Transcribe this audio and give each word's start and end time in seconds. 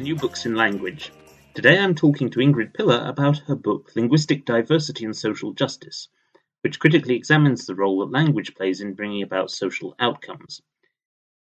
To 0.00 0.04
New 0.04 0.16
Books 0.16 0.46
in 0.46 0.54
Language. 0.54 1.12
Today 1.52 1.78
I'm 1.78 1.94
talking 1.94 2.30
to 2.30 2.40
Ingrid 2.40 2.72
Piller 2.72 3.04
about 3.04 3.36
her 3.40 3.54
book 3.54 3.90
Linguistic 3.94 4.46
Diversity 4.46 5.04
and 5.04 5.14
Social 5.14 5.52
Justice, 5.52 6.08
which 6.62 6.78
critically 6.78 7.16
examines 7.16 7.66
the 7.66 7.74
role 7.74 7.98
that 7.98 8.10
language 8.10 8.54
plays 8.54 8.80
in 8.80 8.94
bringing 8.94 9.22
about 9.22 9.50
social 9.50 9.94
outcomes. 9.98 10.62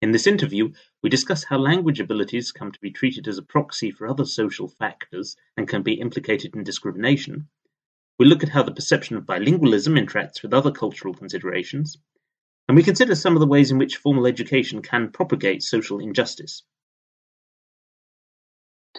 In 0.03 0.11
this 0.11 0.27
interview, 0.27 0.73
we 1.05 1.09
discuss 1.09 1.45
how 1.45 1.57
language 1.57 2.01
abilities 2.01 2.51
come 2.51 2.73
to 2.73 2.81
be 2.81 2.91
treated 2.91 3.29
as 3.29 3.39
a 3.39 3.43
proxy 3.43 3.93
for 3.93 4.09
other 4.09 4.25
social 4.25 4.67
factors 4.67 5.37
and 5.57 5.69
can 5.69 5.83
be 5.83 6.01
implicated 6.01 6.57
in 6.57 6.65
discrimination. 6.65 7.47
We 8.19 8.27
look 8.27 8.43
at 8.43 8.49
how 8.49 8.65
the 8.65 8.75
perception 8.75 9.17
of 9.17 9.25
bilingualism 9.25 9.97
interacts 9.97 10.43
with 10.43 10.53
other 10.53 10.73
cultural 10.73 11.15
considerations, 11.15 11.97
and 12.67 12.77
we 12.77 12.83
consider 12.83 13.15
some 13.15 13.35
of 13.35 13.41
the 13.41 13.47
ways 13.47 13.71
in 13.71 13.79
which 13.79 13.99
formal 13.99 14.27
education 14.27 14.83
can 14.83 15.13
propagate 15.13 15.63
social 15.63 16.01
injustice. 16.01 16.65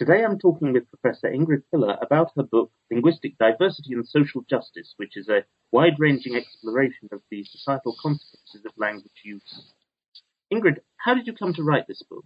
Today 0.00 0.24
I'm 0.24 0.38
talking 0.38 0.72
with 0.72 0.84
Professor 0.88 1.28
Ingrid 1.28 1.62
Piller 1.70 1.98
about 2.00 2.30
her 2.34 2.42
book 2.42 2.72
Linguistic 2.90 3.36
Diversity 3.36 3.92
and 3.92 4.08
Social 4.08 4.42
Justice, 4.48 4.94
which 4.96 5.14
is 5.14 5.28
a 5.28 5.44
wide-ranging 5.72 6.36
exploration 6.36 7.10
of 7.12 7.20
the 7.30 7.44
societal 7.44 7.94
consequences 8.00 8.64
of 8.64 8.72
language 8.78 9.12
use. 9.22 9.74
Ingrid, 10.50 10.78
how 10.96 11.12
did 11.12 11.26
you 11.26 11.34
come 11.34 11.52
to 11.52 11.62
write 11.62 11.86
this 11.86 12.02
book? 12.08 12.24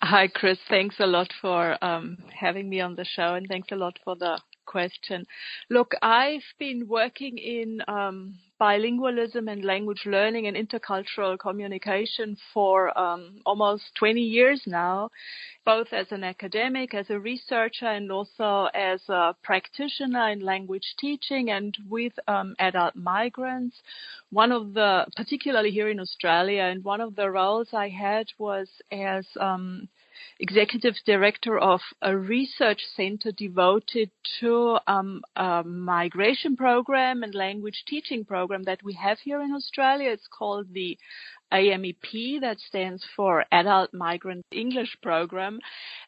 Hi, 0.00 0.28
Chris. 0.28 0.58
Thanks 0.70 0.96
a 0.98 1.06
lot 1.06 1.30
for 1.42 1.76
um, 1.84 2.16
having 2.32 2.70
me 2.70 2.80
on 2.80 2.96
the 2.96 3.04
show, 3.04 3.34
and 3.34 3.46
thanks 3.46 3.68
a 3.70 3.76
lot 3.76 3.98
for 4.02 4.16
the 4.16 4.40
question. 4.64 5.26
Look, 5.68 5.92
I've 6.00 6.54
been 6.58 6.88
working 6.88 7.36
in 7.36 7.82
um, 7.86 8.38
bilingualism 8.60 9.50
and 9.50 9.64
language 9.64 10.02
learning 10.06 10.46
and 10.46 10.56
intercultural 10.56 11.38
communication 11.38 12.36
for 12.54 12.96
um, 12.98 13.40
almost 13.44 13.84
20 13.98 14.20
years 14.20 14.62
now, 14.66 15.10
both 15.64 15.88
as 15.92 16.06
an 16.10 16.24
academic, 16.24 16.94
as 16.94 17.10
a 17.10 17.18
researcher, 17.18 17.86
and 17.86 18.10
also 18.10 18.68
as 18.74 19.00
a 19.08 19.34
practitioner 19.42 20.30
in 20.30 20.40
language 20.40 20.94
teaching 20.98 21.50
and 21.50 21.76
with 21.88 22.12
um, 22.28 22.54
adult 22.58 22.96
migrants. 22.96 23.76
One 24.30 24.52
of 24.52 24.74
the, 24.74 25.06
particularly 25.16 25.70
here 25.70 25.88
in 25.88 26.00
Australia, 26.00 26.62
and 26.62 26.82
one 26.84 27.00
of 27.00 27.14
the 27.16 27.30
roles 27.30 27.68
I 27.72 27.88
had 27.88 28.26
was 28.38 28.68
as 28.90 29.26
um, 29.38 29.88
executive 30.38 30.94
director 31.04 31.58
of 31.58 31.80
a 32.02 32.16
research 32.16 32.80
center 32.94 33.32
devoted 33.32 34.10
to 34.40 34.78
um, 34.86 35.22
a 35.36 35.62
migration 35.64 36.56
program 36.56 37.22
and 37.22 37.34
language 37.34 37.84
teaching 37.86 38.24
program 38.24 38.62
that 38.64 38.82
we 38.82 38.92
have 38.94 39.18
here 39.18 39.40
in 39.42 39.52
Australia. 39.52 40.10
It's 40.10 40.28
called 40.28 40.72
the 40.72 40.98
AMEP, 41.52 42.40
that 42.40 42.58
stands 42.58 43.04
for 43.14 43.44
Adult 43.52 43.94
Migrant 43.94 44.44
English 44.50 44.96
Program. 45.02 45.58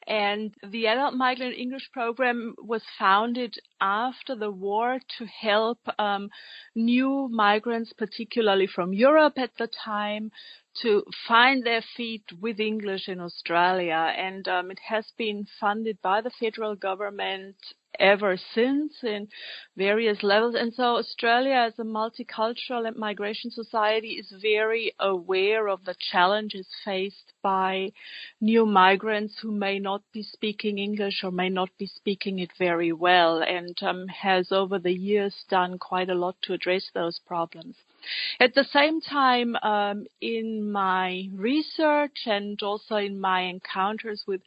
And 0.06 0.54
the 0.62 0.86
Adult 0.86 1.14
Migrant 1.14 1.56
English 1.56 1.90
Program 1.92 2.54
was 2.58 2.82
founded 2.98 3.54
after 3.80 4.34
the 4.34 4.50
war 4.50 4.98
to 5.18 5.26
help 5.26 5.78
um, 5.98 6.30
new 6.74 7.28
migrants, 7.30 7.92
particularly 7.92 8.66
from 8.66 8.92
Europe 8.92 9.38
at 9.38 9.56
the 9.58 9.68
time, 9.84 10.30
to 10.82 11.04
find 11.26 11.64
their 11.64 11.82
feet 11.96 12.24
with 12.40 12.60
English 12.60 13.08
in 13.08 13.20
Australia. 13.20 14.12
And 14.16 14.46
um, 14.48 14.70
it 14.70 14.80
has 14.88 15.06
been 15.16 15.46
funded 15.60 15.98
by 16.02 16.20
the 16.20 16.30
federal 16.30 16.74
government 16.76 17.56
ever 17.98 18.36
since 18.54 18.92
in 19.02 19.28
various 19.76 20.22
levels. 20.22 20.54
And 20.54 20.72
so 20.74 20.96
Australia 20.96 21.54
as 21.54 21.78
a 21.78 21.82
multicultural 21.82 22.86
and 22.86 22.96
migration 22.96 23.50
society 23.50 24.12
is 24.12 24.32
very 24.40 24.92
aware 25.00 25.68
of 25.68 25.84
the 25.84 25.96
challenges 26.12 26.66
faced 26.84 27.32
by 27.42 27.92
new 28.40 28.66
migrants 28.66 29.38
who 29.40 29.52
may 29.52 29.78
not 29.78 30.02
be 30.12 30.22
speaking 30.22 30.78
English 30.78 31.22
or 31.24 31.30
may 31.30 31.48
not 31.48 31.70
be 31.78 31.86
speaking 31.86 32.38
it 32.38 32.50
very 32.58 32.92
well 32.92 33.42
and 33.42 33.76
um, 33.82 34.08
has 34.08 34.52
over 34.52 34.78
the 34.78 34.92
years 34.92 35.44
done 35.48 35.78
quite 35.78 36.10
a 36.10 36.14
lot 36.14 36.36
to 36.42 36.52
address 36.52 36.90
those 36.94 37.18
problems. 37.26 37.76
At 38.40 38.54
the 38.54 38.64
same 38.64 39.00
time, 39.00 39.56
um, 39.62 40.06
in 40.20 40.70
my 40.70 41.28
research 41.34 42.26
and 42.26 42.60
also 42.62 42.96
in 42.96 43.20
my 43.20 43.42
encounters 43.42 44.24
with 44.26 44.40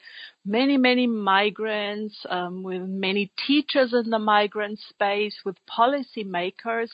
many, 0.46 0.78
many 0.78 1.08
migrants, 1.08 2.16
um, 2.30 2.64
with 2.64 2.82
many 2.82 3.32
teachers 3.46 3.94
in 3.94 4.10
the 4.10 4.20
migrant 4.20 4.80
space, 4.80 5.36
with 5.46 5.58
policymakers, 5.68 6.90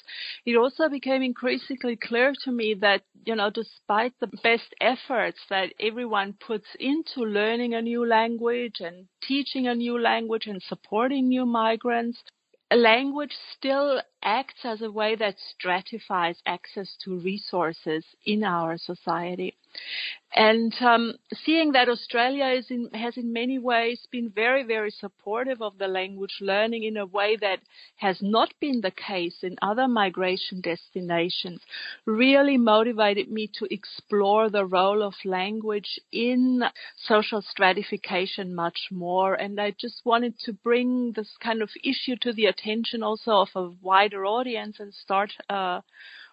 it 0.45 0.55
also 0.55 0.89
became 0.89 1.21
increasingly 1.21 1.95
clear 1.95 2.33
to 2.43 2.51
me 2.51 2.73
that, 2.75 3.03
you 3.25 3.35
know, 3.35 3.49
despite 3.49 4.13
the 4.19 4.27
best 4.43 4.73
efforts 4.81 5.39
that 5.49 5.73
everyone 5.79 6.33
puts 6.33 6.67
into 6.79 7.21
learning 7.21 7.73
a 7.73 7.81
new 7.81 8.05
language 8.05 8.79
and 8.79 9.07
teaching 9.21 9.67
a 9.67 9.75
new 9.75 9.99
language 9.99 10.47
and 10.47 10.61
supporting 10.63 11.27
new 11.27 11.45
migrants, 11.45 12.21
language 12.75 13.33
still 13.57 14.01
acts 14.23 14.65
as 14.65 14.81
a 14.81 14.91
way 14.91 15.15
that 15.15 15.35
stratifies 15.39 16.41
access 16.45 16.95
to 17.03 17.19
resources 17.19 18.05
in 18.25 18.43
our 18.43 18.77
society. 18.77 19.55
And 20.35 20.73
um, 20.81 21.13
seeing 21.33 21.71
that 21.71 21.89
Australia 21.89 22.61
in, 22.69 22.89
has 22.93 23.17
in 23.17 23.31
many 23.31 23.57
ways 23.57 24.05
been 24.11 24.29
very, 24.29 24.63
very 24.63 24.91
supportive 24.91 25.61
of 25.61 25.77
the 25.77 25.87
language 25.87 26.37
learning 26.41 26.83
in 26.83 26.97
a 26.97 27.05
way 27.05 27.37
that 27.37 27.59
has 27.95 28.21
not 28.21 28.53
been 28.59 28.81
the 28.81 28.91
case 28.91 29.37
in 29.41 29.55
other 29.61 29.87
migration 29.87 30.61
destinations 30.61 31.61
really 32.05 32.57
motivated 32.57 33.31
me 33.31 33.49
to 33.57 33.73
explore 33.73 34.49
the 34.49 34.65
role 34.65 35.01
of 35.01 35.13
language 35.23 35.99
in 36.11 36.61
social 36.97 37.41
stratification 37.41 38.53
much 38.53 38.89
more. 38.91 39.33
And 39.33 39.59
I 39.59 39.71
just 39.71 40.01
wanted 40.05 40.37
to 40.39 40.53
bring 40.53 41.13
this 41.15 41.31
kind 41.41 41.61
of 41.61 41.69
issue 41.83 42.17
to 42.21 42.33
the 42.33 42.45
attention 42.45 43.01
also 43.01 43.31
of 43.31 43.49
a 43.55 43.69
wider 43.81 44.25
audience 44.25 44.79
and 44.79 44.93
start 44.93 45.31
uh, 45.49 45.81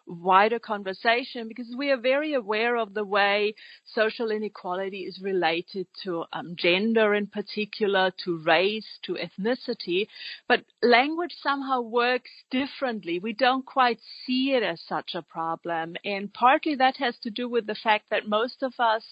wider 0.06 0.58
conversation 0.58 1.48
because 1.48 1.74
we 1.76 1.90
are 1.90 1.96
very 1.96 2.34
aware 2.34 2.76
of 2.76 2.94
the 2.94 3.04
way 3.04 3.54
social 3.84 4.30
inequality 4.30 5.00
is 5.00 5.20
related 5.22 5.86
to 6.02 6.24
um, 6.32 6.54
gender 6.56 7.14
in 7.14 7.26
particular, 7.26 8.12
to 8.24 8.38
race, 8.38 8.98
to 9.04 9.16
ethnicity, 9.16 10.06
but 10.48 10.64
language 10.82 11.34
somehow 11.42 11.80
works 11.80 12.30
differently. 12.50 13.18
We 13.18 13.32
don't 13.32 13.64
quite 13.64 13.98
see 14.26 14.52
it 14.52 14.62
as 14.62 14.80
such 14.86 15.14
a 15.14 15.22
problem. 15.22 15.96
And 16.04 16.32
partly 16.32 16.74
that 16.76 16.96
has 16.98 17.16
to 17.22 17.30
do 17.30 17.48
with 17.48 17.66
the 17.66 17.76
fact 17.82 18.06
that 18.10 18.28
most 18.28 18.62
of 18.62 18.74
us 18.78 19.04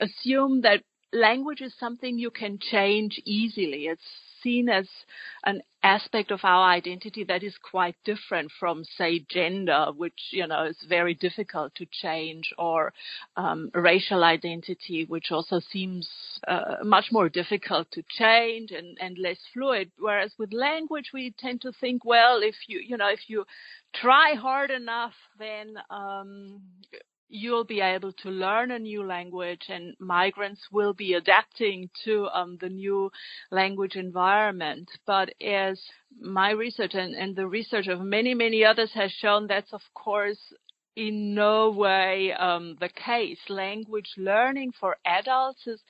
assume 0.00 0.62
that 0.62 0.82
language 1.12 1.60
is 1.60 1.74
something 1.78 2.18
you 2.18 2.30
can 2.30 2.58
change 2.58 3.20
easily. 3.24 3.86
It's 3.86 4.02
seen 4.42 4.68
as 4.68 4.86
an 5.44 5.62
aspect 5.82 6.30
of 6.30 6.40
our 6.44 6.70
identity 6.70 7.24
that 7.24 7.42
is 7.42 7.54
quite 7.70 7.96
different 8.04 8.50
from, 8.58 8.84
say, 8.96 9.24
gender, 9.28 9.86
which, 9.96 10.20
you 10.30 10.46
know, 10.46 10.64
is 10.64 10.76
very 10.88 11.14
difficult 11.14 11.74
to 11.74 11.86
change, 11.90 12.52
or 12.58 12.92
um, 13.36 13.70
racial 13.74 14.22
identity, 14.22 15.04
which 15.08 15.30
also 15.30 15.60
seems 15.72 16.08
uh, 16.46 16.76
much 16.84 17.06
more 17.10 17.28
difficult 17.28 17.90
to 17.90 18.02
change 18.18 18.70
and, 18.70 18.96
and 19.00 19.18
less 19.18 19.38
fluid. 19.52 19.90
Whereas 19.98 20.32
with 20.38 20.52
language, 20.52 21.10
we 21.12 21.34
tend 21.38 21.62
to 21.62 21.72
think, 21.80 22.04
well, 22.04 22.40
if 22.42 22.54
you, 22.68 22.80
you 22.80 22.96
know, 22.96 23.08
if 23.08 23.28
you 23.28 23.44
try 23.94 24.34
hard 24.34 24.70
enough, 24.70 25.14
then 25.38 25.74
um, 25.90 26.60
you'll 27.32 27.64
be 27.64 27.80
able 27.80 28.12
to 28.12 28.28
learn 28.28 28.70
a 28.70 28.78
new 28.78 29.02
language 29.02 29.62
and 29.70 29.96
migrants 29.98 30.60
will 30.70 30.92
be 30.92 31.14
adapting 31.14 31.88
to 32.04 32.28
um, 32.34 32.58
the 32.60 32.68
new 32.68 33.10
language 33.50 33.96
environment. 33.96 34.90
But 35.06 35.30
as 35.42 35.80
my 36.20 36.50
research 36.50 36.92
and, 36.94 37.14
and 37.14 37.34
the 37.34 37.46
research 37.46 37.86
of 37.88 38.00
many, 38.02 38.34
many 38.34 38.66
others 38.66 38.90
has 38.92 39.10
shown, 39.12 39.46
that's 39.46 39.72
of 39.72 39.80
course 39.94 40.38
in 40.94 41.34
no 41.34 41.70
way 41.70 42.34
um, 42.38 42.76
the 42.80 42.90
case. 42.90 43.38
Language 43.48 44.10
learning 44.18 44.72
for 44.78 44.98
adults 45.06 45.66
is 45.66 45.80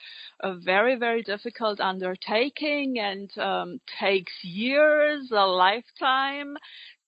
a 0.41 0.55
very, 0.55 0.95
very 0.95 1.25
difficult 1.25 1.81
undertaking 1.81 3.01
and 3.01 3.37
um, 3.37 3.81
takes 3.99 4.33
years, 4.45 5.29
a 5.33 5.45
lifetime 5.45 6.57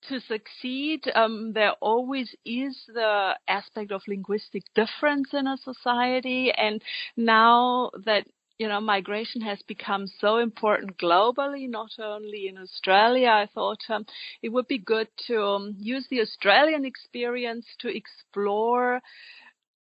to 0.09 0.21
succeed, 0.21 1.11
um, 1.15 1.53
there 1.53 1.73
always 1.81 2.35
is 2.45 2.77
the 2.87 3.37
aspect 3.49 3.93
of 3.93 4.03
linguistic 4.07 4.63
difference 4.75 5.29
in 5.33 5.47
a 5.47 5.57
society. 5.57 6.53
And 6.53 6.83
now 7.17 7.91
that 8.05 8.27
you 8.59 8.69
know, 8.69 8.81
migration 8.81 9.41
has 9.41 9.61
become 9.67 10.07
so 10.21 10.39
important 10.39 10.97
globally, 10.99 11.69
not 11.69 11.91
only 11.99 12.47
in 12.47 12.57
Australia. 12.57 13.29
I 13.29 13.49
thought 13.53 13.81
um, 13.89 14.07
it 14.43 14.51
would 14.51 14.69
be 14.69 14.79
good 14.79 15.09
to 15.27 15.43
um, 15.43 15.75
use 15.79 16.07
the 16.09 16.21
Australian 16.21 16.85
experience 16.85 17.67
to 17.81 17.89
explore 17.89 19.01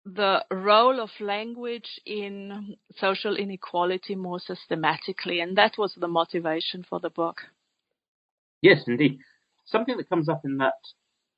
the 0.04 0.44
role 0.50 1.00
of 1.00 1.10
language 1.20 2.00
in 2.06 2.76
social 2.96 3.36
inequality 3.36 4.16
more 4.16 4.40
systematically. 4.40 5.40
And 5.40 5.56
that 5.58 5.74
was 5.78 5.92
the 5.96 6.08
motivation 6.08 6.84
for 6.88 6.98
the 6.98 7.10
book. 7.10 7.42
Yes, 8.62 8.82
indeed. 8.86 9.18
Something 9.72 9.96
that 9.96 10.08
comes 10.08 10.28
up 10.28 10.42
in 10.44 10.58
that 10.58 10.74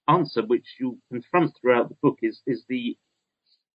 answer, 0.08 0.42
which 0.42 0.66
you 0.78 0.98
confront 1.10 1.52
throughout 1.56 1.88
the 1.88 1.96
book, 2.02 2.18
is, 2.20 2.42
is 2.46 2.64
the 2.68 2.98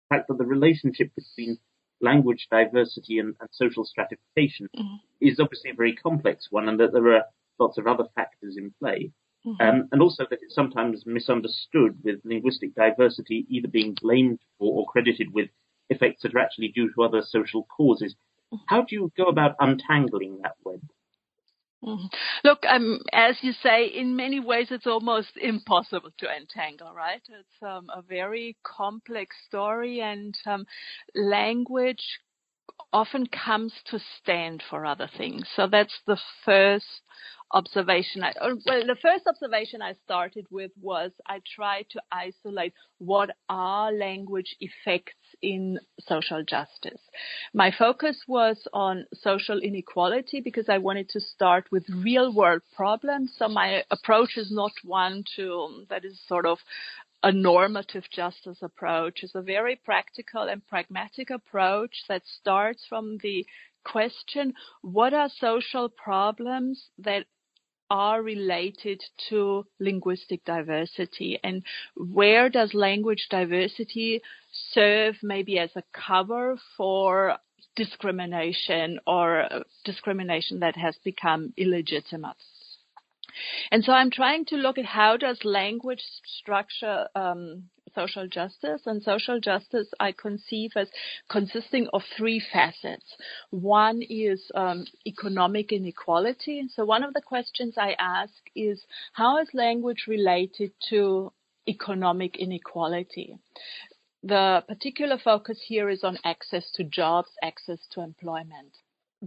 fact 0.10 0.28
that 0.30 0.38
the 0.38 0.46
relationship 0.46 1.12
between 1.16 1.58
language 2.02 2.48
diversity 2.50 3.20
and, 3.20 3.36
and 3.40 3.50
social 3.52 3.86
stratification 3.86 4.70
mm-hmm. 4.76 4.96
is 5.22 5.40
obviously 5.40 5.72
a 5.72 5.76
very 5.76 5.96
complex 5.96 6.48
one, 6.50 6.68
and 6.70 6.80
that 6.80 6.94
there 6.94 7.14
are 7.14 7.24
lots 7.60 7.78
of 7.78 7.88
other 7.88 8.06
factors 8.16 8.56
in 8.58 8.74
play. 8.80 9.12
Mm-hmm. 9.46 9.62
Um, 9.62 9.90
and 9.92 10.02
also 10.02 10.26
that 10.30 10.40
it's 10.42 10.56
sometimes 10.56 11.04
misunderstood 11.06 12.00
with 12.04 12.20
linguistic 12.24 12.74
diversity 12.74 13.46
either 13.48 13.68
being 13.68 13.96
blamed 14.02 14.40
for 14.58 14.80
or 14.80 14.86
credited 14.88 15.34
with 15.34 15.50
effects 15.90 16.24
that 16.24 16.34
are 16.34 16.40
actually 16.40 16.70
due 16.70 16.92
to 16.94 17.04
other 17.04 17.22
social 17.22 17.68
causes. 17.78 18.16
Mm-hmm. 18.52 18.64
How 18.68 18.82
do 18.82 18.96
you 18.96 19.12
go 19.16 19.26
about 19.26 19.56
untangling 19.60 20.40
that 20.42 20.56
web? 20.64 20.82
Mm-hmm. 21.86 22.08
Look, 22.44 22.66
um, 22.68 23.00
as 23.14 23.36
you 23.42 23.54
say, 23.62 23.86
in 23.86 24.16
many 24.16 24.40
ways 24.40 24.68
it's 24.72 24.88
almost 24.88 25.30
impossible 25.42 26.10
to 26.18 26.28
entangle, 26.36 26.92
right? 26.96 27.22
It's 27.30 27.62
um, 27.62 27.88
a 27.96 28.02
very 28.02 28.58
complex 28.64 29.36
story, 29.48 30.02
and 30.02 30.36
um, 30.48 30.66
language 31.14 32.04
often 32.94 33.28
comes 33.28 33.74
to 33.92 34.00
stand 34.22 34.64
for 34.70 34.86
other 34.86 35.10
things. 35.18 35.48
So 35.56 35.68
that's 35.68 36.00
the 36.08 36.18
first 36.46 36.86
observation. 37.52 38.24
I, 38.24 38.34
oh, 38.42 38.58
well, 38.66 38.86
the 38.86 38.98
first 39.02 39.28
observation 39.28 39.82
I 39.82 39.94
started 40.04 40.46
with 40.50 40.72
was 40.82 41.12
I 41.28 41.42
tried 41.56 41.86
to 41.92 42.02
isolate 42.12 42.74
what 42.98 43.32
are 43.50 43.92
language 43.92 44.56
effects 44.60 45.14
in 45.42 45.80
social 46.00 46.44
justice. 46.44 47.02
My 47.54 47.72
focus 47.78 48.18
was 48.28 48.68
on 48.74 49.06
social 49.14 49.60
inequality 49.60 50.42
because 50.42 50.70
I 50.70 50.80
wanted 50.80 51.10
to 51.10 51.20
start 51.20 51.66
with 51.72 51.86
real 51.90 52.34
world 52.34 52.62
problems. 52.76 53.34
So 53.38 53.48
my 53.48 53.84
approach 53.92 54.38
is 54.38 54.52
not 54.52 54.72
one 54.84 55.24
to 55.36 55.86
that 55.90 56.06
is 56.06 56.20
sort 56.28 56.46
of 56.46 56.60
a 57.26 57.32
normative 57.32 58.04
justice 58.12 58.60
approach. 58.62 59.24
It's 59.24 59.34
a 59.34 59.42
very 59.42 59.76
practical 59.84 60.44
and 60.44 60.66
pragmatic 60.68 61.32
approach 61.32 62.04
that 62.08 62.22
starts 62.40 62.86
from 62.88 63.18
the 63.24 63.44
question 63.84 64.54
what 64.82 65.12
are 65.12 65.30
social 65.40 65.90
problems 65.90 66.90
that 67.00 67.26
are 67.90 68.22
related 68.22 69.04
to 69.30 69.66
linguistic 69.80 70.46
diversity 70.46 71.40
and 71.44 71.64
where 71.96 72.48
does 72.48 72.76
language 72.76 73.26
diversity 73.32 74.22
serve 74.74 75.16
maybe 75.24 75.58
as 75.58 75.72
a 75.76 75.84
cover 75.94 76.58
for 76.78 77.38
discrimination 77.76 79.00
or 79.08 79.48
discrimination 79.84 80.60
that 80.60 80.76
has 80.76 80.96
become 81.04 81.54
illegitimate. 81.58 82.38
And 83.72 83.84
so 83.84 83.92
I'm 83.92 84.12
trying 84.12 84.46
to 84.46 84.56
look 84.56 84.78
at 84.78 84.86
how 84.86 85.18
does 85.18 85.40
language 85.44 86.02
structure 86.40 87.08
um, 87.16 87.70
social 87.96 88.28
justice. 88.28 88.82
And 88.86 89.02
social 89.02 89.40
justice 89.40 89.88
I 90.00 90.12
conceive 90.12 90.72
as 90.76 90.90
consisting 91.30 91.88
of 91.94 92.02
three 92.18 92.42
facets. 92.52 93.16
One 93.50 94.02
is 94.02 94.52
um, 94.54 94.86
economic 95.08 95.72
inequality. 95.72 96.64
So 96.74 96.86
one 96.86 97.04
of 97.04 97.14
the 97.14 97.22
questions 97.22 97.76
I 97.78 97.96
ask 97.98 98.34
is 98.56 98.86
how 99.14 99.42
is 99.42 99.48
language 99.54 100.06
related 100.08 100.72
to 100.90 101.32
economic 101.68 102.38
inequality? 102.38 103.38
The 104.24 104.64
particular 104.68 105.20
focus 105.24 105.60
here 105.68 105.90
is 105.90 106.04
on 106.04 106.18
access 106.26 106.72
to 106.72 106.84
jobs, 106.84 107.30
access 107.44 107.80
to 107.92 108.02
employment. 108.02 108.76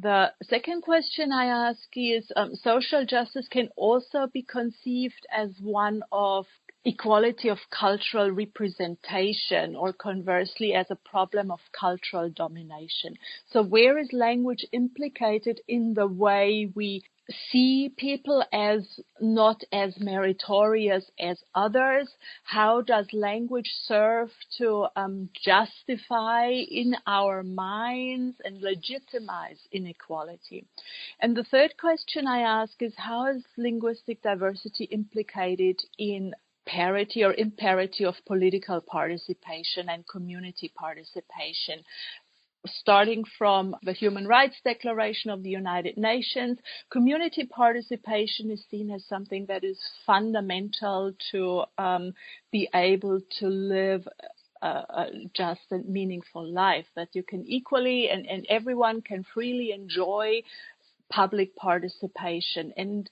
The 0.00 0.32
second 0.44 0.82
question 0.82 1.32
I 1.32 1.46
ask 1.46 1.88
is 1.96 2.30
um, 2.36 2.54
social 2.54 3.04
justice 3.04 3.48
can 3.48 3.68
also 3.74 4.28
be 4.32 4.42
conceived 4.42 5.26
as 5.36 5.50
one 5.60 6.04
of 6.12 6.46
equality 6.84 7.48
of 7.48 7.58
cultural 7.70 8.30
representation 8.30 9.74
or 9.74 9.92
conversely 9.92 10.72
as 10.72 10.86
a 10.90 10.94
problem 10.94 11.50
of 11.50 11.58
cultural 11.72 12.30
domination. 12.30 13.16
So 13.50 13.64
where 13.64 13.98
is 13.98 14.12
language 14.12 14.64
implicated 14.70 15.62
in 15.66 15.94
the 15.94 16.06
way 16.06 16.70
we 16.76 17.02
see 17.50 17.92
people 17.96 18.44
as 18.52 19.00
not 19.20 19.62
as 19.72 19.98
meritorious 20.00 21.04
as 21.20 21.38
others? 21.54 22.08
How 22.44 22.80
does 22.80 23.06
language 23.12 23.70
serve 23.84 24.30
to 24.58 24.86
um, 24.96 25.28
justify 25.44 26.50
in 26.50 26.94
our 27.06 27.42
minds 27.42 28.36
and 28.44 28.60
legitimize 28.60 29.60
inequality? 29.72 30.66
And 31.20 31.36
the 31.36 31.44
third 31.44 31.74
question 31.78 32.26
I 32.26 32.40
ask 32.40 32.80
is 32.80 32.94
how 32.96 33.26
is 33.26 33.42
linguistic 33.56 34.22
diversity 34.22 34.84
implicated 34.84 35.80
in 35.98 36.34
parity 36.66 37.24
or 37.24 37.32
imparity 37.34 38.04
of 38.04 38.14
political 38.26 38.80
participation 38.82 39.88
and 39.88 40.06
community 40.06 40.70
participation 40.76 41.82
starting 42.66 43.24
from 43.38 43.76
the 43.82 43.92
Human 43.92 44.26
Rights 44.26 44.56
Declaration 44.64 45.30
of 45.30 45.42
the 45.42 45.50
United 45.50 45.96
Nations, 45.96 46.58
community 46.90 47.46
participation 47.46 48.50
is 48.50 48.64
seen 48.70 48.90
as 48.90 49.04
something 49.06 49.46
that 49.46 49.64
is 49.64 49.78
fundamental 50.06 51.12
to 51.30 51.64
um, 51.78 52.14
be 52.50 52.68
able 52.74 53.20
to 53.38 53.46
live 53.46 54.06
a, 54.62 55.06
just 55.34 55.60
and 55.70 55.88
meaningful 55.88 56.46
life, 56.46 56.86
that 56.96 57.08
you 57.12 57.22
can 57.22 57.46
equally 57.46 58.08
and, 58.08 58.26
and 58.26 58.46
everyone 58.48 59.02
can 59.02 59.24
freely 59.34 59.72
enjoy 59.72 60.42
public 61.10 61.54
participation. 61.56 62.72
And 62.76 63.08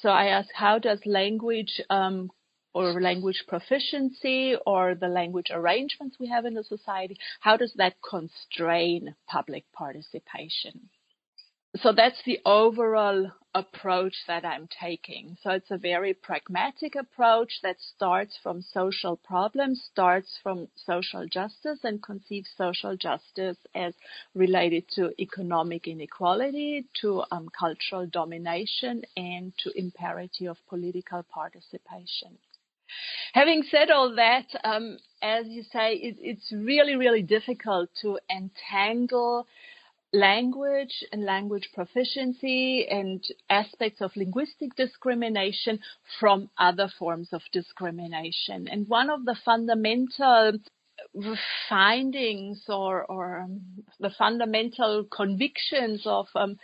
so 0.00 0.08
I 0.08 0.26
ask, 0.26 0.48
how 0.54 0.78
does 0.78 1.00
language 1.06 1.80
um, 1.90 2.30
or 2.74 3.00
language 3.00 3.44
proficiency 3.48 4.54
or 4.66 4.94
the 4.94 5.08
language 5.08 5.50
arrangements 5.50 6.16
we 6.18 6.28
have 6.28 6.44
in 6.44 6.54
the 6.54 6.64
society, 6.64 7.16
how 7.40 7.56
does 7.56 7.72
that 7.74 7.94
constrain 8.02 9.14
public 9.26 9.64
participation? 9.72 10.88
So 11.76 11.92
that's 11.92 12.20
the 12.24 12.40
overall 12.46 13.30
approach 13.54 14.14
that 14.26 14.44
I'm 14.44 14.68
taking. 14.80 15.36
So 15.42 15.50
it's 15.50 15.70
a 15.70 15.76
very 15.76 16.14
pragmatic 16.14 16.94
approach 16.94 17.60
that 17.62 17.76
starts 17.94 18.36
from 18.42 18.62
social 18.62 19.16
problems, 19.16 19.82
starts 19.92 20.38
from 20.42 20.68
social 20.76 21.26
justice 21.26 21.80
and 21.84 22.02
conceives 22.02 22.48
social 22.56 22.96
justice 22.96 23.58
as 23.74 23.94
related 24.34 24.88
to 24.94 25.12
economic 25.20 25.86
inequality, 25.86 26.86
to 27.02 27.22
um, 27.30 27.48
cultural 27.58 28.06
domination 28.06 29.02
and 29.16 29.52
to 29.58 29.70
imparity 29.78 30.46
of 30.46 30.56
political 30.68 31.22
participation. 31.22 32.38
Having 33.34 33.64
said 33.70 33.90
all 33.90 34.14
that, 34.16 34.46
um, 34.64 34.98
as 35.22 35.46
you 35.46 35.62
say, 35.62 35.94
it, 35.94 36.16
it's 36.20 36.52
really, 36.52 36.96
really 36.96 37.22
difficult 37.22 37.90
to 38.02 38.18
entangle 38.30 39.46
language 40.12 41.04
and 41.12 41.24
language 41.24 41.68
proficiency 41.74 42.86
and 42.88 43.22
aspects 43.50 44.00
of 44.00 44.10
linguistic 44.16 44.74
discrimination 44.74 45.80
from 46.18 46.48
other 46.58 46.90
forms 46.98 47.28
of 47.32 47.42
discrimination. 47.52 48.68
And 48.68 48.88
one 48.88 49.10
of 49.10 49.24
the 49.24 49.36
fundamental 49.44 50.58
findings 51.68 52.64
or, 52.68 53.04
or 53.04 53.40
um, 53.40 53.60
the 54.00 54.10
fundamental 54.10 55.04
convictions 55.04 56.02
of 56.06 56.26
um, 56.34 56.58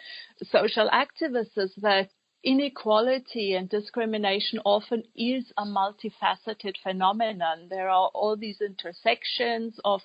social 0.51 0.89
activists 0.89 1.57
is 1.57 1.73
that 1.79 2.09
inequality 2.45 3.55
and 3.55 3.69
discrimination 3.71 4.61
often 4.65 5.03
is 5.17 5.45
a 5.57 5.65
multifaceted 5.65 6.75
phenomenon. 6.83 7.67
There 7.71 7.89
are 7.89 8.11
all 8.15 8.37
these 8.37 8.61
intersections 8.61 9.81
of, 9.85 10.03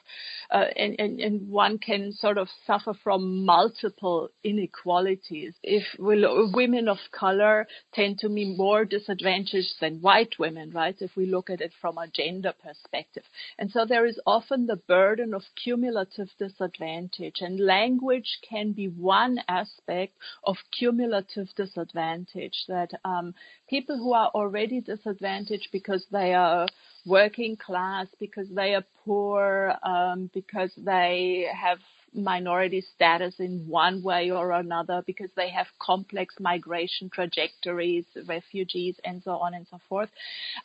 uh, 0.50 0.65
and, 0.75 0.96
and, 1.00 1.19
and, 1.19 1.50
one 1.50 1.79
can 1.79 2.13
sort 2.13 2.38
of 2.38 2.48
suffer 2.65 2.93
from 3.03 3.46
multiple 3.46 4.29
inequalities. 4.43 5.53
If 5.63 5.84
we, 6.00 6.25
women 6.53 6.88
of 6.88 6.98
color 7.12 7.67
tend 7.93 8.19
to 8.19 8.29
be 8.29 8.55
more 8.55 8.86
disadvantaged 8.86 9.75
than 9.81 10.01
white 10.01 10.36
women, 10.39 10.72
right? 10.72 10.96
If 11.00 11.12
we 11.17 11.25
look 11.25 11.50
at 11.50 11.62
it 11.62 11.74
from 11.81 11.98
a 11.98 12.08
gender 12.08 12.53
perspective. 12.63 13.24
And 13.58 13.69
so 13.72 13.86
there 13.86 14.05
is 14.05 14.19
often 14.25 14.65
the 14.65 14.77
burden 14.77 15.34
of 15.34 15.41
cumulative 15.62 16.29
disadvantage 16.38 17.41
and 17.41 17.60
language 17.60 18.39
can 18.48 18.72
be 18.72 18.88
one 18.88 19.39
aspect 19.50 20.13
of 20.46 20.55
cumulative 20.77 21.48
disadvantage 21.55 22.28
disadvantage. 22.33 22.65
That 22.67 22.91
um, 23.05 23.33
people 23.69 23.98
who 23.98 24.13
are 24.13 24.29
already 24.33 24.81
disadvantaged 24.81 25.69
because 25.71 26.05
they 26.12 26.33
are 26.33 26.67
working 27.05 27.55
class, 27.57 28.07
because 28.19 28.48
they 28.50 28.75
are 28.75 28.83
poor, 29.05 29.75
um, 29.83 30.29
because 30.33 30.71
they 30.77 31.48
have 31.53 31.79
minority 32.12 32.83
status 32.95 33.36
in 33.39 33.65
one 33.67 34.01
way 34.01 34.31
or 34.31 34.51
another 34.51 35.03
because 35.05 35.29
they 35.36 35.50
have 35.50 35.67
complex 35.79 36.33
migration 36.39 37.09
trajectories, 37.13 38.05
refugees, 38.25 38.95
and 39.03 39.21
so 39.24 39.31
on 39.31 39.53
and 39.53 39.67
so 39.69 39.79
forth. 39.88 40.09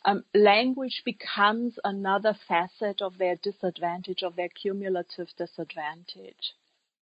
Um, 0.05 0.23
language 0.33 1.03
becomes 1.05 1.77
another 1.83 2.35
facet 2.47 3.01
of 3.01 3.17
their 3.19 3.35
disadvantage, 3.43 4.23
of 4.23 4.35
their 4.35 4.49
cumulative 4.49 5.27
disadvantage. 5.37 6.53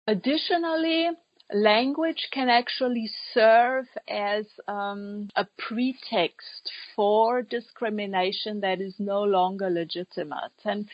Additionally, 0.06 1.08
language 1.52 2.28
can 2.32 2.48
actually 2.48 3.10
serve 3.32 3.86
as 4.08 4.46
um, 4.66 5.28
a 5.36 5.46
pretext 5.56 6.70
for 6.94 7.42
discrimination 7.42 8.60
that 8.60 8.80
is 8.80 8.94
no 8.98 9.22
longer 9.22 9.70
legitimate. 9.70 10.52
And 10.64 10.88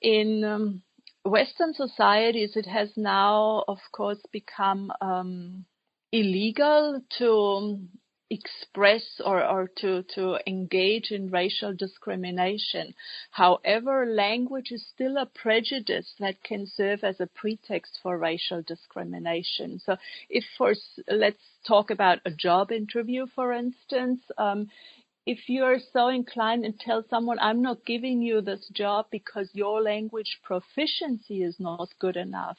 in 0.00 0.44
um, 0.44 0.82
Western 1.24 1.74
societies, 1.74 2.56
it 2.56 2.66
has 2.66 2.90
now, 2.96 3.64
of 3.66 3.78
course, 3.92 4.20
become 4.32 4.92
um, 5.00 5.64
illegal 6.12 7.02
to 7.18 7.80
express 8.30 9.04
or, 9.24 9.44
or 9.44 9.70
to, 9.78 10.02
to 10.14 10.38
engage 10.46 11.10
in 11.10 11.30
racial 11.30 11.72
discrimination. 11.74 12.94
However, 13.30 14.06
language 14.06 14.72
is 14.72 14.84
still 14.94 15.16
a 15.16 15.26
prejudice 15.26 16.12
that 16.18 16.42
can 16.42 16.66
serve 16.66 17.04
as 17.04 17.20
a 17.20 17.28
pretext 17.28 17.98
for 18.02 18.18
racial 18.18 18.62
discrimination. 18.62 19.80
So 19.84 19.96
if 20.28 20.44
for, 20.58 20.74
let's 21.08 21.42
talk 21.66 21.90
about 21.90 22.18
a 22.24 22.30
job 22.30 22.72
interview, 22.72 23.26
for 23.34 23.52
instance, 23.52 24.20
um, 24.38 24.68
if 25.26 25.48
you're 25.48 25.78
so 25.92 26.08
inclined 26.08 26.64
and 26.64 26.78
tell 26.78 27.04
someone, 27.10 27.38
I'm 27.40 27.60
not 27.60 27.84
giving 27.84 28.22
you 28.22 28.40
this 28.40 28.68
job 28.72 29.06
because 29.10 29.48
your 29.52 29.82
language 29.82 30.38
proficiency 30.44 31.42
is 31.42 31.56
not 31.58 31.88
good 31.98 32.16
enough, 32.16 32.58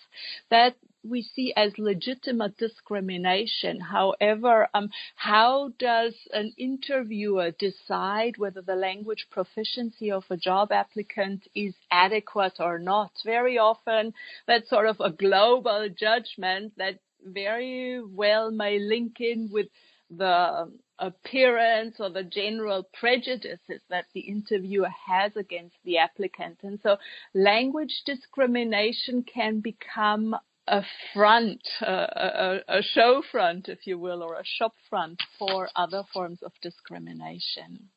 that 0.52 0.76
we 1.04 1.22
see 1.22 1.54
as 1.56 1.78
legitimate 1.78 2.58
discrimination. 2.58 3.80
However, 3.80 4.68
um, 4.74 4.90
how 5.16 5.72
does 5.80 6.14
an 6.32 6.54
interviewer 6.58 7.52
decide 7.52 8.38
whether 8.38 8.62
the 8.62 8.76
language 8.76 9.28
proficiency 9.32 10.12
of 10.12 10.24
a 10.30 10.38
job 10.38 10.72
applicant 10.72 11.48
is 11.56 11.74
adequate 11.92 12.60
or 12.60 12.80
not? 12.80 13.12
Very 13.26 13.58
often, 13.58 14.14
that's 14.48 14.70
sort 14.70 14.88
of 14.88 15.00
a 15.00 15.12
global 15.12 15.88
judgment 15.90 16.74
that 16.78 17.00
very 17.24 18.02
well 18.04 18.52
may 18.52 18.80
link 18.80 19.20
in 19.20 19.50
with 19.52 19.68
the 20.10 20.72
appearance 21.00 21.98
or 22.00 22.10
the 22.10 22.24
general 22.24 22.88
prejudices 23.00 23.82
that 23.90 24.06
the 24.14 24.22
interviewer 24.22 24.90
has 25.08 25.36
against 25.36 25.76
the 25.84 25.98
applicant. 25.98 26.58
And 26.64 26.80
so 26.82 26.98
language 27.34 28.02
discrimination 28.06 29.24
can 29.24 29.60
become 29.60 30.36
a 30.68 30.84
front, 31.14 31.62
a, 31.82 32.62
a, 32.68 32.78
a 32.80 32.82
show 32.82 33.22
front, 33.32 33.70
if 33.70 33.80
you 33.86 33.98
will, 33.98 34.22
or 34.22 34.36
a 34.36 34.44
shop 34.44 34.74
front 34.90 35.22
for 35.40 35.70
other 35.76 36.04
forms 36.14 36.40
of 36.44 36.52
discrimination. 36.62 37.90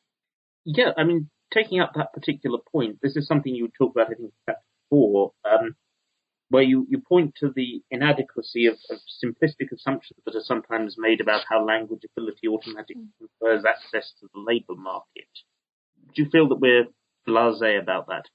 Yeah, 0.63 0.91
I 0.97 1.03
mean, 1.03 1.29
taking 1.53 1.79
up 1.79 1.93
that 1.95 2.13
particular 2.13 2.59
point, 2.71 2.99
this 3.01 3.15
is 3.15 3.27
something 3.27 3.53
you 3.53 3.69
talked 3.77 3.95
about, 3.95 4.11
I 4.11 4.15
think, 4.15 4.33
before. 4.89 5.33
Um, 5.43 5.75
where 6.51 6.63
you, 6.63 6.85
you 6.89 6.99
point 6.99 7.33
to 7.39 7.49
the 7.55 7.81
inadequacy 7.91 8.65
of, 8.65 8.75
of, 8.89 8.99
simplistic 9.23 9.71
assumptions 9.73 10.19
that 10.25 10.35
are 10.35 10.43
sometimes 10.43 10.95
made 10.97 11.21
about 11.21 11.43
how 11.49 11.65
language 11.65 12.01
ability 12.17 12.45
automatically 12.45 13.07
confers 13.17 13.63
access 13.63 14.11
to 14.19 14.27
the 14.33 14.39
labour 14.41 14.75
market. 14.75 15.29
Do 16.13 16.21
you 16.21 16.29
feel 16.29 16.49
that 16.49 16.59
we're 16.59 16.87
blasé 17.25 17.81
about 17.81 18.07
that? 18.07 18.25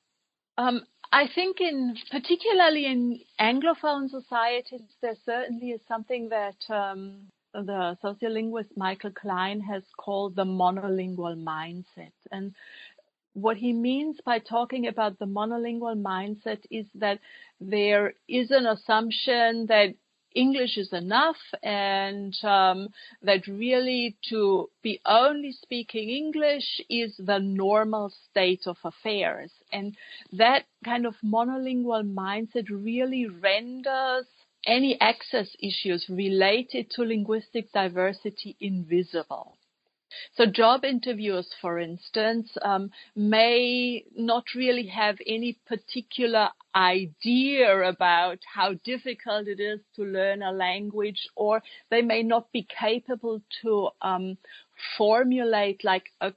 Um, 0.56 0.86
I 1.12 1.28
think 1.34 1.60
in 1.60 1.96
particularly 2.10 2.86
in 2.86 3.20
Anglophone 3.40 4.10
societies, 4.10 4.82
there 5.00 5.16
certainly 5.24 5.70
is 5.70 5.80
something 5.86 6.28
that 6.30 6.56
um, 6.68 7.28
the 7.54 7.96
sociolinguist 8.02 8.76
Michael 8.76 9.12
Clyne 9.12 9.60
has 9.60 9.82
called 9.96 10.36
the 10.36 10.44
monolingual 10.44 11.42
mindset. 11.42 12.12
And 12.30 12.54
what 13.34 13.56
he 13.56 13.72
means 13.72 14.18
by 14.24 14.38
talking 14.38 14.86
about 14.86 15.18
the 15.18 15.26
monolingual 15.26 16.00
mindset 16.00 16.60
is 16.70 16.86
that 16.94 17.20
there 17.60 18.14
is 18.28 18.50
an 18.50 18.66
assumption 18.66 19.66
that 19.66 19.94
English 20.36 20.76
is 20.76 20.92
enough 20.92 21.38
and 21.62 22.36
um, 22.44 22.88
that 23.22 23.46
really 23.46 24.16
to 24.28 24.68
be 24.82 25.00
only 25.06 25.52
speaking 25.52 26.10
English 26.10 26.80
is 26.90 27.16
the 27.18 27.38
normal 27.38 28.12
state 28.30 28.62
of 28.66 28.76
affairs. 28.84 29.50
And 29.72 29.96
that 30.32 30.64
kind 30.84 31.06
of 31.06 31.14
monolingual 31.24 32.04
mindset 32.14 32.68
really 32.68 33.26
renders 33.26 34.26
any 34.66 35.00
access 35.00 35.48
issues 35.60 36.04
related 36.08 36.90
to 36.90 37.02
linguistic 37.02 37.72
diversity 37.72 38.56
invisible. 38.60 39.56
So 40.36 40.46
job 40.46 40.84
interviewers, 40.84 41.52
for 41.60 41.78
instance, 41.78 42.56
um, 42.62 42.90
may 43.14 44.04
not 44.14 44.44
really 44.54 44.86
have 44.86 45.16
any 45.26 45.58
particular 45.66 46.50
idea 46.74 47.88
about 47.88 48.38
how 48.54 48.74
difficult 48.84 49.48
it 49.48 49.60
is 49.60 49.80
to 49.96 50.04
learn 50.04 50.42
a 50.42 50.52
language, 50.52 51.28
or 51.34 51.62
they 51.90 52.02
may 52.02 52.22
not 52.22 52.52
be 52.52 52.62
capable 52.64 53.42
to 53.62 53.88
um, 54.02 54.38
formulate 54.96 55.82
like 55.84 56.10
a 56.20 56.32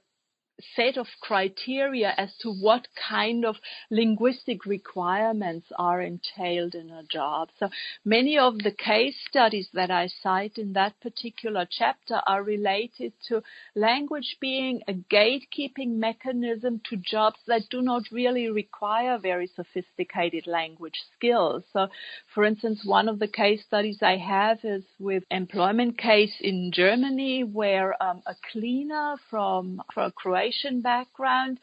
set 0.76 0.96
of 0.96 1.06
criteria 1.20 2.12
as 2.16 2.30
to 2.42 2.52
what 2.52 2.86
kind 3.08 3.44
of 3.44 3.56
linguistic 3.90 4.66
requirements 4.66 5.66
are 5.78 6.00
entailed 6.00 6.74
in 6.74 6.90
a 6.90 7.02
job. 7.04 7.48
So 7.58 7.68
many 8.04 8.38
of 8.38 8.58
the 8.58 8.70
case 8.70 9.16
studies 9.28 9.68
that 9.74 9.90
I 9.90 10.08
cite 10.22 10.58
in 10.58 10.72
that 10.74 11.00
particular 11.00 11.66
chapter 11.70 12.20
are 12.26 12.42
related 12.42 13.12
to 13.28 13.42
language 13.74 14.36
being 14.40 14.82
a 14.88 14.94
gatekeeping 14.94 15.96
mechanism 15.96 16.80
to 16.90 16.96
jobs 16.96 17.38
that 17.46 17.62
do 17.70 17.80
not 17.82 18.02
really 18.12 18.50
require 18.50 19.18
very 19.18 19.48
sophisticated 19.54 20.46
language 20.46 21.00
skills. 21.16 21.64
So 21.72 21.88
for 22.34 22.44
instance, 22.44 22.82
one 22.84 23.08
of 23.08 23.18
the 23.18 23.28
case 23.28 23.62
studies 23.66 23.98
I 24.02 24.16
have 24.16 24.58
is 24.64 24.84
with 24.98 25.24
employment 25.30 25.98
case 25.98 26.34
in 26.40 26.70
Germany 26.72 27.44
where 27.44 28.00
um, 28.02 28.22
a 28.26 28.34
cleaner 28.52 29.16
from, 29.30 29.82
from 29.92 30.12
Croatia 30.12 30.49
Background, 30.82 31.60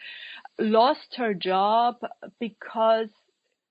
lost 0.60 1.15
her 1.15 1.34
job 1.34 1.98
because 2.39 3.10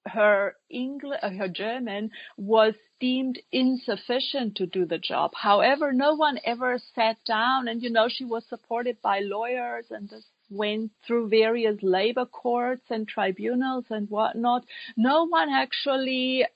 her 0.06 0.56
English, 0.70 1.18
uh, 1.23 1.30
her 1.30 1.49
German 1.49 2.11
was 2.37 2.75
deemed 3.00 3.40
insufficient 3.52 4.56
to 4.56 4.66
do 4.66 4.87
the 4.87 4.99
job. 4.99 5.32
However, 5.35 5.92
no 5.92 6.14
one 6.14 6.38
ever 6.44 6.78
sat 6.94 7.16
down 7.26 7.68
and, 7.68 7.82
you 7.82 7.90
know, 7.90 8.08
she 8.08 8.25
was 8.25 8.44
supported 8.49 9.00
by 9.02 9.20
lawyers 9.20 9.87
and 9.90 10.08
this 10.08 10.25
went 10.49 10.92
through 11.04 11.28
various 11.28 11.76
labor 11.82 12.25
courts 12.25 12.85
and 12.88 13.08
tribunals 13.08 13.85
and 13.90 14.08
whatnot. 14.08 14.64
No 14.96 15.25
one 15.25 15.50
actually 15.50 16.46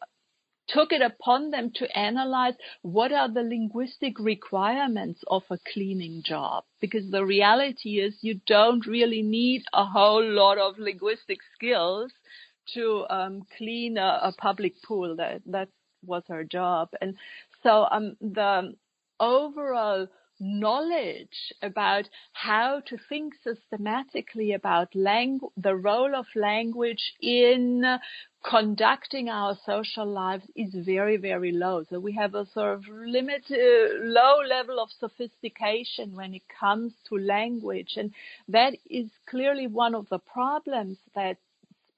took 0.72 0.92
it 0.92 1.02
upon 1.02 1.50
them 1.50 1.70
to 1.76 1.98
analyze 1.98 2.54
what 2.82 3.12
are 3.12 3.28
the 3.28 3.42
linguistic 3.42 4.18
requirements 4.18 5.20
of 5.26 5.42
a 5.50 5.58
cleaning 5.72 6.22
job. 6.24 6.64
Because 6.80 7.10
the 7.10 7.24
reality 7.24 8.00
is 8.00 8.14
you 8.20 8.40
don't 8.46 8.86
really 8.86 9.22
need 9.22 9.62
a 9.72 9.84
whole 9.84 10.24
lot 10.24 10.58
of 10.58 10.78
linguistic 10.78 11.38
skills 11.54 12.10
to 12.74 13.04
um, 13.10 13.42
clean 13.56 13.98
a, 13.98 14.20
a, 14.22 14.32
public 14.38 14.74
pool. 14.86 15.16
That 15.16 15.42
that 15.46 15.68
was 16.04 16.22
her 16.28 16.44
job, 16.44 16.90
and 17.00 17.16
so 17.62 17.86
um, 17.90 18.16
the 18.20 18.74
overall 19.18 20.06
knowledge 20.40 21.52
about 21.62 22.08
how 22.32 22.80
to 22.86 22.96
think 23.08 23.34
systematically 23.44 24.52
about 24.52 24.94
lang- 24.94 25.40
the 25.56 25.76
role 25.76 26.14
of 26.14 26.26
language 26.34 27.14
in 27.20 27.98
conducting 28.42 29.28
our 29.28 29.56
social 29.66 30.06
lives 30.06 30.44
is 30.56 30.74
very, 30.74 31.18
very 31.18 31.52
low. 31.52 31.84
So 31.90 32.00
we 32.00 32.12
have 32.14 32.34
a 32.34 32.46
sort 32.46 32.74
of 32.74 32.88
limited, 32.88 34.00
low 34.02 34.40
level 34.48 34.80
of 34.80 34.88
sophistication 34.98 36.16
when 36.16 36.34
it 36.34 36.42
comes 36.48 36.94
to 37.08 37.18
language. 37.18 37.94
And 37.96 38.12
that 38.48 38.74
is 38.88 39.10
clearly 39.28 39.66
one 39.66 39.94
of 39.94 40.08
the 40.08 40.18
problems 40.18 40.96
that 41.14 41.36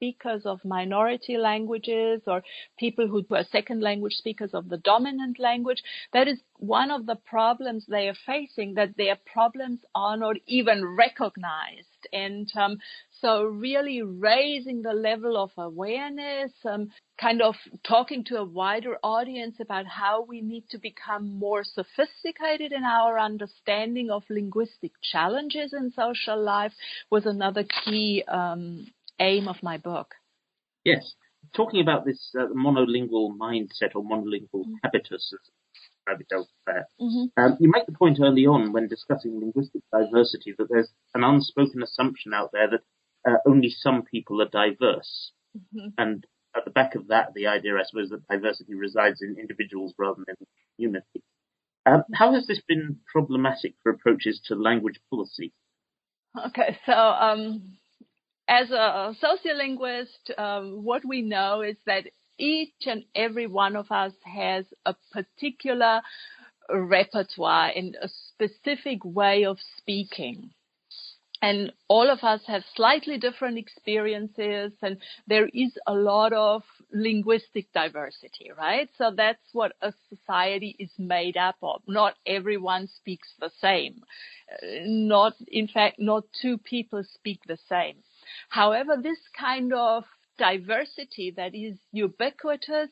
speakers 0.02 0.42
of 0.47 0.64
minority 0.64 1.37
languages 1.37 2.23
or 2.26 2.42
people 2.76 3.06
who 3.06 3.25
are 3.30 3.44
second 3.52 3.80
language 3.80 4.14
speakers 4.14 4.50
of 4.52 4.68
the 4.68 4.78
dominant 4.78 5.38
language. 5.38 5.80
That 6.12 6.26
is 6.26 6.40
one 6.56 6.90
of 6.90 7.06
the 7.06 7.14
problems 7.14 7.87
they 7.87 8.09
are 8.09 8.16
facing, 8.26 8.75
that 8.75 8.97
their 8.97 9.16
problems 9.32 9.78
are 9.94 10.16
not 10.16 10.37
even 10.49 10.85
recognized. 10.85 11.87
And 12.12 12.50
um, 12.56 12.78
so 13.21 13.44
really 13.44 14.02
raising 14.02 14.82
the 14.82 14.92
level 14.92 15.37
of 15.37 15.50
awareness, 15.56 16.50
um, 16.64 16.90
kind 17.21 17.40
of 17.40 17.54
talking 17.87 18.25
to 18.25 18.38
a 18.38 18.44
wider 18.44 18.97
audience 19.04 19.54
about 19.61 19.87
how 19.87 20.25
we 20.25 20.40
need 20.40 20.64
to 20.71 20.78
become 20.78 21.38
more 21.38 21.62
sophisticated 21.62 22.73
in 22.73 22.82
our 22.82 23.21
understanding 23.21 24.11
of 24.11 24.25
linguistic 24.28 24.90
challenges 25.12 25.73
in 25.73 25.92
social 25.92 26.42
life 26.42 26.73
was 27.09 27.25
another 27.25 27.62
key 27.85 28.25
um, 28.26 28.85
aim 29.23 29.49
of 29.49 29.62
my 29.62 29.79
book. 29.79 30.09
Yes. 30.85 31.14
Talking 31.55 31.81
about 31.81 32.05
this 32.05 32.31
uh, 32.38 32.47
monolingual 32.55 33.37
mindset 33.37 33.95
or 33.95 34.02
monolingual 34.02 34.64
mm-hmm. 34.64 34.75
habitus, 34.83 35.33
as 36.09 36.47
there, 36.67 36.87
mm-hmm. 37.00 37.43
um, 37.43 37.57
you 37.61 37.71
make 37.71 37.87
the 37.87 37.93
point 37.93 38.19
early 38.21 38.47
on 38.47 38.73
when 38.73 38.88
discussing 38.88 39.38
linguistic 39.38 39.83
diversity 39.93 40.55
that 40.59 40.69
there's 40.69 40.91
an 41.14 41.25
unspoken 41.25 41.83
assumption 41.83 42.33
out 42.35 42.50
there 42.52 42.69
that 42.71 42.81
uh, 43.29 43.37
only 43.47 43.71
some 43.71 44.02
people 44.02 44.43
are 44.43 44.49
diverse. 44.49 45.33
Mm-hmm. 45.57 45.88
And 45.99 46.26
at 46.57 46.64
the 46.64 46.71
back 46.71 46.95
of 46.95 47.09
that, 47.09 47.35
the 47.35 47.47
idea, 47.47 47.75
I 47.76 47.85
suppose, 47.85 48.11
that 48.11 48.26
diversity 48.29 48.75
resides 48.75 49.23
in 49.23 49.37
individuals 49.38 49.95
rather 49.99 50.23
than 50.26 50.37
unity. 50.76 51.23
Um, 51.87 52.05
how 52.14 52.35
has 52.35 52.47
this 52.47 52.61
been 52.67 52.99
problematic 53.11 53.75
for 53.83 53.91
approaches 53.91 54.41
to 54.47 54.55
language 54.55 55.00
policy? 55.11 55.52
Okay, 56.47 56.79
so 56.87 56.93
um, 56.93 57.76
as 58.49 58.70
a 58.70 59.14
sociolinguist, 59.22 60.38
um, 60.38 60.84
what 60.84 61.04
we 61.04 61.22
know 61.22 61.62
is 61.62 61.76
that 61.87 62.04
each 62.38 62.87
and 62.87 63.04
every 63.14 63.46
one 63.46 63.76
of 63.76 63.90
us 63.90 64.12
has 64.25 64.64
a 64.84 64.94
particular 65.12 66.00
repertoire 66.70 67.70
and 67.75 67.96
a 68.00 68.08
specific 68.08 69.04
way 69.04 69.44
of 69.44 69.58
speaking 69.78 70.50
and 71.42 71.72
all 71.88 72.08
of 72.08 72.20
us 72.22 72.40
have 72.46 72.62
slightly 72.76 73.18
different 73.18 73.58
experiences 73.58 74.72
and 74.80 74.96
there 75.26 75.49
is 75.52 75.76
a 75.88 75.92
lot 75.92 76.32
of 76.32 76.62
linguistic 76.92 77.66
diversity, 77.72 78.52
right? 78.56 78.88
So 78.96 79.11
that's 79.14 79.42
what 79.52 79.72
a 79.82 79.92
society 80.08 80.76
is 80.78 80.90
made 80.99 81.37
up 81.37 81.56
of. 81.61 81.82
Not 81.88 82.14
everyone 82.26 82.88
speaks 82.96 83.28
the 83.40 83.50
same. 83.61 84.02
Uh, 84.50 84.66
not, 84.84 85.34
in 85.49 85.66
fact, 85.66 85.96
not 85.99 86.25
two 86.40 86.58
people 86.58 87.02
speak 87.12 87.40
the 87.49 87.58
same. 87.68 87.96
However, 88.52 88.99
this 89.02 89.18
kind 89.38 89.73
of 89.73 90.04
diversity 90.37 91.30
that 91.38 91.54
is 91.54 91.78
ubiquitous 91.90 92.90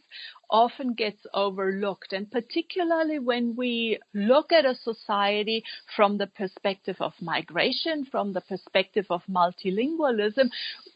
often 0.49 0.95
gets 0.95 1.27
overlooked. 1.35 2.15
And 2.15 2.31
particularly 2.31 3.19
when 3.19 3.55
we 3.57 3.99
look 4.15 4.53
at 4.53 4.65
a 4.65 4.75
society 4.75 5.63
from 5.95 6.17
the 6.17 6.29
perspective 6.29 6.97
of 7.01 7.13
migration, 7.21 8.07
from 8.07 8.33
the 8.33 8.41
perspective 8.41 9.05
of 9.11 9.21
multilingualism, 9.29 10.49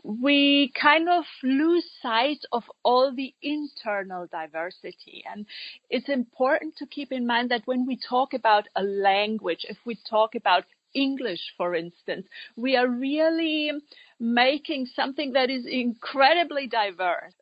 we 0.03 0.73
kind 0.81 1.11
of 1.11 1.25
lose 1.43 1.85
sight 2.01 2.41
of 2.51 2.65
all 2.83 3.15
the 3.15 3.35
internal 3.43 4.27
diversity. 4.33 5.25
And 5.31 5.45
it's 5.91 6.09
important 6.09 6.77
to 6.77 6.87
keep 6.87 7.13
in 7.13 7.27
mind 7.27 7.51
that 7.51 7.67
when 7.67 7.85
we 7.85 7.99
talk 7.99 8.33
about 8.33 8.67
a 8.75 8.83
language, 8.83 9.67
if 9.69 9.77
we 9.85 9.99
talk 10.09 10.35
about 10.35 10.65
English, 10.95 11.41
for 11.57 11.75
instance, 11.75 12.27
we 12.57 12.77
are 12.77 12.89
really 12.89 13.73
making 14.19 14.87
something 14.87 15.33
that 15.33 15.51
is 15.51 15.67
incredibly 15.67 16.67
diverse, 16.67 17.35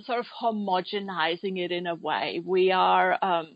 sort 0.00 0.20
of 0.20 0.26
homogenizing 0.42 1.58
it 1.58 1.72
in 1.72 1.86
a 1.86 1.94
way. 1.94 2.40
We 2.44 2.70
are, 2.70 3.18
um, 3.22 3.48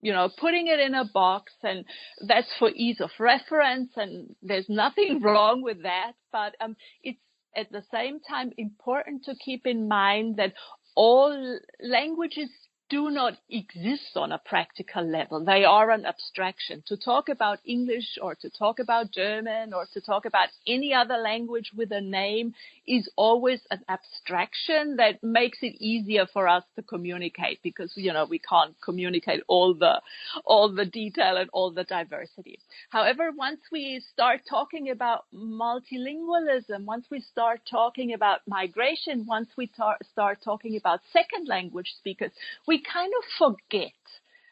you 0.00 0.12
know, 0.12 0.30
putting 0.38 0.68
it 0.68 0.80
in 0.80 0.94
a 0.94 1.04
box 1.04 1.52
and 1.62 1.84
that's 2.26 2.52
for 2.58 2.70
ease 2.70 3.00
of 3.00 3.10
reference 3.18 3.90
and 3.96 4.34
there's 4.42 4.68
nothing 4.68 5.20
wrong 5.22 5.62
with 5.62 5.82
that, 5.82 6.12
but 6.32 6.54
um, 6.60 6.76
it's 7.02 7.18
at 7.56 7.72
the 7.72 7.82
same 7.92 8.20
time 8.20 8.52
important 8.58 9.24
to 9.24 9.34
keep 9.34 9.66
in 9.66 9.88
mind 9.88 10.36
that 10.36 10.52
all 10.94 11.58
languages 11.82 12.50
do 12.88 13.10
not 13.10 13.34
exist 13.50 14.16
on 14.16 14.30
a 14.30 14.38
practical 14.38 15.04
level. 15.04 15.44
They 15.44 15.64
are 15.64 15.90
an 15.90 16.06
abstraction. 16.06 16.82
To 16.86 16.96
talk 16.96 17.28
about 17.28 17.58
English 17.64 18.18
or 18.22 18.36
to 18.36 18.50
talk 18.50 18.78
about 18.78 19.10
German 19.10 19.74
or 19.74 19.86
to 19.92 20.00
talk 20.00 20.24
about 20.24 20.48
any 20.66 20.94
other 20.94 21.16
language 21.16 21.72
with 21.76 21.90
a 21.90 22.00
name 22.00 22.54
is 22.86 23.08
always 23.16 23.60
an 23.70 23.80
abstraction 23.88 24.96
that 24.96 25.22
makes 25.22 25.58
it 25.62 25.74
easier 25.80 26.26
for 26.32 26.46
us 26.46 26.62
to 26.76 26.82
communicate 26.82 27.60
because, 27.62 27.92
you 27.96 28.12
know, 28.12 28.24
we 28.24 28.38
can't 28.38 28.74
communicate 28.84 29.42
all 29.48 29.74
the, 29.74 30.00
all 30.44 30.72
the 30.72 30.84
detail 30.84 31.36
and 31.36 31.50
all 31.52 31.72
the 31.72 31.84
diversity. 31.84 32.58
However, 32.90 33.32
once 33.36 33.60
we 33.72 34.00
start 34.12 34.42
talking 34.48 34.90
about 34.90 35.24
multilingualism, 35.34 36.84
once 36.84 37.06
we 37.10 37.20
start 37.20 37.60
talking 37.68 38.12
about 38.12 38.40
migration, 38.46 39.26
once 39.26 39.48
we 39.56 39.66
tar- 39.66 39.98
start 40.12 40.38
talking 40.44 40.76
about 40.76 41.00
second 41.12 41.48
language 41.48 41.94
speakers, 41.98 42.30
we 42.66 42.75
kind 42.80 43.12
of 43.18 43.24
forget 43.38 43.92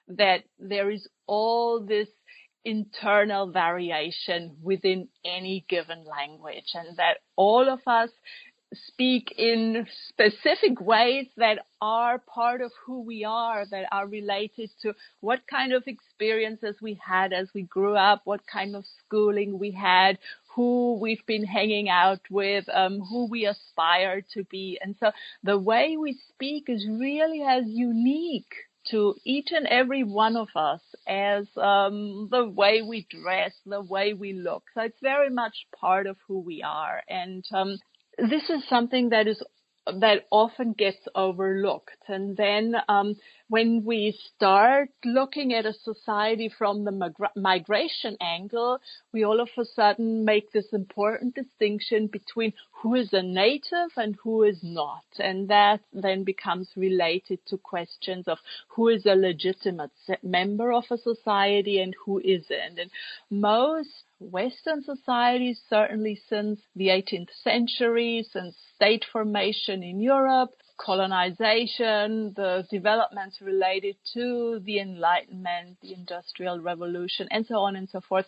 that 0.08 0.44
there 0.58 0.90
is 0.90 1.06
all 1.26 1.80
this 1.80 2.08
internal 2.64 3.50
variation 3.50 4.56
within 4.62 5.08
any 5.24 5.64
given 5.68 6.04
language 6.04 6.70
and 6.74 6.96
that 6.96 7.18
all 7.36 7.68
of 7.68 7.80
us 7.86 8.10
speak 8.88 9.32
in 9.38 9.86
specific 10.08 10.80
ways 10.80 11.26
that 11.36 11.58
are 11.80 12.18
part 12.18 12.60
of 12.60 12.72
who 12.84 13.02
we 13.02 13.24
are, 13.24 13.64
that 13.70 13.84
are 13.92 14.06
related 14.06 14.70
to 14.82 14.94
what 15.20 15.40
kind 15.48 15.72
of 15.72 15.84
experiences 15.86 16.76
we 16.82 16.98
had 17.04 17.32
as 17.32 17.48
we 17.54 17.62
grew 17.62 17.96
up, 17.96 18.22
what 18.24 18.40
kind 18.50 18.74
of 18.74 18.84
schooling 19.06 19.58
we 19.58 19.70
had, 19.70 20.18
who 20.54 20.98
we've 21.00 21.24
been 21.26 21.44
hanging 21.44 21.88
out 21.88 22.20
with, 22.30 22.64
um, 22.72 23.00
who 23.00 23.26
we 23.28 23.46
aspire 23.46 24.22
to 24.34 24.44
be. 24.44 24.78
And 24.80 24.94
so 25.00 25.10
the 25.42 25.58
way 25.58 25.96
we 25.96 26.18
speak 26.30 26.64
is 26.68 26.86
really 26.88 27.42
as 27.42 27.64
unique 27.66 28.54
to 28.90 29.14
each 29.24 29.48
and 29.50 29.66
every 29.66 30.04
one 30.04 30.36
of 30.36 30.48
us 30.54 30.80
as 31.08 31.46
um, 31.56 32.28
the 32.30 32.46
way 32.46 32.82
we 32.82 33.06
dress, 33.10 33.52
the 33.64 33.82
way 33.82 34.12
we 34.12 34.34
look. 34.34 34.64
So 34.74 34.82
it's 34.82 35.00
very 35.02 35.30
much 35.30 35.66
part 35.74 36.06
of 36.06 36.16
who 36.28 36.40
we 36.40 36.62
are. 36.62 37.02
And 37.08 37.44
um, 37.52 37.78
this 38.18 38.48
is 38.50 38.62
something 38.68 39.08
that 39.10 39.26
is 39.26 39.42
that 39.86 40.26
often 40.30 40.72
gets 40.72 41.06
overlooked. 41.14 41.98
And 42.08 42.36
then 42.36 42.74
um, 42.88 43.16
when 43.48 43.84
we 43.84 44.18
start 44.34 44.88
looking 45.04 45.52
at 45.52 45.66
a 45.66 45.72
society 45.72 46.50
from 46.56 46.84
the 46.84 46.90
migra- 46.90 47.36
migration 47.36 48.16
angle, 48.20 48.78
we 49.12 49.24
all 49.24 49.40
of 49.40 49.48
a 49.58 49.64
sudden 49.64 50.24
make 50.24 50.52
this 50.52 50.72
important 50.72 51.34
distinction 51.34 52.06
between 52.06 52.52
who 52.84 52.94
is 52.96 53.14
a 53.14 53.22
native 53.22 53.90
and 53.96 54.14
who 54.22 54.42
is 54.42 54.58
not. 54.62 55.06
And 55.18 55.48
that 55.48 55.80
then 55.94 56.22
becomes 56.22 56.68
related 56.76 57.38
to 57.46 57.56
questions 57.56 58.28
of 58.28 58.36
who 58.68 58.88
is 58.88 59.06
a 59.06 59.14
legitimate 59.14 59.90
member 60.22 60.70
of 60.70 60.84
a 60.90 60.98
society 60.98 61.80
and 61.80 61.94
who 62.04 62.20
isn't. 62.22 62.78
And 62.78 62.90
most 63.30 63.88
Western 64.20 64.82
societies, 64.82 65.62
certainly 65.70 66.20
since 66.28 66.60
the 66.76 66.88
18th 66.88 67.30
century, 67.42 68.26
since 68.30 68.54
state 68.74 69.06
formation 69.10 69.82
in 69.82 69.98
Europe, 69.98 70.50
colonization, 70.76 72.34
the 72.36 72.66
developments 72.70 73.40
related 73.40 73.96
to 74.12 74.60
the 74.62 74.78
Enlightenment, 74.78 75.78
the 75.80 75.94
Industrial 75.94 76.60
Revolution, 76.60 77.28
and 77.30 77.46
so 77.46 77.54
on 77.60 77.76
and 77.76 77.88
so 77.88 78.02
forth. 78.02 78.26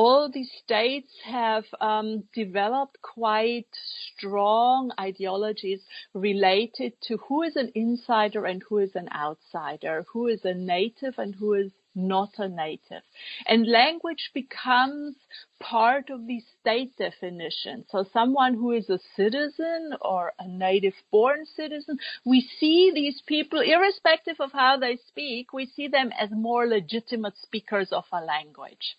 All 0.00 0.28
these 0.28 0.52
states 0.64 1.12
have 1.24 1.64
um, 1.80 2.22
developed 2.32 3.02
quite 3.02 3.66
strong 4.14 4.92
ideologies 4.96 5.80
related 6.14 6.92
to 7.08 7.16
who 7.16 7.42
is 7.42 7.56
an 7.56 7.72
insider 7.74 8.46
and 8.46 8.62
who 8.68 8.78
is 8.78 8.94
an 8.94 9.08
outsider, 9.12 10.04
who 10.12 10.28
is 10.28 10.44
a 10.44 10.54
native 10.54 11.18
and 11.18 11.34
who 11.34 11.54
is 11.54 11.72
not 11.96 12.30
a 12.38 12.48
native. 12.48 13.02
And 13.44 13.66
language 13.66 14.30
becomes 14.32 15.16
part 15.58 16.10
of 16.10 16.28
the 16.28 16.44
state 16.60 16.96
definition. 16.96 17.84
So 17.88 18.04
someone 18.12 18.54
who 18.54 18.70
is 18.70 18.88
a 18.88 19.00
citizen 19.16 19.94
or 20.00 20.32
a 20.38 20.46
native 20.46 20.94
born 21.10 21.44
citizen, 21.44 21.98
we 22.24 22.48
see 22.60 22.92
these 22.94 23.20
people, 23.26 23.60
irrespective 23.62 24.40
of 24.40 24.52
how 24.52 24.76
they 24.76 24.98
speak, 25.08 25.52
we 25.52 25.66
see 25.66 25.88
them 25.88 26.12
as 26.16 26.30
more 26.30 26.68
legitimate 26.68 27.36
speakers 27.36 27.88
of 27.90 28.04
a 28.12 28.24
language. 28.24 28.96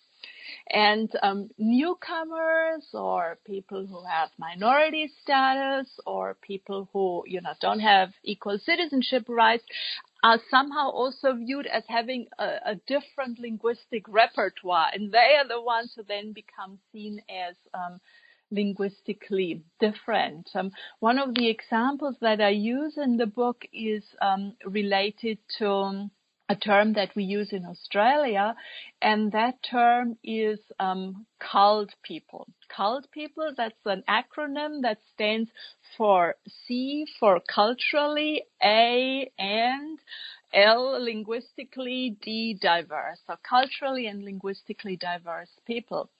And 0.72 1.10
um, 1.22 1.50
newcomers 1.58 2.86
or 2.94 3.38
people 3.44 3.86
who 3.86 4.04
have 4.04 4.30
minority 4.38 5.10
status 5.22 5.88
or 6.06 6.36
people 6.42 6.88
who, 6.92 7.24
you 7.26 7.40
know, 7.40 7.54
don't 7.60 7.80
have 7.80 8.10
equal 8.22 8.58
citizenship 8.58 9.24
rights 9.28 9.64
are 10.22 10.38
somehow 10.50 10.90
also 10.90 11.34
viewed 11.34 11.66
as 11.66 11.82
having 11.88 12.26
a, 12.38 12.44
a, 12.66 12.74
different 12.86 13.38
linguistic 13.38 14.04
repertoire, 14.06 14.88
and 14.92 15.10
they 15.10 15.34
are 15.38 15.48
the 15.48 15.60
ones 15.60 15.92
who 15.96 16.02
then 16.02 16.32
become 16.32 16.78
seen 16.92 17.22
as 17.30 17.56
um, 17.72 17.98
linguistically 18.50 19.62
different. 19.80 20.48
Um, 20.54 20.72
one 20.98 21.18
of 21.18 21.34
the 21.34 21.48
examples 21.48 22.16
that 22.20 22.40
I 22.40 22.50
use 22.50 22.98
in 22.98 23.16
the 23.16 23.26
book 23.26 23.64
is 23.72 24.04
um, 24.20 24.54
related 24.66 25.38
to 25.58 26.10
a 26.50 26.56
term 26.56 26.94
that 26.94 27.14
we 27.14 27.22
use 27.22 27.52
in 27.52 27.64
Australia, 27.64 28.56
and 29.00 29.30
that 29.30 29.54
term 29.62 30.18
is 30.24 30.58
um, 30.80 31.24
people. 32.02 32.48
CALD 32.76 33.06
people, 33.12 33.52
that's 33.56 33.86
an 33.86 34.02
acronym 34.08 34.82
that 34.82 34.98
stands 35.14 35.48
for 35.96 36.34
C 36.66 37.06
for 37.20 37.40
culturally, 37.54 38.42
A 38.64 39.30
and 39.38 40.00
L 40.52 41.00
linguistically, 41.00 42.16
D 42.20 42.58
diverse. 42.60 43.20
So 43.28 43.36
culturally 43.48 44.08
and 44.08 44.24
linguistically 44.24 44.96
diverse 44.96 45.50
people. 45.68 46.10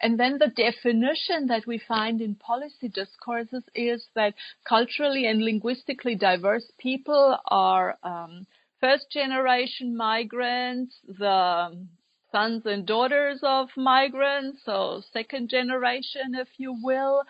And 0.00 0.20
then 0.20 0.38
the 0.38 0.52
definition 0.54 1.48
that 1.48 1.66
we 1.66 1.78
find 1.88 2.20
in 2.20 2.36
policy 2.36 2.88
discourses 2.88 3.64
is 3.74 4.06
that 4.14 4.34
culturally 4.68 5.26
and 5.26 5.44
linguistically 5.44 6.14
diverse 6.14 6.70
people 6.78 7.36
are 7.46 7.98
um, 8.04 8.46
first 8.82 9.06
generation 9.10 9.96
migrants, 9.96 10.96
the 11.06 11.86
sons 12.32 12.66
and 12.66 12.84
daughters 12.84 13.38
of 13.42 13.68
migrants, 13.76 14.58
so 14.64 15.02
second 15.12 15.48
generation, 15.48 16.34
if 16.34 16.48
you 16.58 16.76
will. 16.82 17.22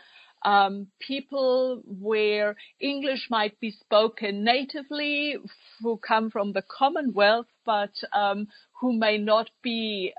Um, 0.45 0.89
people 0.99 1.83
where 1.85 2.57
English 2.81 3.29
might 3.31 3.61
be 3.61 3.71
spoken 3.71 4.43
natively, 4.43 5.37
who 5.81 5.99
come 5.99 6.31
from 6.31 6.53
the 6.53 6.63
Commonwealth, 6.63 7.47
but 7.65 7.93
um, 8.13 8.49
who 8.81 8.99
may 8.99 9.19
not 9.19 9.51
be 9.63 10.13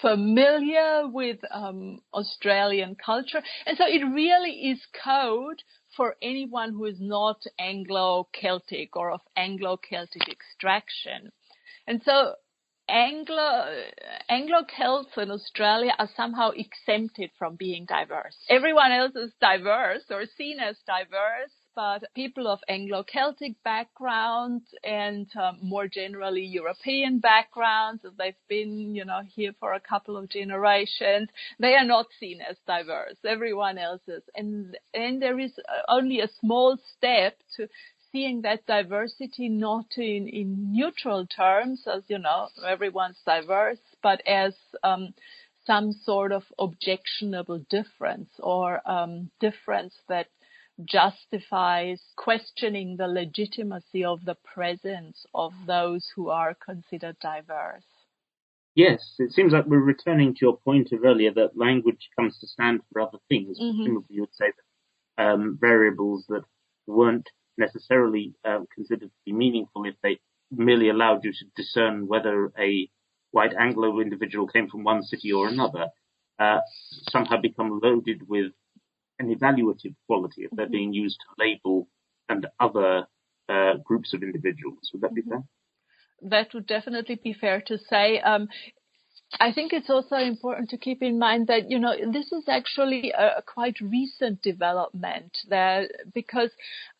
familiar 0.00 1.06
with 1.06 1.38
um, 1.50 2.00
Australian 2.14 2.96
culture. 2.96 3.42
And 3.66 3.76
so 3.76 3.84
it 3.86 4.04
really 4.04 4.70
is 4.70 4.80
code 5.04 5.62
for 5.96 6.16
anyone 6.22 6.72
who 6.72 6.84
is 6.86 7.00
not 7.00 7.42
Anglo-Celtic 7.58 8.96
or 8.96 9.12
of 9.12 9.20
Anglo-Celtic 9.36 10.28
extraction. 10.28 11.30
And 11.86 12.02
so 12.04 12.34
Anglo 12.88 13.84
Anglo 14.28 14.64
Celts 14.76 15.10
in 15.16 15.30
Australia 15.30 15.92
are 15.98 16.08
somehow 16.16 16.50
exempted 16.50 17.30
from 17.36 17.56
being 17.56 17.84
diverse. 17.84 18.36
Everyone 18.48 18.92
else 18.92 19.16
is 19.16 19.32
diverse 19.40 20.04
or 20.10 20.24
seen 20.36 20.60
as 20.60 20.76
diverse, 20.86 21.52
but 21.76 22.02
people 22.14 22.48
of 22.48 22.58
Anglo-Celtic 22.68 23.62
background 23.62 24.62
and 24.82 25.28
um, 25.36 25.58
more 25.62 25.86
generally 25.86 26.42
European 26.42 27.18
backgrounds, 27.18 28.02
as 28.04 28.12
they've 28.18 28.34
been, 28.48 28.94
you 28.94 29.04
know, 29.04 29.20
here 29.28 29.52
for 29.60 29.74
a 29.74 29.80
couple 29.80 30.16
of 30.16 30.30
generations, 30.30 31.28
they 31.60 31.74
are 31.74 31.84
not 31.84 32.06
seen 32.18 32.40
as 32.40 32.56
diverse. 32.66 33.16
Everyone 33.24 33.76
else 33.76 34.00
is, 34.08 34.22
and 34.34 34.76
and 34.94 35.20
there 35.20 35.38
is 35.38 35.52
only 35.88 36.20
a 36.20 36.30
small 36.40 36.78
step 36.96 37.36
to 37.56 37.68
seeing 38.10 38.40
that 38.42 38.66
diversity 38.66 39.50
not 39.50 39.86
in 39.98 40.28
in 40.28 40.72
neutral 40.72 41.26
terms, 41.26 41.82
as 41.86 42.02
you 42.08 42.18
know, 42.18 42.48
everyone's 42.66 43.20
diverse, 43.26 43.78
but 44.02 44.26
as 44.26 44.54
um, 44.82 45.12
some 45.66 45.92
sort 46.04 46.32
of 46.32 46.44
objectionable 46.58 47.58
difference 47.68 48.30
or 48.38 48.80
um, 48.88 49.30
difference 49.40 49.94
that 50.08 50.28
justifies 50.84 52.00
questioning 52.16 52.96
the 52.96 53.06
legitimacy 53.06 54.04
of 54.04 54.24
the 54.24 54.36
presence 54.44 55.24
of 55.34 55.52
those 55.66 56.06
who 56.14 56.28
are 56.28 56.54
considered 56.54 57.16
diverse. 57.20 57.84
Yes, 58.74 59.14
it 59.18 59.32
seems 59.32 59.52
like 59.52 59.64
we're 59.64 59.78
returning 59.78 60.34
to 60.34 60.40
your 60.42 60.58
point 60.58 60.92
of 60.92 61.02
earlier 61.02 61.32
that 61.32 61.56
language 61.56 62.10
comes 62.18 62.38
to 62.40 62.46
stand 62.46 62.80
for 62.92 63.00
other 63.00 63.18
things. 63.28 63.58
Mm-hmm. 63.58 63.78
Presumably, 63.78 64.14
you 64.14 64.20
would 64.20 64.34
say 64.34 64.52
that 65.16 65.24
um, 65.24 65.58
variables 65.58 66.26
that 66.28 66.42
weren't 66.86 67.28
necessarily 67.56 68.34
um, 68.44 68.66
considered 68.74 69.08
to 69.08 69.16
be 69.24 69.32
meaningful 69.32 69.86
if 69.86 69.94
they 70.02 70.20
merely 70.50 70.90
allowed 70.90 71.24
you 71.24 71.32
to 71.32 71.44
discern 71.56 72.06
whether 72.06 72.52
a 72.58 72.88
white 73.30 73.54
Anglo 73.58 73.98
individual 74.00 74.46
came 74.46 74.68
from 74.68 74.84
one 74.84 75.02
city 75.02 75.32
or 75.32 75.48
another, 75.48 75.86
uh, 76.38 76.60
somehow 77.10 77.40
become 77.40 77.80
loaded 77.82 78.28
with 78.28 78.52
an 79.18 79.34
evaluative 79.34 79.94
quality 80.06 80.44
if 80.44 80.50
they're 80.52 80.66
mm-hmm. 80.66 80.72
being 80.72 80.92
used 80.92 81.18
to 81.20 81.44
label 81.44 81.88
and 82.28 82.46
other 82.60 83.06
uh, 83.48 83.74
groups 83.84 84.12
of 84.14 84.22
individuals. 84.22 84.90
Would 84.92 85.02
that 85.02 85.14
be 85.14 85.22
mm-hmm. 85.22 85.30
fair? 85.30 85.42
That 86.22 86.54
would 86.54 86.66
definitely 86.66 87.20
be 87.22 87.34
fair 87.34 87.62
to 87.66 87.78
say. 87.78 88.20
Um, 88.20 88.48
I 89.40 89.52
think 89.52 89.72
it's 89.72 89.90
also 89.90 90.16
important 90.16 90.70
to 90.70 90.78
keep 90.78 91.02
in 91.02 91.18
mind 91.18 91.48
that, 91.48 91.68
you 91.68 91.78
know, 91.78 91.94
this 92.12 92.30
is 92.32 92.44
actually 92.48 93.10
a, 93.10 93.38
a, 93.38 93.42
quite 93.42 93.76
recent 93.80 94.40
development 94.40 95.36
that 95.48 95.90
because 96.14 96.50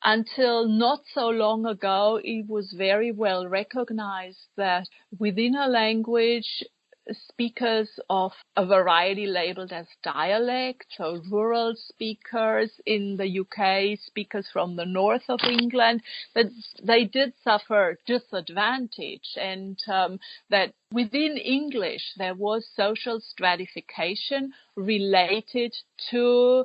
until 0.03 0.69
not 0.69 1.01
so 1.15 1.29
long 1.29 1.67
ago, 1.67 2.21
it 2.23 2.47
was 2.49 2.75
very 2.77 3.13
well 3.13 3.47
recognized 3.47 4.49
that 4.57 4.89
within 5.19 5.55
a 5.55 5.69
language, 5.69 6.65
speakers 7.13 7.89
of 8.11 8.33
a 8.57 8.67
variety 8.67 9.27
labeled 9.27 9.73
as 9.73 9.87
dialect, 10.03 10.87
so 10.97 11.21
rural 11.31 11.75
speakers 11.77 12.71
in 12.87 13.17
the 13.17 13.41
UK, 13.41 13.99
speakers 13.99 14.47
from 14.53 14.77
the 14.77 14.85
north 14.85 15.23
of 15.29 15.41
England, 15.45 16.03
that 16.35 16.47
they 16.83 17.05
did 17.05 17.33
suffer 17.43 17.99
disadvantage 18.07 19.37
and 19.41 19.79
um, 19.89 20.19
that 20.51 20.73
within 20.93 21.37
English 21.37 22.13
there 22.17 22.35
was 22.35 22.67
social 22.75 23.21
stratification 23.21 24.53
related 24.77 25.75
to 26.11 26.65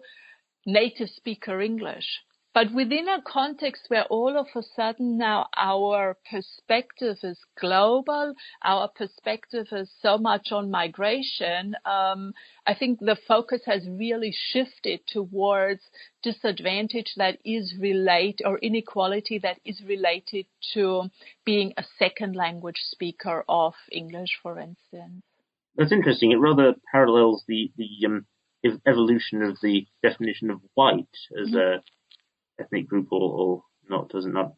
native 0.66 1.10
speaker 1.10 1.62
English. 1.62 2.20
But 2.54 2.74
within 2.74 3.08
a 3.08 3.22
context 3.22 3.86
where 3.88 4.04
all 4.06 4.38
of 4.38 4.48
a 4.56 4.64
sudden 4.76 5.18
now 5.18 5.48
our 5.56 6.18
perspective 6.30 7.18
is 7.24 7.40
global, 7.58 8.34
our 8.62 8.90
perspective 8.90 9.68
is 9.72 9.90
so 10.02 10.18
much 10.18 10.52
on 10.52 10.70
migration, 10.70 11.76
um, 11.86 12.34
I 12.68 12.74
think 12.74 13.00
the 13.00 13.18
focus 13.26 13.62
has 13.66 13.88
really 13.88 14.36
shifted 14.52 15.00
towards 15.08 15.82
disadvantage 16.24 17.14
that 17.16 17.38
is 17.46 17.74
related 17.80 18.46
or 18.46 18.58
inequality 18.58 19.40
that 19.40 19.60
is 19.64 19.82
related 19.88 20.46
to 20.74 21.10
being 21.46 21.74
a 21.78 21.86
second 21.98 22.36
language 22.36 22.82
speaker 22.90 23.46
of 23.48 23.76
English, 23.94 24.38
for 24.44 24.60
instance. 24.60 25.24
That's 25.78 25.94
interesting. 25.94 26.34
It 26.34 26.40
rather 26.40 26.76
parallels 26.92 27.46
the 27.48 27.72
the 27.78 28.06
um, 28.06 28.26
evolution 28.86 29.42
of 29.42 29.58
the 29.62 29.88
definition 30.04 30.52
of 30.52 30.60
white 30.74 31.08
as 31.42 31.48
mm-hmm. 31.48 31.58
a 31.58 31.84
ethnic 32.62 32.88
group 32.88 33.08
or, 33.12 33.22
or 33.22 33.64
not? 33.90 34.10
Does 34.10 34.26
it 34.26 34.34
not? 34.34 34.54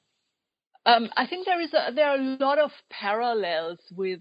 Um, 0.86 1.10
I 1.16 1.28
think 1.28 1.46
there 1.46 1.62
is 1.62 1.74
a, 1.74 1.94
there 1.94 2.10
are 2.10 2.18
a 2.18 2.38
lot 2.40 2.60
of 2.60 2.72
parallels 2.90 3.80
with 3.96 4.20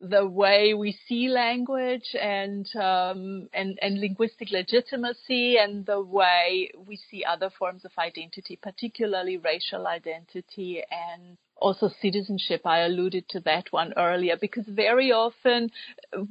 the 0.00 0.26
way 0.26 0.74
we 0.74 0.96
see 1.08 1.28
language 1.28 2.14
and 2.20 2.66
um, 2.76 3.48
and 3.52 3.78
and 3.82 4.00
linguistic 4.00 4.50
legitimacy 4.50 5.58
and 5.58 5.84
the 5.84 6.00
way 6.00 6.70
we 6.86 6.96
see 6.96 7.24
other 7.24 7.50
forms 7.58 7.84
of 7.84 7.90
identity, 7.98 8.58
particularly 8.62 9.36
racial 9.38 9.86
identity 9.86 10.82
and 10.90 11.36
also 11.60 11.90
citizenship. 12.00 12.62
I 12.64 12.80
alluded 12.80 13.28
to 13.30 13.40
that 13.40 13.66
one 13.70 13.92
earlier 13.96 14.36
because 14.40 14.64
very 14.66 15.12
often 15.12 15.70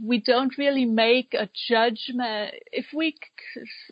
we 0.04 0.20
don't 0.20 0.58
really 0.58 0.86
make 0.86 1.34
a 1.34 1.50
judgment 1.68 2.56
if 2.72 2.86
we 2.94 3.16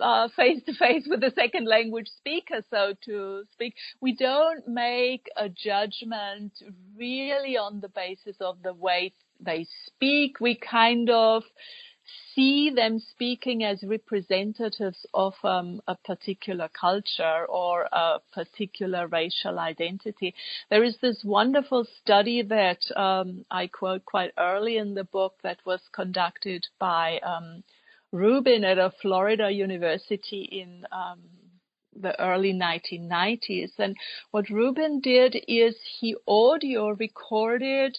are 0.02 0.26
uh, 0.26 0.30
face 0.36 0.64
to 0.66 0.74
face 0.74 1.06
with 1.08 1.24
a 1.24 1.32
second 1.36 1.68
language 1.68 2.10
speaker, 2.18 2.64
so 2.70 2.94
to 3.06 3.44
speak. 3.54 3.76
We 4.02 4.16
don't 4.16 4.68
make 4.68 5.28
a 5.38 5.50
judgment 5.50 6.54
really 6.98 7.58
on 7.58 7.82
the 7.82 7.90
basis 7.90 8.38
of 8.40 8.62
the 8.64 8.74
way 8.74 9.14
they 9.40 9.68
speak. 9.88 10.40
We 10.40 10.56
kind 10.56 11.10
of 11.10 11.44
see 12.34 12.70
them 12.70 13.00
speaking 13.00 13.64
as 13.64 13.84
representatives 13.84 15.06
of 15.14 15.34
um, 15.44 15.82
a 15.88 15.96
particular 15.96 16.70
culture 16.70 17.46
or 17.48 17.88
a 17.92 18.20
particular 18.34 19.08
racial 19.08 19.60
identity. 19.60 20.34
There 20.70 20.84
is 20.84 20.98
this 21.02 21.24
wonderful 21.24 21.86
study 22.02 22.42
that 22.44 22.80
um, 22.96 23.46
I 23.50 23.68
quote 23.68 24.06
quite 24.06 24.32
early 24.38 24.78
in 24.78 24.94
the 24.94 25.04
book 25.04 25.36
that 25.44 25.60
was 25.66 25.82
conducted 25.94 26.66
by 26.80 27.20
um, 27.20 27.64
Rubin 28.12 28.64
at 28.64 28.78
a 28.78 28.94
Florida 29.02 29.50
university 29.50 30.44
in 30.44 30.86
um, 30.92 31.20
the 32.00 32.20
early 32.20 32.54
1990s. 32.54 33.72
And 33.78 33.96
what 34.32 34.50
Rubin 34.50 35.00
did 35.00 35.36
is 35.48 35.76
he 36.00 36.16
audio 36.28 36.90
recorded 36.90 37.98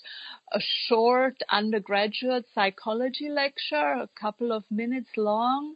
a 0.52 0.60
short 0.88 1.36
undergraduate 1.50 2.46
psychology 2.54 3.28
lecture, 3.28 3.76
a 3.76 4.08
couple 4.20 4.52
of 4.52 4.64
minutes 4.70 5.10
long. 5.16 5.74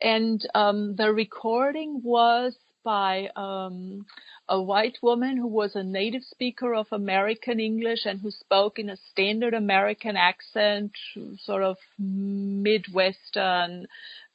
And 0.00 0.46
um, 0.54 0.94
the 0.96 1.12
recording 1.12 2.00
was 2.04 2.54
by 2.84 3.28
um, 3.36 4.06
a 4.48 4.60
white 4.60 4.96
woman 5.02 5.36
who 5.36 5.46
was 5.46 5.74
a 5.74 5.82
native 5.82 6.22
speaker 6.22 6.74
of 6.74 6.86
American 6.90 7.60
English 7.60 8.06
and 8.06 8.20
who 8.20 8.30
spoke 8.30 8.78
in 8.78 8.88
a 8.88 8.96
standard 9.10 9.52
American 9.52 10.16
accent, 10.16 10.92
sort 11.44 11.62
of 11.62 11.76
Midwestern 11.98 13.86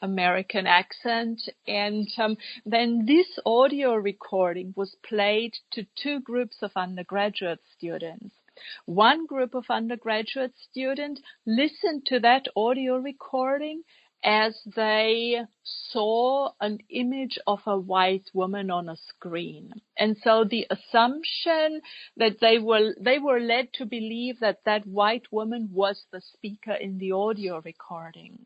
American 0.03 0.67
accent. 0.67 1.41
And 1.67 2.07
um, 2.19 2.37
then 2.65 3.05
this 3.07 3.27
audio 3.45 3.95
recording 3.95 4.73
was 4.75 4.95
played 5.03 5.53
to 5.71 5.87
two 5.95 6.19
groups 6.19 6.57
of 6.61 6.71
undergraduate 6.75 7.61
students. 7.75 8.35
One 8.85 9.25
group 9.25 9.55
of 9.55 9.65
undergraduate 9.69 10.53
students 10.69 11.21
listened 11.47 12.05
to 12.07 12.19
that 12.19 12.45
audio 12.55 12.97
recording 12.97 13.81
as 14.23 14.57
they 14.75 15.41
saw 15.63 16.51
an 16.61 16.79
image 16.89 17.37
of 17.45 17.59
a 17.65 17.77
white 17.77 18.29
woman 18.33 18.71
on 18.71 18.87
a 18.87 18.95
screen. 18.95 19.73
And 19.97 20.15
so 20.23 20.45
the 20.45 20.65
assumption 20.69 21.81
that 22.17 22.39
they 22.39 22.59
were, 22.59 22.93
they 22.99 23.19
were 23.19 23.39
led 23.39 23.73
to 23.73 23.85
believe 23.85 24.39
that 24.39 24.59
that 24.65 24.87
white 24.87 25.31
woman 25.31 25.69
was 25.73 26.05
the 26.11 26.21
speaker 26.21 26.73
in 26.73 26.99
the 26.99 27.11
audio 27.11 27.61
recording. 27.65 28.45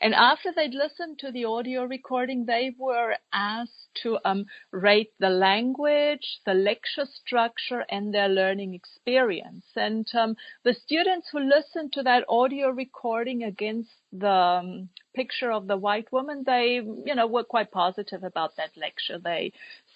And 0.00 0.14
after 0.14 0.52
they'd 0.54 0.74
listened 0.74 1.18
to 1.20 1.32
the 1.32 1.44
audio 1.44 1.84
recording, 1.84 2.46
they 2.46 2.74
were 2.78 3.16
asked 3.32 3.72
to 4.02 4.18
um, 4.24 4.46
rate 4.70 5.12
the 5.18 5.28
language, 5.28 6.40
the 6.46 6.54
lecture 6.54 7.06
structure, 7.06 7.84
and 7.90 8.14
their 8.14 8.28
learning 8.28 8.74
experience. 8.74 9.64
And 9.76 10.06
um, 10.14 10.36
the 10.64 10.74
students 10.74 11.28
who 11.30 11.40
listened 11.40 11.92
to 11.94 12.02
that 12.04 12.24
audio 12.28 12.68
recording 12.70 13.42
against 13.42 13.90
the 14.12 14.28
um, 14.28 14.88
picture 15.14 15.50
of 15.50 15.66
the 15.66 15.76
white 15.76 16.10
woman, 16.12 16.44
they, 16.46 16.80
you 17.04 17.14
know, 17.14 17.26
were 17.26 17.44
quite 17.44 17.70
positive 17.70 18.24
about 18.24 18.56
that 18.56 18.70
lecture. 18.76 19.18
They 19.18 19.52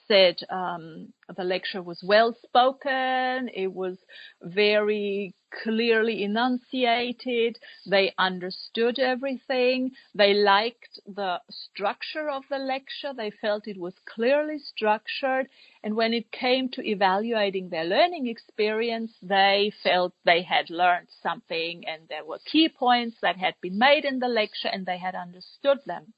said 0.06 0.36
um, 0.50 1.12
the 1.36 1.44
lecture 1.44 1.82
was 1.82 2.02
well 2.04 2.34
spoken, 2.44 3.48
it 3.54 3.72
was 3.72 3.98
very 4.42 5.34
clearly 5.62 6.22
enunciated, 6.24 7.58
they 7.86 8.12
understood 8.18 8.98
everything, 8.98 9.90
they 10.14 10.34
liked 10.34 10.98
the 11.06 11.40
structure 11.50 12.28
of 12.28 12.42
the 12.50 12.58
lecture, 12.58 13.12
they 13.16 13.30
felt 13.30 13.68
it 13.68 13.78
was 13.78 13.94
clearly 14.06 14.58
structured, 14.58 15.48
and 15.82 15.94
when 15.94 16.12
it 16.12 16.30
came 16.32 16.68
to 16.70 16.86
evaluating 16.86 17.68
their 17.68 17.84
learning 17.84 18.26
experience, 18.26 19.12
they 19.22 19.72
felt 19.82 20.12
they 20.24 20.42
had 20.42 20.70
learned 20.70 21.08
something 21.22 21.86
and 21.86 22.08
there 22.08 22.24
were 22.24 22.38
key 22.44 22.68
points 22.68 23.16
that 23.22 23.36
had 23.36 23.54
been 23.60 23.78
made 23.78 24.04
in 24.04 24.18
the 24.18 24.28
lecture 24.28 24.68
and 24.68 24.86
they 24.86 24.98
had 24.98 25.14
understood 25.14 25.78
them. 25.86 26.12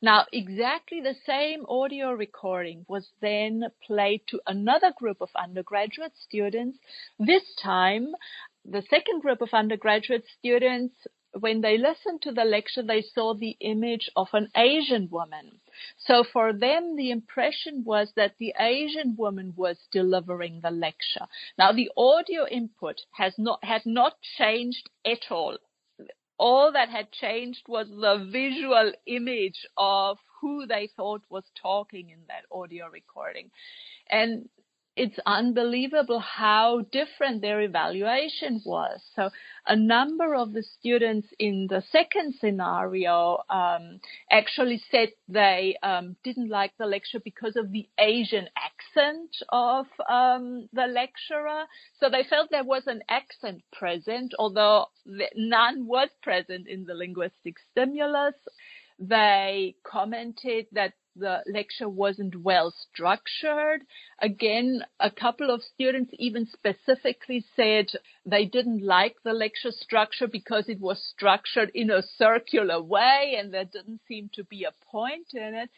Now, 0.00 0.26
exactly 0.32 1.00
the 1.00 1.16
same 1.26 1.66
audio 1.68 2.12
recording 2.12 2.84
was 2.88 3.10
then 3.20 3.64
played 3.86 4.22
to 4.28 4.40
another 4.46 4.92
group 4.92 5.20
of 5.20 5.30
undergraduate 5.34 6.12
students. 6.16 6.78
This 7.18 7.54
time, 7.54 8.14
the 8.64 8.82
second 8.82 9.22
group 9.22 9.40
of 9.40 9.54
undergraduate 9.54 10.24
students, 10.38 10.94
when 11.32 11.60
they 11.60 11.78
listened 11.78 12.22
to 12.22 12.32
the 12.32 12.44
lecture, 12.44 12.82
they 12.82 13.02
saw 13.02 13.34
the 13.34 13.56
image 13.60 14.10
of 14.16 14.28
an 14.32 14.50
Asian 14.56 15.08
woman. 15.10 15.60
So 15.98 16.24
for 16.24 16.52
them, 16.52 16.96
the 16.96 17.10
impression 17.10 17.84
was 17.84 18.12
that 18.16 18.36
the 18.38 18.54
Asian 18.58 19.16
woman 19.16 19.54
was 19.56 19.78
delivering 19.90 20.60
the 20.60 20.70
lecture. 20.70 21.26
Now, 21.56 21.72
the 21.72 21.90
audio 21.96 22.46
input 22.46 23.00
has 23.12 23.34
not, 23.38 23.62
had 23.64 23.84
not 23.84 24.20
changed 24.36 24.88
at 25.04 25.30
all 25.30 25.58
all 26.38 26.72
that 26.72 26.88
had 26.88 27.10
changed 27.12 27.62
was 27.68 27.88
the 27.88 28.28
visual 28.30 28.92
image 29.06 29.66
of 29.76 30.18
who 30.40 30.66
they 30.66 30.88
thought 30.96 31.22
was 31.28 31.44
talking 31.60 32.10
in 32.10 32.18
that 32.28 32.44
audio 32.52 32.88
recording. 32.88 33.50
And 34.08 34.48
it's 34.98 35.18
unbelievable 35.26 36.18
how 36.18 36.80
different 36.90 37.40
their 37.40 37.60
evaluation 37.60 38.60
was. 38.66 39.00
So 39.14 39.30
a 39.64 39.76
number 39.76 40.34
of 40.34 40.52
the 40.52 40.64
students 40.78 41.28
in 41.38 41.68
the 41.70 41.84
second 41.92 42.34
scenario 42.40 43.38
um, 43.48 44.00
actually 44.30 44.82
said 44.90 45.10
they 45.28 45.76
um, 45.84 46.16
didn't 46.24 46.48
like 46.48 46.72
the 46.78 46.86
lecture 46.86 47.20
because 47.20 47.54
of 47.54 47.70
the 47.70 47.88
Asian 47.96 48.48
accent 48.56 49.30
of 49.50 49.86
um, 50.10 50.68
the 50.72 50.86
lecturer. 50.86 51.62
So 52.00 52.10
they 52.10 52.24
felt 52.28 52.50
there 52.50 52.64
was 52.64 52.88
an 52.88 53.02
accent 53.08 53.62
present, 53.72 54.34
although 54.36 54.86
none 55.36 55.86
was 55.86 56.08
present 56.22 56.66
in 56.66 56.84
the 56.86 56.94
linguistic 56.94 57.54
stimulus. 57.70 58.34
They 58.98 59.76
commented 59.84 60.66
that 60.72 60.94
the 61.14 61.42
lecture 61.46 61.88
wasn't 61.88 62.36
well 62.36 62.70
structured. 62.70 63.82
Again, 64.20 64.84
a 65.00 65.10
couple 65.10 65.50
of 65.50 65.62
students 65.62 66.12
even 66.18 66.46
specifically 66.46 67.44
said 67.54 67.92
they 68.24 68.44
didn't 68.44 68.82
like 68.82 69.16
the 69.22 69.32
lecture 69.32 69.72
structure 69.72 70.26
because 70.26 70.68
it 70.68 70.80
was 70.80 71.02
structured 71.02 71.70
in 71.74 71.90
a 71.90 72.02
circular 72.02 72.80
way 72.82 73.36
and 73.38 73.52
there 73.52 73.64
didn't 73.64 74.00
seem 74.06 74.30
to 74.34 74.44
be 74.44 74.64
a 74.64 74.72
point 74.90 75.34
in 75.34 75.54
it. 75.54 75.70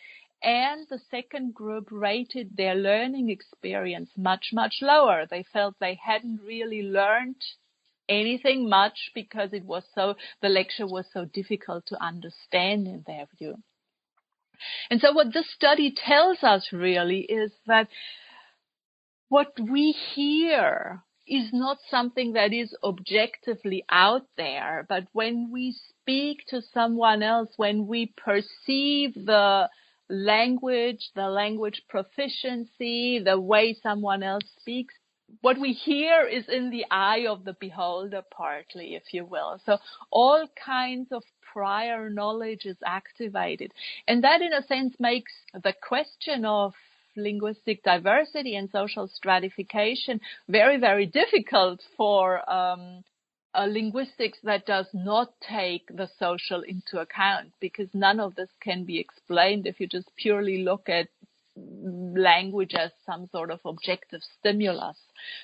And 0.42 0.86
the 0.88 0.98
second 1.10 1.54
group 1.54 1.88
rated 1.90 2.56
their 2.56 2.74
learning 2.74 3.28
experience 3.28 4.10
much, 4.16 4.52
much 4.52 4.80
lower. 4.80 5.26
They 5.26 5.42
felt 5.42 5.78
they 5.78 5.94
hadn't 6.02 6.40
really 6.42 6.82
learned 6.82 7.42
anything 8.10 8.68
much 8.68 9.10
because 9.14 9.54
it 9.54 9.64
was 9.64 9.84
so, 9.94 10.16
the 10.42 10.48
lecture 10.48 10.86
was 10.86 11.06
so 11.14 11.24
difficult 11.24 11.86
to 11.86 12.02
understand 12.02 12.86
in 12.86 13.04
their 13.06 13.26
view. 13.38 13.54
And 14.90 15.00
so 15.00 15.12
what 15.12 15.32
this 15.32 15.50
study 15.54 15.94
tells 15.96 16.42
us 16.42 16.68
really 16.72 17.20
is 17.20 17.52
that 17.66 17.88
what 19.28 19.52
we 19.58 19.92
hear 19.92 21.02
is 21.26 21.50
not 21.52 21.78
something 21.88 22.32
that 22.32 22.52
is 22.52 22.74
objectively 22.82 23.84
out 23.88 24.26
there, 24.36 24.84
but 24.88 25.04
when 25.12 25.50
we 25.52 25.76
speak 25.88 26.40
to 26.48 26.60
someone 26.74 27.22
else, 27.22 27.50
when 27.56 27.86
we 27.86 28.12
perceive 28.16 29.14
the 29.14 29.68
language, 30.08 31.10
the 31.14 31.28
language 31.28 31.82
proficiency, 31.88 33.20
the 33.24 33.40
way 33.40 33.76
someone 33.80 34.24
else 34.24 34.42
speaks, 34.58 34.94
what 35.40 35.58
we 35.58 35.72
hear 35.72 36.26
is 36.26 36.48
in 36.48 36.70
the 36.70 36.84
eye 36.90 37.26
of 37.28 37.44
the 37.44 37.56
beholder 37.60 38.22
partly, 38.30 38.94
if 38.94 39.12
you 39.12 39.24
will. 39.24 39.60
So 39.64 39.78
all 40.10 40.46
kinds 40.64 41.08
of 41.12 41.22
prior 41.52 42.10
knowledge 42.10 42.64
is 42.64 42.76
activated. 42.84 43.72
And 44.06 44.24
that 44.24 44.40
in 44.42 44.52
a 44.52 44.66
sense 44.66 44.94
makes 44.98 45.32
the 45.52 45.74
question 45.86 46.44
of 46.44 46.74
linguistic 47.16 47.82
diversity 47.82 48.54
and 48.56 48.70
social 48.70 49.08
stratification 49.08 50.20
very, 50.48 50.78
very 50.78 51.06
difficult 51.06 51.80
for 51.96 52.48
um, 52.50 53.02
a 53.54 53.66
linguistics 53.66 54.38
that 54.44 54.64
does 54.66 54.86
not 54.94 55.32
take 55.40 55.88
the 55.88 56.08
social 56.18 56.62
into 56.62 57.00
account 57.00 57.52
because 57.60 57.88
none 57.92 58.20
of 58.20 58.34
this 58.36 58.48
can 58.62 58.84
be 58.84 59.00
explained 59.00 59.66
if 59.66 59.80
you 59.80 59.88
just 59.88 60.08
purely 60.16 60.62
look 60.62 60.88
at 60.88 61.08
language 61.56 62.74
as 62.74 62.90
some 63.04 63.26
sort 63.32 63.50
of 63.50 63.60
objective 63.64 64.20
stimulus. 64.38 64.96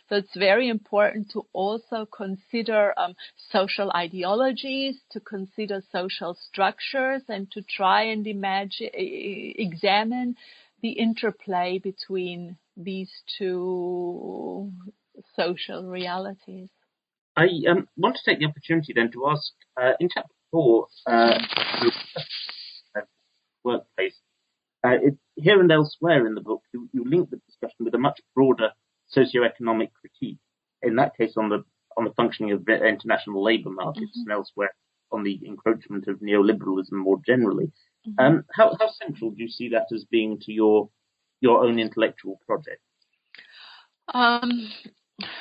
So 0.09 0.17
it's 0.17 0.37
very 0.37 0.69
important 0.69 1.31
to 1.33 1.47
also 1.53 2.07
consider 2.07 2.95
um, 2.97 3.15
social 3.51 3.91
ideologies, 3.95 4.97
to 5.13 5.21
consider 5.21 5.83
social 5.93 6.37
structures, 6.49 7.23
and 7.29 7.51
to 7.53 7.63
try 7.63 8.05
and 8.05 8.27
imagine, 8.27 8.91
examine 8.95 10.37
the 10.83 10.91
interplay 10.91 11.79
between 11.79 12.57
these 12.77 13.11
two 13.39 14.71
social 15.35 15.85
realities. 15.85 16.69
I 17.37 17.49
um, 17.69 17.89
want 17.97 18.17
to 18.17 18.31
take 18.31 18.39
the 18.39 18.47
opportunity 18.47 18.93
then 18.95 19.11
to 19.13 19.27
ask, 19.29 19.53
uh, 19.81 19.93
in 20.01 20.09
chapter 20.13 20.33
four, 20.51 20.87
uh, 21.07 21.39
workplace, 23.65 24.15
uh, 24.87 24.99
it, 25.03 25.19
here 25.35 25.61
and 25.61 25.71
elsewhere 25.71 26.27
in 26.27 26.35
the 26.35 26.41
book, 26.41 26.63
you, 26.73 26.89
you 26.93 27.05
link 27.05 27.31
the 27.31 27.41
discussion 27.47 27.85
with 27.85 27.95
a 27.95 27.99
much 27.99 28.21
broader 28.35 28.71
socioeconomic 29.17 29.91
critique. 30.01 30.39
In 30.83 30.97
that 30.97 31.17
case, 31.17 31.35
on 31.37 31.49
the 31.49 31.65
on 31.97 32.05
the 32.05 32.13
functioning 32.13 32.53
of 32.53 32.65
the 32.65 32.87
international 32.87 33.43
labour 33.43 33.71
markets 33.71 34.19
mm-hmm. 34.19 34.31
and 34.31 34.33
elsewhere 34.33 34.71
on 35.11 35.23
the 35.23 35.41
encroachment 35.47 36.07
of 36.09 36.21
neoliberalism 36.21 36.93
more 36.93 37.19
generally. 37.25 37.73
Mm-hmm. 38.07 38.25
Um, 38.25 38.45
how, 38.53 38.77
how 38.79 38.91
central 39.03 39.31
do 39.31 39.43
you 39.43 39.49
see 39.49 39.71
that 39.71 39.87
as 39.95 40.05
being 40.05 40.39
to 40.43 40.53
your 40.53 40.91
your 41.41 41.65
own 41.65 41.79
intellectual 41.79 42.41
project? 42.47 42.81
Um, 44.13 44.71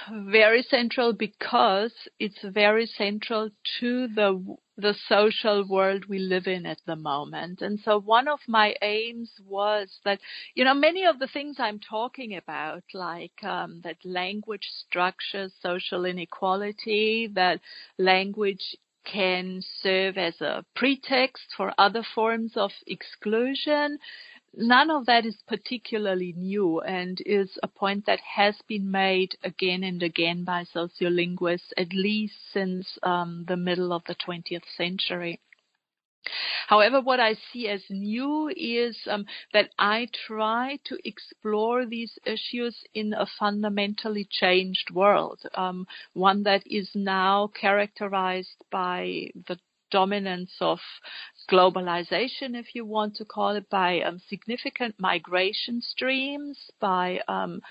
very 0.10 0.62
central 0.63 1.13
because 1.13 1.93
it's 2.19 2.39
very 2.43 2.86
central 2.86 3.49
to 3.79 4.08
the 4.08 4.55
the 4.77 4.95
social 5.07 5.65
world 5.67 6.05
we 6.05 6.19
live 6.19 6.47
in 6.47 6.65
at 6.65 6.79
the 6.85 6.95
moment. 6.95 7.61
And 7.61 7.79
so 7.79 7.99
one 7.99 8.27
of 8.27 8.39
my 8.47 8.75
aims 8.81 9.31
was 9.45 9.89
that, 10.03 10.19
you 10.53 10.65
know, 10.65 10.73
many 10.73 11.05
of 11.05 11.19
the 11.19 11.27
things 11.27 11.57
I'm 11.59 11.79
talking 11.79 12.35
about, 12.35 12.83
like 12.93 13.43
um, 13.43 13.81
that 13.83 13.97
language 14.03 14.67
structures 14.88 15.53
social 15.61 16.05
inequality, 16.05 17.29
that 17.35 17.61
language 17.97 18.75
can 19.05 19.61
serve 19.81 20.17
as 20.17 20.39
a 20.41 20.65
pretext 20.75 21.45
for 21.55 21.71
other 21.77 22.03
forms 22.15 22.53
of 22.55 22.71
exclusion, 22.88 23.99
none 24.57 24.89
of 24.89 25.05
that 25.05 25.25
is 25.25 25.35
particularly 25.47 26.33
new 26.37 26.81
and 26.81 27.21
is 27.25 27.57
a 27.63 27.67
point 27.67 28.05
that 28.05 28.19
has 28.19 28.55
been 28.67 28.89
made 28.89 29.35
again 29.43 29.83
and 29.83 30.01
again 30.03 30.43
by 30.43 30.63
sociolinguists 30.63 31.71
at 31.77 31.93
least 31.93 32.35
since 32.53 32.97
um, 33.03 33.45
the 33.47 33.57
middle 33.57 33.91
of 33.93 34.03
the 34.05 34.15
20th 34.15 34.65
century. 34.77 35.39
However, 36.67 37.01
what 37.01 37.19
I 37.19 37.35
see 37.35 37.67
as 37.67 37.83
new 37.89 38.51
is 38.55 38.97
um, 39.07 39.27
that 39.53 39.69
I 39.77 40.07
try 40.25 40.79
to 40.85 40.97
explore 41.07 41.85
these 41.85 42.17
issues 42.25 42.83
in 42.95 43.13
a 43.13 43.27
fundamentally 43.27 44.27
changed 44.29 44.89
world, 44.89 45.39
um, 45.53 45.85
one 46.13 46.41
that 46.43 46.63
is 46.65 46.89
now 46.95 47.47
characterized 47.47 48.63
by 48.71 49.29
the 49.47 49.59
dominance 49.91 50.51
of 50.59 50.79
globalization, 51.49 52.55
if 52.55 52.75
you 52.75 52.86
want 52.86 53.15
to 53.17 53.25
call 53.25 53.55
it, 53.55 53.69
by 53.69 54.01
um, 54.01 54.19
significant 54.29 54.95
migration 54.99 55.81
streams, 55.81 56.58
by 56.79 57.19
um, 57.27 57.62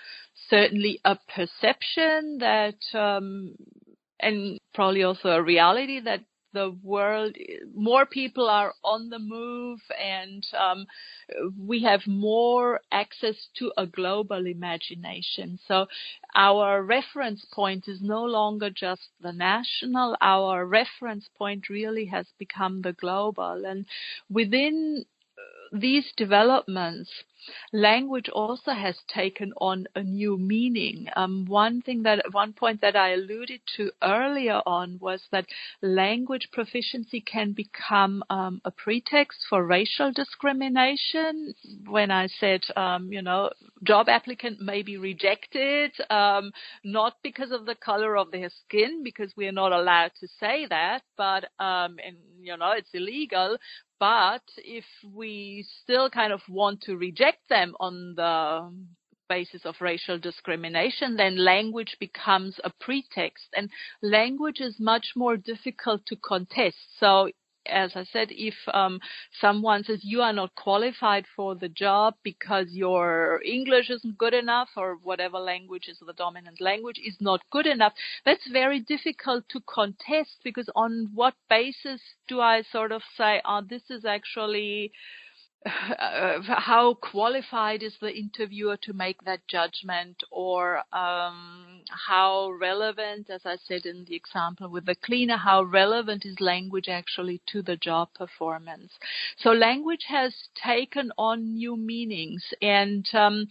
certainly 0.49 1.01
a 1.05 1.17
perception 1.35 2.39
that, 2.39 2.77
um, 2.95 3.55
and 4.21 4.59
probably 4.75 5.03
also 5.03 5.31
a 5.31 5.43
reality 5.43 6.01
that 6.01 6.21
the 6.55 6.71
world, 6.83 7.37
more 7.75 8.07
people 8.07 8.49
are 8.49 8.73
on 8.83 9.11
the 9.11 9.19
move 9.19 9.81
and 10.03 10.47
um, 10.59 10.87
we 11.59 11.83
have 11.83 12.07
more 12.07 12.81
access 12.91 13.37
to 13.59 13.73
a 13.77 13.87
global 13.87 14.47
imagination. 14.47 15.59
So 15.69 15.87
our 16.35 16.83
reference 16.83 17.45
point 17.53 17.89
is 17.89 18.01
no 18.01 18.25
longer 18.25 18.71
just 18.71 19.09
the 19.21 19.33
national. 19.33 20.17
Our 20.23 20.65
reference 20.65 21.29
point 21.37 21.69
really 21.69 22.07
has 22.07 22.27
become 22.39 22.81
the 22.83 22.95
global. 22.95 23.67
And 23.67 23.85
within 24.31 25.05
these 25.75 26.07
developments, 26.17 27.11
language 27.73 28.29
also 28.29 28.71
has 28.71 28.97
taken 29.09 29.53
on 29.59 29.87
a 29.95 30.03
new 30.03 30.39
meaning. 30.39 31.09
Um, 31.17 31.45
one 31.47 31.83
thing 31.83 32.05
that, 32.05 32.33
one 32.33 32.53
point 32.53 32.81
that 32.81 32.97
I 32.97 33.13
alluded 33.15 33.61
to 33.77 33.91
earlier 34.03 34.63
on 34.65 34.99
was 35.01 35.21
that 35.33 35.47
language 35.83 36.49
proficiency 36.53 37.21
can 37.21 37.53
become 37.53 38.23
um, 38.31 38.61
a 38.65 38.71
pretext 38.71 39.45
for 39.51 39.67
racial 39.67 40.13
discrimination. 40.13 41.55
When 41.87 42.11
I 42.11 42.29
said, 42.41 42.63
um, 42.77 43.13
you 43.13 43.21
know, 43.21 43.51
job 43.83 44.09
applicant 44.09 44.61
may 44.61 44.83
be 44.83 44.97
rejected, 44.97 45.93
um, 46.09 46.53
not 46.85 47.17
because 47.23 47.51
of 47.51 47.67
the 47.67 47.75
color 47.75 48.17
of 48.17 48.31
their 48.31 48.51
skin, 48.65 49.03
because 49.03 49.33
we 49.37 49.49
are 49.49 49.53
not 49.53 49.73
allowed 49.73 50.13
to 50.21 50.29
say 50.41 50.67
that, 50.71 51.03
but, 51.17 51.45
um, 51.59 51.97
and, 52.05 52.17
you 52.41 52.57
know, 52.57 52.73
it's 52.77 52.95
illegal, 52.95 53.59
but 54.05 54.43
if 54.59 54.85
we 55.15 55.65
still 55.83 56.11
kind 56.11 56.31
of 56.31 56.43
want 56.47 56.83
to 56.83 56.95
reject 56.95 57.39
them 57.49 57.75
on 57.81 58.13
the 58.15 58.71
basis 59.31 59.65
of 59.65 59.77
racial 59.81 60.19
discrimination, 60.19 61.17
then 61.17 61.43
language 61.43 61.97
becomes 61.99 62.61
a 62.65 62.71
pretext. 62.83 63.47
And 63.57 63.71
language 64.03 64.61
is 64.61 64.77
much 64.79 65.07
more 65.17 65.39
difficult 65.39 66.05
to 66.09 66.17
contest. 66.17 66.77
So 67.01 67.31
as 67.67 67.93
I 67.95 68.05
said, 68.05 68.29
if 68.31 68.55
um, 68.73 69.01
someone 69.41 69.85
says 69.85 70.01
you 70.03 70.21
are 70.23 70.33
not 70.33 70.55
qualified 70.55 71.25
for 71.35 71.55
the 71.55 71.69
job 71.69 72.15
because 72.23 72.69
your 72.71 73.41
English 73.45 73.91
isn't 73.91 74.19
good 74.19 74.35
enough 74.35 74.69
or 74.77 74.97
whatever 75.03 75.39
language 75.39 75.89
is 75.89 75.99
the 76.05 76.13
dominant 76.13 76.61
language 76.61 77.01
is 77.05 77.17
not 77.21 77.41
good 77.51 77.67
enough, 77.67 77.93
that's 78.25 78.49
very 78.51 78.81
difficult 78.81 79.45
to 79.49 79.61
contest 79.67 80.39
because 80.45 80.69
on 80.77 81.11
what 81.15 81.35
basis 81.49 82.01
do 82.29 82.41
I 82.41 82.63
sort 82.63 82.93
of 82.93 83.03
say, 83.17 83.41
oh, 83.45 83.63
this 83.69 83.83
is 83.91 84.05
actually 84.05 84.93
uh, 85.67 86.41
how 86.43 86.95
qualified 86.95 87.83
is 87.83 87.95
the 88.01 88.15
interviewer 88.15 88.77
to 88.83 88.93
make 88.93 89.23
that 89.25 89.41
judgment 89.49 90.23
or 90.31 90.79
um, 90.93 91.81
how 91.89 92.51
relevant, 92.61 93.31
as 93.31 93.41
I 93.47 93.57
said 93.67 93.87
in 93.87 94.05
the 94.05 94.15
example 94.15 94.69
with 94.69 94.85
the 94.85 94.95
cleaner, 94.95 95.37
how 95.37 95.63
relevant 95.63 96.27
is 96.27 96.39
language 96.41 96.89
actually 96.89 97.41
to 97.47 97.63
the 97.63 97.77
job 97.77 98.09
performance. 98.15 98.93
So 99.39 99.51
language 99.53 100.05
has 100.09 100.35
taken 100.63 101.13
on 101.17 101.55
new 101.55 101.77
meanings 101.77 102.45
and 102.61 103.07
um, 103.15 103.47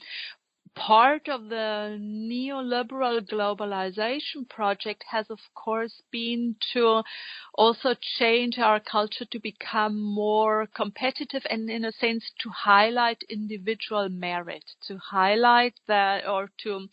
part 0.76 1.28
of 1.30 1.50
the 1.50 1.98
neoliberal 2.02 3.22
globalization 3.22 4.48
project 4.50 5.04
has 5.10 5.30
of 5.30 5.40
course 5.54 6.02
been 6.12 6.56
to 6.74 7.04
also 7.56 7.96
change 8.18 8.58
our 8.58 8.80
culture 8.80 9.26
to 9.32 9.40
become 9.40 10.02
more 10.02 10.68
competitive 10.76 11.44
and 11.50 11.70
in 11.70 11.86
a 11.86 11.92
sense 11.92 12.32
to 12.40 12.50
highlight 12.50 13.22
individual 13.30 14.10
merit 14.10 14.64
to 14.88 14.98
highlight 14.98 15.74
that 15.88 16.28
or 16.28 16.50
to 16.58 16.88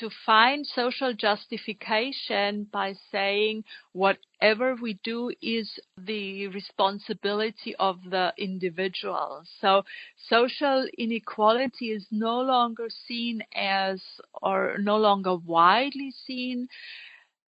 to 0.00 0.10
find 0.24 0.66
social 0.66 1.12
justification 1.14 2.66
by 2.72 2.94
saying 3.10 3.64
whatever 3.92 4.76
we 4.80 4.98
do 5.02 5.30
is 5.42 5.78
the 5.96 6.46
responsibility 6.48 7.74
of 7.76 7.98
the 8.10 8.32
individual. 8.38 9.42
So 9.60 9.84
social 10.28 10.86
inequality 10.96 11.86
is 11.86 12.06
no 12.10 12.40
longer 12.40 12.88
seen 13.06 13.42
as 13.54 14.00
or 14.40 14.76
no 14.78 14.96
longer 14.96 15.36
widely 15.36 16.12
seen 16.26 16.68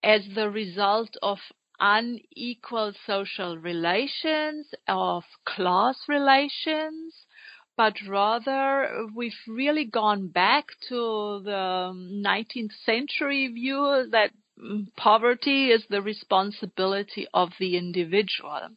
as 0.02 0.22
the 0.34 0.50
result 0.50 1.16
of 1.22 1.38
unequal 1.78 2.92
social 3.06 3.58
relations, 3.58 4.66
of 4.88 5.24
class 5.44 5.96
relations, 6.08 7.14
but 7.76 7.94
rather 8.08 9.06
we've 9.14 9.32
really 9.48 9.84
gone 9.84 10.28
back 10.28 10.66
to 10.88 11.40
the 11.44 11.92
19th 11.94 12.72
century 12.84 13.48
view 13.48 14.06
that 14.10 14.30
poverty 14.96 15.70
is 15.70 15.84
the 15.88 16.02
responsibility 16.02 17.26
of 17.32 17.50
the 17.58 17.76
individual. 17.76 18.68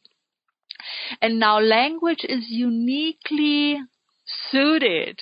And 1.21 1.39
now 1.39 1.59
language 1.59 2.25
is 2.27 2.45
uniquely 2.49 3.79
suited 4.51 5.19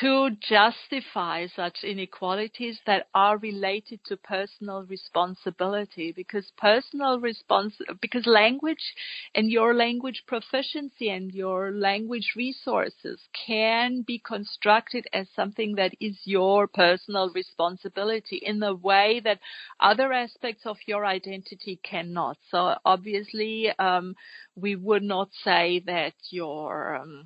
to 0.00 0.30
justify 0.40 1.46
such 1.54 1.84
inequalities 1.84 2.78
that 2.86 3.06
are 3.14 3.36
related 3.38 4.00
to 4.06 4.16
personal 4.16 4.84
responsibility 4.84 6.12
because 6.12 6.50
personal 6.56 7.20
respons 7.20 7.72
because 8.00 8.26
language 8.26 8.94
and 9.34 9.50
your 9.50 9.74
language 9.74 10.22
proficiency 10.26 11.10
and 11.10 11.32
your 11.32 11.72
language 11.72 12.32
resources 12.36 13.20
can 13.46 14.02
be 14.02 14.18
constructed 14.18 15.06
as 15.12 15.26
something 15.36 15.74
that 15.74 15.92
is 16.00 16.16
your 16.24 16.66
personal 16.66 17.30
responsibility 17.34 18.36
in 18.36 18.62
a 18.62 18.74
way 18.74 19.20
that 19.22 19.40
other 19.80 20.12
aspects 20.12 20.64
of 20.64 20.76
your 20.86 21.04
identity 21.04 21.78
cannot. 21.82 22.38
So 22.50 22.76
obviously 22.84 23.70
um, 23.78 24.14
we 24.54 24.76
would 24.76 25.02
not 25.02 25.28
say 25.44 25.82
that 25.86 26.12
your 26.30 26.96
um, 26.96 27.24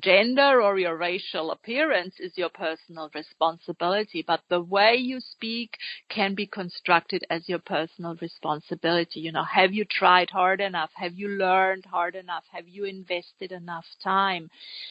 gender 0.00 0.60
or 0.60 0.78
your 0.78 0.96
racial 0.96 1.50
appearance 1.50 2.14
is 2.20 2.32
your 2.36 2.50
personal 2.50 3.10
responsibility, 3.14 4.22
but 4.26 4.40
the 4.50 4.60
way 4.60 4.96
you 4.96 5.20
speak 5.20 5.76
can 6.10 6.34
be 6.34 6.46
constructed 6.46 7.24
as 7.30 7.48
your 7.48 7.60
personal 7.60 8.16
responsibility. 8.20 9.20
You 9.20 9.32
know, 9.32 9.44
have 9.44 9.72
you 9.72 9.84
tried 9.84 10.30
hard 10.30 10.60
enough? 10.60 10.90
Have 10.94 11.14
you 11.14 11.28
learned 11.28 11.86
hard 11.86 12.14
enough? 12.14 12.44
Have 12.52 12.68
you 12.68 12.84
invested 12.84 13.52
enough 13.52 13.86
time? 14.04 14.50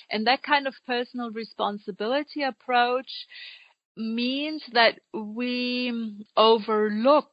And 0.10 0.26
that 0.28 0.41
kind 0.43 0.67
of 0.67 0.74
personal 0.88 1.30
responsibility 1.32 2.43
approach 2.43 3.10
means 3.98 4.63
that 4.74 5.00
we 5.13 6.26
overlook 6.36 7.30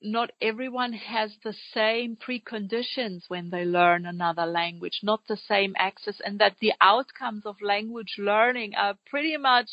not 0.00 0.30
everyone 0.40 0.92
has 0.92 1.32
the 1.42 1.54
same 1.74 2.16
preconditions 2.16 3.22
when 3.28 3.50
they 3.50 3.64
learn 3.64 4.06
another 4.06 4.46
language, 4.46 5.00
not 5.02 5.20
the 5.28 5.36
same 5.36 5.74
access, 5.76 6.20
and 6.24 6.38
that 6.38 6.56
the 6.60 6.72
outcomes 6.80 7.44
of 7.44 7.60
language 7.60 8.14
learning 8.18 8.74
are 8.76 8.96
pretty 9.06 9.36
much 9.36 9.68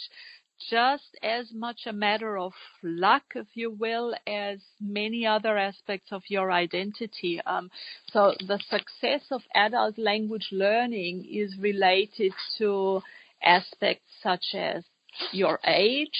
just 0.69 1.17
as 1.21 1.51
much 1.53 1.81
a 1.85 1.93
matter 1.93 2.37
of 2.37 2.53
luck, 2.81 3.23
if 3.35 3.47
you 3.55 3.69
will, 3.69 4.15
as 4.25 4.59
many 4.79 5.25
other 5.25 5.57
aspects 5.57 6.11
of 6.11 6.23
your 6.29 6.51
identity. 6.51 7.41
Um, 7.45 7.69
so 8.11 8.33
the 8.39 8.59
success 8.69 9.23
of 9.31 9.41
adult 9.53 9.97
language 9.97 10.47
learning 10.51 11.25
is 11.29 11.57
related 11.59 12.33
to 12.57 13.01
aspects 13.43 14.07
such 14.23 14.55
as 14.55 14.83
your 15.31 15.59
age, 15.65 16.19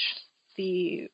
the 0.58 1.10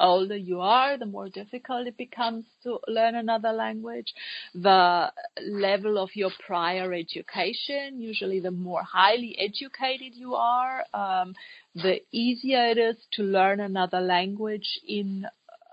older 0.00 0.36
you 0.36 0.60
are, 0.60 0.96
the 0.98 1.06
more 1.06 1.28
difficult 1.28 1.86
it 1.86 1.96
becomes 1.96 2.44
to 2.62 2.78
learn 2.88 3.14
another 3.14 3.52
language. 3.52 4.12
The 4.54 5.12
level 5.42 5.98
of 5.98 6.10
your 6.14 6.30
prior 6.44 6.92
education, 6.92 8.00
usually 8.00 8.40
the 8.40 8.50
more 8.50 8.82
highly 8.82 9.36
educated 9.38 10.14
you 10.14 10.34
are, 10.34 10.84
um, 10.94 11.34
the 11.74 12.00
easier 12.10 12.70
it 12.70 12.78
is 12.78 12.96
to 13.12 13.22
learn 13.22 13.60
another 13.60 14.00
language 14.00 14.80
in 14.86 15.26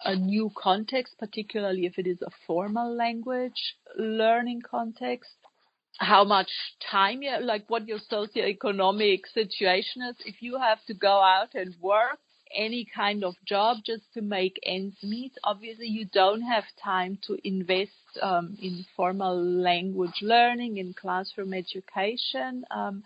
a 0.03 0.15
new 0.15 0.51
context, 0.55 1.15
particularly 1.17 1.85
if 1.85 1.97
it 1.97 2.05
is 2.05 2.21
a 2.21 2.29
formal 2.45 2.95
language 2.95 3.75
learning 3.97 4.61
context 4.61 5.31
how 5.99 6.23
much 6.23 6.49
time 6.91 7.23
you 7.23 7.31
like 7.41 7.65
what 7.69 7.87
your 7.87 7.97
socioeconomic 8.11 9.21
situation 9.33 10.03
is 10.03 10.15
if 10.25 10.41
you 10.41 10.59
have 10.59 10.77
to 10.85 10.93
go 10.93 11.21
out 11.21 11.55
and 11.55 11.73
work 11.81 12.19
any 12.55 12.85
kind 12.95 13.23
of 13.23 13.35
job 13.45 13.77
just 13.85 14.03
to 14.13 14.21
make 14.21 14.59
ends 14.65 14.95
meet. 15.03 15.33
Obviously, 15.43 15.87
you 15.87 16.05
don't 16.13 16.41
have 16.41 16.63
time 16.83 17.17
to 17.27 17.37
invest 17.43 17.91
um, 18.21 18.57
in 18.61 18.85
formal 18.95 19.41
language 19.43 20.19
learning, 20.21 20.77
in 20.77 20.93
classroom 20.93 21.53
education. 21.53 22.65
Um, 22.71 23.03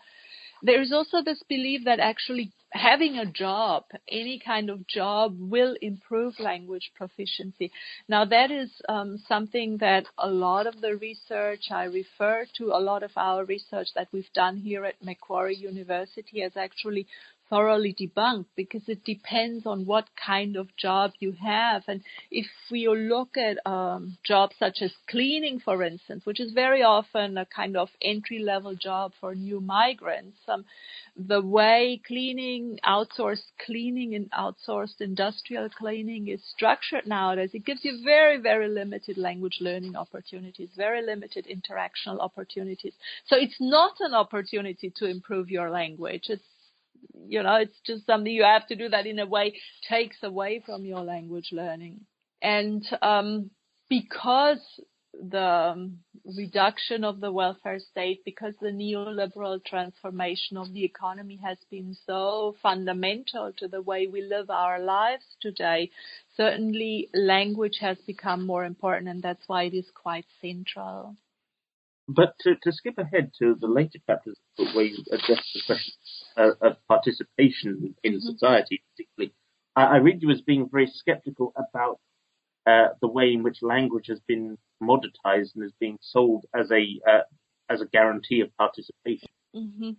there 0.63 0.81
is 0.81 0.91
also 0.91 1.23
this 1.23 1.41
belief 1.49 1.85
that 1.85 1.99
actually 1.99 2.51
having 2.71 3.17
a 3.17 3.25
job, 3.25 3.83
any 4.07 4.39
kind 4.39 4.69
of 4.69 4.87
job, 4.87 5.35
will 5.39 5.75
improve 5.81 6.39
language 6.39 6.91
proficiency. 6.95 7.71
Now, 8.07 8.25
that 8.25 8.51
is 8.51 8.69
um, 8.87 9.17
something 9.27 9.77
that 9.79 10.05
a 10.17 10.29
lot 10.29 10.67
of 10.67 10.79
the 10.79 10.95
research 10.95 11.65
I 11.69 11.85
refer 11.85 12.45
to, 12.57 12.65
a 12.67 12.79
lot 12.79 13.03
of 13.03 13.11
our 13.17 13.43
research 13.43 13.87
that 13.95 14.07
we've 14.13 14.31
done 14.33 14.57
here 14.57 14.85
at 14.85 15.03
Macquarie 15.03 15.55
University 15.55 16.41
has 16.41 16.53
actually 16.55 17.07
thoroughly 17.51 17.93
debunked 17.93 18.45
because 18.55 18.81
it 18.87 19.03
depends 19.03 19.65
on 19.65 19.85
what 19.85 20.07
kind 20.25 20.55
of 20.55 20.75
job 20.77 21.11
you 21.19 21.33
have. 21.33 21.83
And 21.87 22.01
if 22.31 22.47
we 22.71 22.87
look 22.87 23.35
at 23.37 23.57
um, 23.69 24.17
jobs 24.23 24.55
such 24.57 24.77
as 24.81 24.91
cleaning, 25.09 25.59
for 25.59 25.83
instance, 25.83 26.25
which 26.25 26.39
is 26.39 26.53
very 26.53 26.81
often 26.81 27.37
a 27.37 27.45
kind 27.45 27.75
of 27.75 27.89
entry 28.01 28.39
level 28.39 28.73
job 28.73 29.11
for 29.19 29.35
new 29.35 29.59
migrants, 29.59 30.37
um, 30.47 30.63
the 31.17 31.41
way 31.41 32.01
cleaning, 32.07 32.79
outsourced 32.85 33.51
cleaning 33.65 34.15
and 34.15 34.31
outsourced 34.31 35.01
industrial 35.01 35.67
cleaning 35.69 36.29
is 36.29 36.41
structured 36.55 37.05
nowadays, 37.05 37.49
it 37.53 37.65
gives 37.65 37.83
you 37.83 37.99
very, 38.01 38.37
very 38.37 38.69
limited 38.69 39.17
language 39.17 39.57
learning 39.59 39.97
opportunities, 39.97 40.69
very 40.77 41.05
limited 41.05 41.45
interactional 41.47 42.19
opportunities. 42.21 42.93
So 43.25 43.35
it's 43.35 43.59
not 43.59 43.95
an 43.99 44.13
opportunity 44.13 44.89
to 44.95 45.05
improve 45.05 45.49
your 45.49 45.69
language. 45.69 46.27
It's 46.29 46.41
you 47.27 47.43
know, 47.43 47.55
it's 47.55 47.79
just 47.85 48.05
something 48.05 48.31
you 48.31 48.43
have 48.43 48.67
to 48.67 48.75
do 48.75 48.89
that 48.89 49.05
in 49.05 49.19
a 49.19 49.25
way 49.25 49.55
takes 49.87 50.17
away 50.23 50.61
from 50.65 50.85
your 50.85 51.01
language 51.01 51.49
learning. 51.51 52.01
And 52.41 52.85
um, 53.01 53.51
because 53.89 54.59
the 55.13 55.91
reduction 56.37 57.03
of 57.03 57.19
the 57.19 57.31
welfare 57.31 57.79
state, 57.79 58.21
because 58.25 58.53
the 58.61 58.69
neoliberal 58.69 59.63
transformation 59.63 60.57
of 60.57 60.73
the 60.73 60.83
economy 60.83 61.39
has 61.43 61.57
been 61.69 61.95
so 62.05 62.55
fundamental 62.61 63.51
to 63.57 63.67
the 63.67 63.81
way 63.81 64.07
we 64.07 64.21
live 64.21 64.49
our 64.49 64.79
lives 64.79 65.25
today, 65.41 65.91
certainly 66.37 67.09
language 67.13 67.77
has 67.81 67.97
become 68.07 68.45
more 68.45 68.63
important, 68.63 69.09
and 69.09 69.21
that's 69.21 69.43
why 69.47 69.63
it 69.63 69.73
is 69.73 69.89
quite 69.93 70.25
central. 70.41 71.15
But 72.07 72.33
to, 72.41 72.55
to 72.63 72.71
skip 72.71 72.97
ahead 72.97 73.31
to 73.39 73.55
the 73.59 73.67
later 73.67 73.99
chapters 74.05 74.37
where 74.73 74.85
you 74.85 75.03
address 75.11 75.41
the 75.53 75.61
question 75.65 75.93
uh, 76.37 76.51
of 76.61 76.77
participation 76.87 77.95
in 78.03 78.13
mm-hmm. 78.13 78.19
society, 78.19 78.81
particularly, 78.91 79.33
I, 79.75 79.83
I, 79.83 79.97
read 79.97 80.21
you 80.21 80.31
as 80.31 80.41
being 80.41 80.69
very 80.69 80.87
skeptical 80.87 81.53
about 81.55 81.99
uh, 82.65 82.89
the 83.01 83.07
way 83.07 83.33
in 83.33 83.43
which 83.43 83.61
language 83.61 84.07
has 84.07 84.19
been 84.27 84.57
commoditized 84.81 85.55
and 85.55 85.63
is 85.65 85.73
being 85.79 85.97
sold 86.01 86.45
as 86.53 86.71
a 86.71 86.99
uh, 87.09 87.21
as 87.69 87.81
a 87.81 87.85
guarantee 87.85 88.41
of 88.41 88.55
participation. 88.57 89.29
Mm-hmm. 89.55 89.91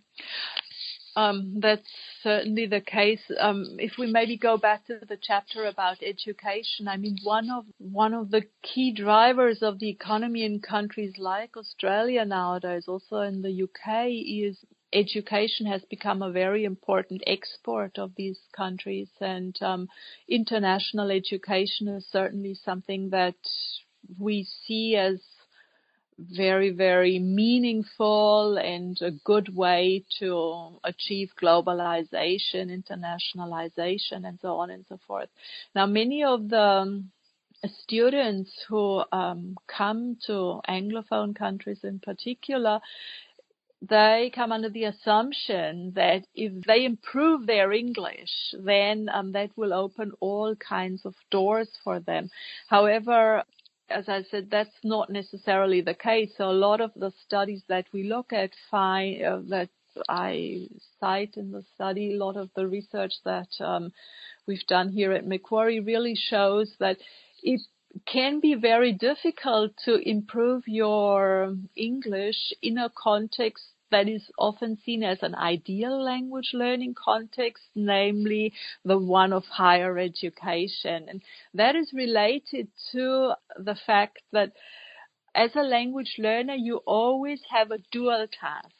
Um, 1.15 1.59
that's 1.59 1.87
certainly 2.23 2.65
the 2.65 2.81
case. 2.81 3.21
Um, 3.39 3.75
if 3.77 3.93
we 3.99 4.11
maybe 4.11 4.35
go 4.35 4.57
back 4.57 4.87
to 4.87 4.99
the 5.07 5.17
chapter 5.21 5.65
about 5.65 6.01
education, 6.01 6.87
I 6.87 6.97
mean, 6.97 7.17
one 7.23 7.51
of 7.51 7.65
one 7.77 8.15
of 8.15 8.31
the 8.31 8.43
key 8.63 8.91
drivers 8.91 9.61
of 9.61 9.79
the 9.79 9.89
economy 9.89 10.43
in 10.43 10.59
countries 10.59 11.13
like 11.17 11.55
Australia 11.55 12.25
nowadays, 12.25 12.85
also 12.87 13.21
in 13.21 13.43
the 13.43 13.63
UK, 13.63 14.07
is 14.09 14.57
education 14.93 15.65
has 15.65 15.81
become 15.89 16.21
a 16.21 16.31
very 16.31 16.63
important 16.63 17.23
export 17.27 17.97
of 17.97 18.11
these 18.15 18.39
countries, 18.55 19.09
and 19.19 19.55
um, 19.61 19.89
international 20.27 21.11
education 21.11 21.87
is 21.87 22.05
certainly 22.11 22.55
something 22.63 23.09
that 23.09 23.35
we 24.19 24.47
see 24.65 24.95
as 24.95 25.19
very, 26.19 26.69
very 26.69 27.19
meaningful 27.19 28.57
and 28.57 29.01
a 29.01 29.11
good 29.11 29.55
way 29.55 30.05
to 30.19 30.79
achieve 30.83 31.31
globalization, 31.41 32.69
internationalization, 32.69 34.27
and 34.27 34.39
so 34.41 34.57
on 34.57 34.69
and 34.69 34.85
so 34.87 34.99
forth. 35.07 35.29
Now, 35.73 35.85
many 35.85 36.23
of 36.23 36.49
the 36.49 37.03
students 37.81 38.51
who 38.67 39.03
um, 39.11 39.55
come 39.67 40.17
to 40.27 40.59
Anglophone 40.69 41.35
countries 41.35 41.79
in 41.83 41.99
particular, 41.99 42.79
they 43.89 44.31
come 44.33 44.51
under 44.51 44.69
the 44.69 44.85
assumption 44.85 45.91
that 45.95 46.25
if 46.33 46.63
they 46.65 46.85
improve 46.85 47.45
their 47.45 47.71
English, 47.73 48.53
then 48.57 49.09
um, 49.13 49.33
that 49.33 49.49
will 49.57 49.73
open 49.73 50.13
all 50.21 50.55
kinds 50.55 51.05
of 51.05 51.15
doors 51.29 51.69
for 51.83 51.99
them. 51.99 52.29
However, 52.67 53.43
as 53.89 54.07
I 54.07 54.23
said, 54.23 54.49
that's 54.49 54.75
not 54.83 55.09
necessarily 55.09 55.81
the 55.81 55.93
case. 55.93 56.31
So 56.37 56.49
a 56.49 56.51
lot 56.51 56.79
of 56.79 56.91
the 56.95 57.11
studies 57.25 57.61
that 57.67 57.85
we 57.91 58.03
look 58.03 58.31
at 58.31 58.51
find 58.71 59.21
uh, 59.21 59.39
that 59.49 59.69
I 60.07 60.67
cite 60.99 61.35
in 61.35 61.51
the 61.51 61.63
study, 61.75 62.13
a 62.13 62.17
lot 62.17 62.37
of 62.37 62.49
the 62.55 62.67
research 62.67 63.13
that 63.25 63.49
um, 63.59 63.91
we've 64.47 64.65
done 64.67 64.89
here 64.89 65.11
at 65.11 65.27
Macquarie 65.27 65.81
really 65.81 66.15
shows 66.15 66.71
that 66.79 66.97
it 67.43 67.61
can 68.07 68.39
be 68.39 68.55
very 68.55 68.91
difficult 68.93 69.71
to 69.85 69.97
improve 69.97 70.63
your 70.67 71.55
English 71.75 72.53
in 72.61 72.77
a 72.77 72.89
context 72.95 73.65
that 73.93 74.09
is 74.09 74.23
often 74.39 74.77
seen 74.83 75.03
as 75.03 75.19
an 75.21 75.35
ideal 75.35 76.03
language 76.03 76.49
learning 76.53 76.95
context, 76.95 77.63
namely 77.75 78.51
the 78.83 78.97
one 78.97 79.31
of 79.31 79.45
higher 79.45 79.99
education. 79.99 81.05
And 81.07 81.21
that 81.53 81.75
is 81.75 81.93
related 81.93 82.69
to 82.91 83.33
the 83.57 83.75
fact 83.75 84.19
that 84.31 84.51
as 85.35 85.55
a 85.55 85.61
language 85.61 86.15
learner, 86.17 86.55
you 86.55 86.77
always 86.87 87.41
have 87.51 87.71
a 87.71 87.83
dual 87.91 88.27
task. 88.27 88.75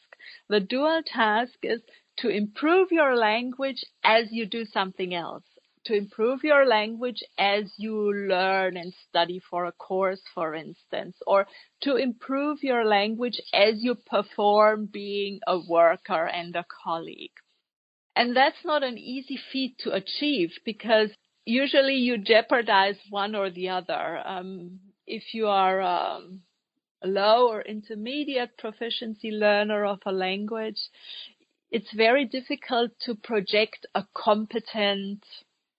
The 0.48 0.60
dual 0.60 1.02
task 1.06 1.54
is 1.62 1.80
to 2.18 2.28
improve 2.28 2.90
your 2.90 3.16
language 3.16 3.84
as 4.02 4.32
you 4.32 4.46
do 4.46 4.64
something 4.64 5.14
else 5.14 5.44
to 5.86 5.94
improve 5.94 6.42
your 6.42 6.66
language 6.66 7.22
as 7.38 7.64
you 7.76 8.12
learn 8.28 8.76
and 8.76 8.92
study 9.08 9.40
for 9.50 9.66
a 9.66 9.72
course, 9.72 10.20
for 10.34 10.54
instance, 10.54 11.16
or 11.26 11.46
to 11.82 11.96
improve 11.96 12.62
your 12.62 12.84
language 12.84 13.40
as 13.52 13.82
you 13.82 13.94
perform 13.94 14.86
being 14.86 15.40
a 15.46 15.58
worker 15.58 16.26
and 16.26 16.56
a 16.56 16.64
colleague. 16.84 17.32
And 18.16 18.36
that's 18.36 18.64
not 18.64 18.82
an 18.82 18.96
easy 18.96 19.38
feat 19.52 19.76
to 19.80 19.92
achieve 19.92 20.50
because 20.64 21.10
usually 21.44 21.96
you 21.96 22.18
jeopardize 22.18 22.96
one 23.10 23.34
or 23.34 23.50
the 23.50 23.70
other. 23.70 24.22
Um, 24.24 24.80
if 25.06 25.34
you 25.34 25.48
are 25.48 25.80
um, 25.82 26.40
a 27.02 27.08
low 27.08 27.48
or 27.48 27.60
intermediate 27.60 28.56
proficiency 28.56 29.30
learner 29.30 29.84
of 29.84 29.98
a 30.06 30.12
language, 30.12 30.78
it's 31.70 31.92
very 31.92 32.24
difficult 32.24 32.92
to 33.00 33.16
project 33.16 33.84
a 33.94 34.04
competent 34.14 35.24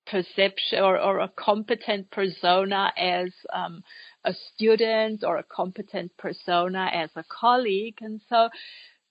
perception 0.06 0.80
or, 0.80 0.99
or 0.99 1.20
a 1.20 1.32
competent 1.36 2.12
persona 2.12 2.91
as 2.97 3.32
um, 3.53 3.84
a 4.24 4.34
student 4.34 5.24
or 5.24 5.38
a 5.38 5.43
competent 5.43 6.16
persona 6.18 6.89
as 6.93 7.10
a 7.16 7.24
colleague. 7.30 7.97
And 8.01 8.22
so 8.30 8.49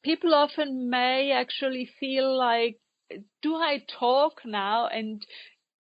people 0.03 0.35
often 0.35 0.91
may 0.91 1.33
actually 1.33 1.89
feel 1.99 2.37
like, 2.37 2.79
do 3.43 3.55
I 3.55 3.85
talk 3.99 4.41
now 4.45 4.87
and 4.87 5.25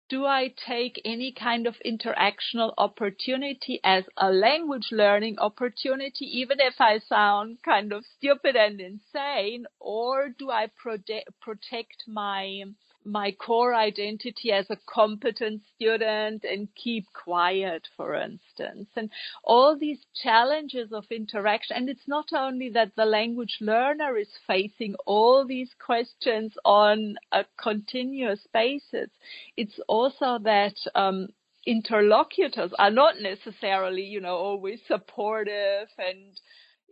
do 0.08 0.24
I 0.24 0.54
take 0.66 1.00
any 1.04 1.32
kind 1.32 1.66
of 1.66 1.74
interactional 1.84 2.72
opportunity 2.78 3.78
as 3.84 4.04
a 4.16 4.30
language 4.30 4.88
learning 4.90 5.38
opportunity, 5.38 6.24
even 6.38 6.60
if 6.60 6.74
I 6.80 7.00
sound 7.00 7.58
kind 7.62 7.92
of 7.92 8.04
stupid 8.16 8.56
and 8.56 8.80
insane, 8.80 9.66
or 9.78 10.30
do 10.30 10.50
I 10.50 10.68
protect 10.78 12.04
my 12.06 12.62
my 13.08 13.32
core 13.32 13.74
identity 13.74 14.52
as 14.52 14.66
a 14.70 14.78
competent 14.86 15.62
student 15.74 16.44
and 16.44 16.68
keep 16.74 17.06
quiet, 17.12 17.88
for 17.96 18.14
instance. 18.14 18.88
And 18.96 19.10
all 19.42 19.76
these 19.76 19.98
challenges 20.22 20.92
of 20.92 21.04
interaction. 21.10 21.76
And 21.76 21.88
it's 21.88 22.06
not 22.06 22.26
only 22.32 22.70
that 22.70 22.92
the 22.96 23.04
language 23.04 23.56
learner 23.60 24.16
is 24.16 24.28
facing 24.46 24.94
all 25.06 25.46
these 25.46 25.70
questions 25.84 26.52
on 26.64 27.16
a 27.32 27.44
continuous 27.56 28.46
basis. 28.52 29.10
It's 29.56 29.78
also 29.88 30.38
that, 30.44 30.76
um, 30.94 31.28
interlocutors 31.66 32.72
are 32.78 32.90
not 32.90 33.20
necessarily, 33.20 34.02
you 34.02 34.20
know, 34.20 34.36
always 34.36 34.80
supportive 34.86 35.88
and 35.98 36.40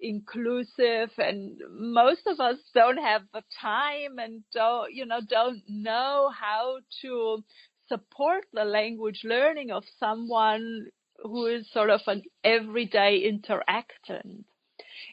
inclusive 0.01 1.11
and 1.18 1.59
most 1.70 2.26
of 2.26 2.38
us 2.38 2.57
don't 2.74 2.99
have 2.99 3.22
the 3.32 3.42
time 3.61 4.18
and 4.18 4.42
don't 4.53 4.92
you 4.92 5.07
know 5.07 5.20
don't 5.26 5.62
know 5.68 6.30
how 6.38 6.78
to 7.01 7.42
support 7.88 8.44
the 8.53 8.64
language 8.64 9.20
learning 9.24 9.70
of 9.70 9.84
someone 9.99 10.86
who 11.22 11.47
is 11.47 11.70
sort 11.72 11.90
of 11.90 12.01
an 12.07 12.22
everyday 12.44 13.18
interactant. 13.18 14.44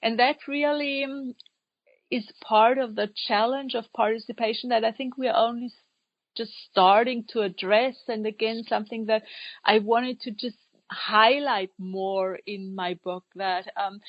And 0.02 0.20
that 0.20 0.38
really 0.48 1.06
is 2.12 2.30
part 2.44 2.78
of 2.78 2.96
the 2.96 3.10
challenge 3.28 3.76
of 3.76 3.86
participation 3.96 4.70
that 4.70 4.84
I 4.84 4.92
think 4.92 5.18
we're 5.18 5.36
only 5.36 5.72
just 6.36 6.52
starting 6.70 7.26
to 7.30 7.42
address. 7.42 7.96
And 8.08 8.26
again 8.26 8.64
something 8.68 9.06
that 9.06 9.24
I 9.64 9.80
wanted 9.80 10.22
to 10.22 10.32
just 10.32 10.58
highlight 10.92 11.72
more 11.78 12.40
in 12.46 12.76
my 12.76 12.96
book 13.04 13.24
that 13.36 13.66
um, 13.78 14.00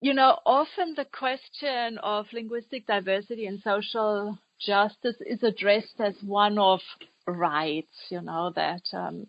you 0.00 0.14
know 0.14 0.38
often 0.46 0.94
the 0.96 1.06
question 1.06 1.98
of 1.98 2.26
linguistic 2.32 2.86
diversity 2.86 3.46
and 3.46 3.60
social 3.62 4.38
justice 4.60 5.16
is 5.26 5.42
addressed 5.42 6.00
as 6.00 6.14
one 6.22 6.58
of 6.58 6.80
rights 7.26 7.96
you 8.10 8.20
know 8.20 8.52
that 8.54 8.82
um, 8.92 9.26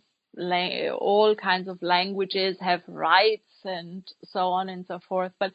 all 1.00 1.36
kinds 1.36 1.68
of 1.68 1.82
languages 1.82 2.58
have 2.60 2.82
rights 2.88 3.55
and 3.66 4.04
so 4.24 4.48
on 4.48 4.70
and 4.70 4.86
so 4.88 5.00
forth. 5.10 5.32
But 5.40 5.52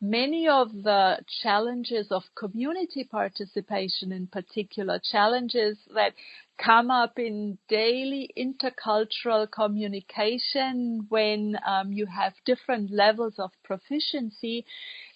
many 0.00 0.48
of 0.48 0.72
the 0.72 1.18
challenges 1.42 2.08
of 2.10 2.22
community 2.36 3.04
participation 3.04 4.12
in 4.12 4.26
particular, 4.26 5.00
challenges 5.12 5.78
that 5.94 6.14
come 6.58 6.90
up 6.90 7.18
in 7.18 7.56
daily 7.68 8.30
intercultural 8.36 9.50
communication 9.50 11.06
when 11.08 11.56
um, 11.66 11.92
you 11.92 12.06
have 12.06 12.32
different 12.44 12.90
levels 12.90 13.34
of 13.38 13.50
proficiency, 13.64 14.66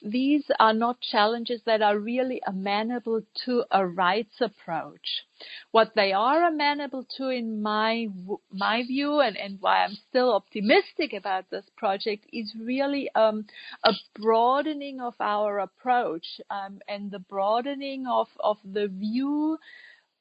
these 0.03 0.45
are 0.59 0.73
not 0.73 1.01
challenges 1.01 1.61
that 1.67 1.83
are 1.83 1.99
really 1.99 2.41
amenable 2.47 3.23
to 3.45 3.65
a 3.71 3.87
rights 3.87 4.41
approach. 4.41 5.25
What 5.71 5.93
they 5.95 6.13
are 6.13 6.45
amenable 6.45 7.07
to, 7.17 7.29
in 7.29 7.63
my 7.63 8.09
my 8.53 8.83
view, 8.83 9.21
and, 9.21 9.37
and 9.37 9.59
why 9.61 9.85
I'm 9.85 9.97
still 10.09 10.33
optimistic 10.33 11.13
about 11.13 11.51
this 11.51 11.65
project, 11.77 12.27
is 12.35 12.53
really 12.59 13.09
um, 13.15 13.47
a 13.85 13.93
broadening 14.21 15.01
of 15.01 15.15
our 15.21 15.59
approach 15.59 16.27
um, 16.51 16.81
and 16.89 17.11
the 17.11 17.19
broadening 17.19 18.07
of 18.07 18.29
of 18.41 18.59
the 18.65 18.89
view 18.89 19.59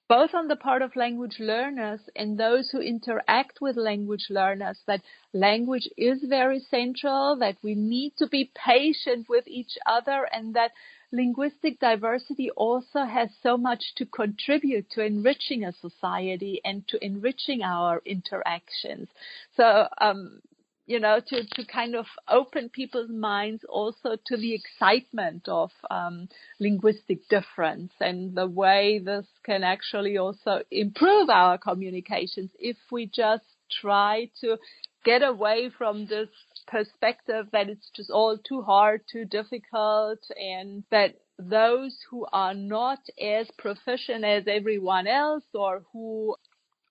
both 0.09 0.33
on 0.33 0.47
the 0.47 0.55
part 0.55 0.81
of 0.81 0.95
language 0.95 1.37
learners 1.39 1.99
and 2.15 2.37
those 2.37 2.69
who 2.69 2.79
interact 2.79 3.59
with 3.61 3.77
language 3.77 4.27
learners 4.29 4.77
that 4.85 5.01
language 5.33 5.89
is 5.97 6.23
very 6.27 6.59
central, 6.59 7.37
that 7.39 7.57
we 7.63 7.73
need 7.73 8.13
to 8.17 8.27
be 8.27 8.51
patient 8.53 9.27
with 9.29 9.47
each 9.47 9.75
other 9.85 10.27
and 10.31 10.53
that 10.55 10.71
linguistic 11.11 11.79
diversity 11.79 12.49
also 12.51 13.05
has 13.05 13.29
so 13.41 13.57
much 13.57 13.81
to 13.95 14.05
contribute 14.05 14.89
to 14.89 15.03
enriching 15.03 15.63
a 15.63 15.71
society 15.71 16.59
and 16.65 16.87
to 16.87 17.03
enriching 17.03 17.61
our 17.61 18.01
interactions. 18.05 19.07
So, 19.55 19.87
um, 20.01 20.41
you 20.85 20.99
know, 20.99 21.19
to, 21.25 21.45
to 21.45 21.65
kind 21.65 21.95
of 21.95 22.05
open 22.29 22.69
people's 22.69 23.09
minds 23.09 23.63
also 23.69 24.17
to 24.25 24.37
the 24.37 24.53
excitement 24.53 25.47
of 25.47 25.71
um, 25.89 26.27
linguistic 26.59 27.27
difference 27.29 27.93
and 28.01 28.35
the 28.35 28.47
way 28.47 28.99
this 29.03 29.25
can 29.45 29.63
actually 29.63 30.17
also 30.17 30.61
improve 30.71 31.29
our 31.29 31.57
communications 31.57 32.51
if 32.59 32.77
we 32.91 33.05
just 33.05 33.45
try 33.81 34.29
to 34.41 34.57
get 35.05 35.21
away 35.21 35.69
from 35.77 36.05
this 36.05 36.29
perspective 36.67 37.47
that 37.51 37.69
it's 37.69 37.89
just 37.95 38.09
all 38.09 38.37
too 38.37 38.61
hard, 38.61 39.01
too 39.11 39.25
difficult, 39.25 40.19
and 40.37 40.83
that 40.91 41.15
those 41.37 41.97
who 42.09 42.25
are 42.31 42.53
not 42.53 42.99
as 43.21 43.47
proficient 43.57 44.23
as 44.23 44.43
everyone 44.47 45.07
else 45.07 45.43
or 45.53 45.83
who 45.91 46.35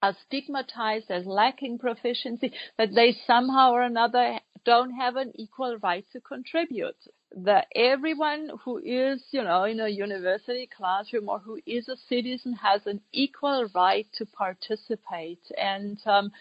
are 0.02 0.16
stigmatized 0.26 1.10
as 1.10 1.24
lacking 1.24 1.78
proficiency, 1.78 2.52
that 2.76 2.94
they 2.94 3.16
somehow 3.26 3.72
or 3.72 3.82
another 3.82 4.40
don't 4.64 4.90
have 4.90 5.16
an 5.16 5.32
equal 5.36 5.78
right 5.82 6.04
to 6.12 6.20
contribute. 6.20 6.96
That 7.34 7.68
everyone 7.74 8.50
who 8.64 8.78
is, 8.78 9.22
you 9.30 9.42
know, 9.42 9.64
in 9.64 9.80
a 9.80 9.88
university 9.88 10.68
classroom 10.76 11.28
or 11.28 11.38
who 11.38 11.58
is 11.66 11.88
a 11.88 11.96
citizen 12.08 12.54
has 12.54 12.86
an 12.86 13.00
equal 13.12 13.68
right 13.74 14.06
to 14.18 14.26
participate. 14.26 15.40
And 15.56 15.98
um, 16.04 16.32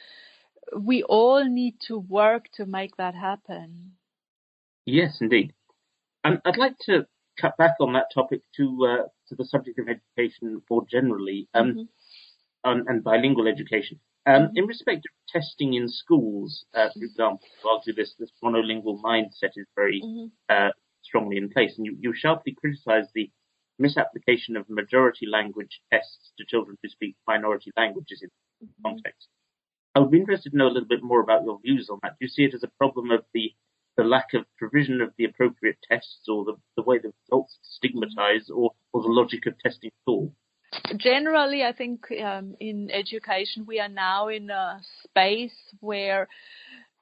we 0.77 1.03
all 1.03 1.45
need 1.45 1.75
to 1.87 1.99
work 1.99 2.45
to 2.55 2.65
make 2.65 2.97
that 2.97 3.15
happen. 3.15 3.93
Yes, 4.85 5.19
indeed. 5.21 5.53
Um, 6.23 6.41
I'd 6.43 6.57
like 6.57 6.77
to 6.85 7.05
cut 7.39 7.55
back 7.57 7.75
on 7.79 7.93
that 7.93 8.07
topic 8.13 8.41
to 8.57 8.85
uh, 8.85 9.07
to 9.29 9.35
the 9.35 9.45
subject 9.45 9.79
of 9.79 9.87
education 9.87 10.61
more 10.69 10.85
generally. 10.91 11.47
Um, 11.53 11.67
mm-hmm 11.69 11.81
um, 12.63 12.83
and 12.87 13.03
bilingual 13.03 13.47
education. 13.47 13.99
Um, 14.25 14.51
in 14.55 14.65
respect 14.65 15.05
of 15.05 15.41
testing 15.41 15.73
in 15.73 15.89
schools, 15.89 16.65
uh, 16.75 16.89
for 16.93 17.03
example, 17.03 17.47
argue 17.69 17.93
this, 17.93 18.13
this 18.19 18.31
monolingual 18.43 19.01
mindset 19.01 19.53
is 19.55 19.65
very 19.75 20.01
mm-hmm. 20.03 20.27
uh, 20.47 20.69
strongly 21.01 21.37
in 21.37 21.49
place, 21.49 21.73
and 21.77 21.85
you, 21.85 21.97
you 21.99 22.13
sharply 22.15 22.53
criticise 22.53 23.05
the 23.15 23.31
misapplication 23.79 24.55
of 24.55 24.69
majority 24.69 25.25
language 25.25 25.81
tests 25.91 26.31
to 26.37 26.45
children 26.45 26.77
who 26.83 26.89
speak 26.89 27.15
minority 27.27 27.71
languages 27.75 28.21
in 28.21 28.29
mm-hmm. 28.67 28.89
context. 28.89 29.27
I 29.95 29.99
would 29.99 30.11
be 30.11 30.19
interested 30.19 30.51
to 30.51 30.57
know 30.57 30.67
a 30.67 30.75
little 30.75 30.87
bit 30.87 31.03
more 31.03 31.19
about 31.19 31.43
your 31.43 31.59
views 31.59 31.89
on 31.89 31.99
that. 32.03 32.11
Do 32.11 32.25
you 32.25 32.29
see 32.29 32.43
it 32.43 32.53
as 32.53 32.63
a 32.63 32.71
problem 32.77 33.11
of 33.11 33.23
the 33.33 33.53
the 33.97 34.03
lack 34.05 34.33
of 34.33 34.45
provision 34.57 35.01
of 35.01 35.11
the 35.17 35.25
appropriate 35.25 35.77
tests, 35.89 36.25
or 36.29 36.45
the, 36.45 36.53
the 36.77 36.83
way 36.83 36.97
the 36.97 37.11
results 37.23 37.59
stigmatise, 37.61 38.49
or, 38.49 38.71
or 38.93 39.01
the 39.01 39.09
logic 39.09 39.45
of 39.47 39.59
testing 39.59 39.89
at 39.89 40.09
all? 40.09 40.33
Generally, 40.97 41.63
I 41.63 41.73
think 41.73 42.05
um, 42.23 42.55
in 42.59 42.89
education 42.91 43.65
we 43.67 43.79
are 43.79 43.89
now 43.89 44.27
in 44.29 44.49
a 44.49 44.79
space 45.03 45.55
where 45.79 46.27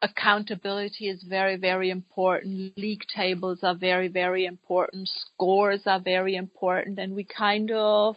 accountability 0.02 1.10
is 1.10 1.24
very, 1.24 1.58
very 1.58 1.90
important. 1.90 2.78
League 2.78 3.04
tables 3.14 3.60
are 3.64 3.76
very, 3.76 4.08
very 4.08 4.46
important. 4.46 5.10
Scores 5.10 5.82
are 5.86 6.00
very 6.00 6.36
important. 6.36 7.00
And 7.00 7.16
we 7.16 7.26
kind 7.26 7.72
of 7.72 8.16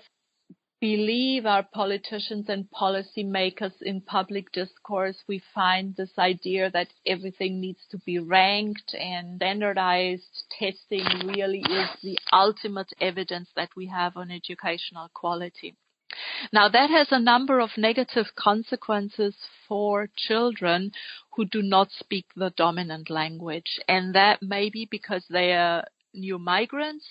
believe 0.83 1.47
our 1.47 1.63
politicians 1.63 2.47
and 2.49 2.69
policymakers 2.73 3.81
in 3.83 4.01
public 4.01 4.51
discourse, 4.51 5.17
we 5.29 5.41
find 5.55 5.95
this 5.95 6.11
idea 6.19 6.69
that 6.73 6.89
everything 7.07 7.61
needs 7.61 7.79
to 7.89 7.99
be 7.99 8.19
ranked 8.19 8.93
and 8.93 9.37
standardized 9.37 10.45
testing 10.59 11.07
really 11.25 11.61
is 11.61 11.89
the 12.03 12.19
ultimate 12.33 12.93
evidence 13.01 13.49
that 13.55 13.69
we 13.77 13.87
have 13.87 14.17
on 14.17 14.33
educational 14.33 15.09
quality. 15.15 15.77
Now 16.53 16.69
that 16.69 16.91
has 16.91 17.07
a 17.13 17.21
number 17.21 17.61
of 17.61 17.71
negative 17.79 18.27
consequences 18.35 19.37
for 19.69 20.09
children 20.17 20.91
who 21.37 21.45
do 21.45 21.63
not 21.63 21.93
speak 21.93 22.27
the 22.35 22.53
dominant 22.57 23.09
language. 23.09 23.79
And 23.87 24.17
that 24.17 24.43
may 24.43 24.69
be 24.69 24.89
because 24.91 25.25
they 25.31 25.53
are 25.53 25.85
new 26.15 26.39
migrants 26.39 27.07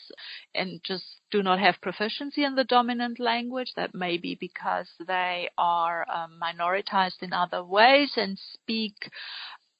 and 0.54 0.82
just 0.84 1.06
do 1.32 1.42
not 1.44 1.60
have 1.60 1.82
proficiency 1.82 2.44
in 2.44 2.56
the 2.56 2.64
dominant 2.64 3.20
language. 3.20 3.74
That 3.76 3.96
may 3.96 4.18
be 4.18 4.36
because 4.36 4.88
they 5.06 5.50
are 5.58 6.06
um, 6.10 6.40
minoritized 6.42 7.22
in 7.22 7.34
other 7.34 7.64
ways 7.64 8.12
and 8.16 8.38
speak 8.54 9.10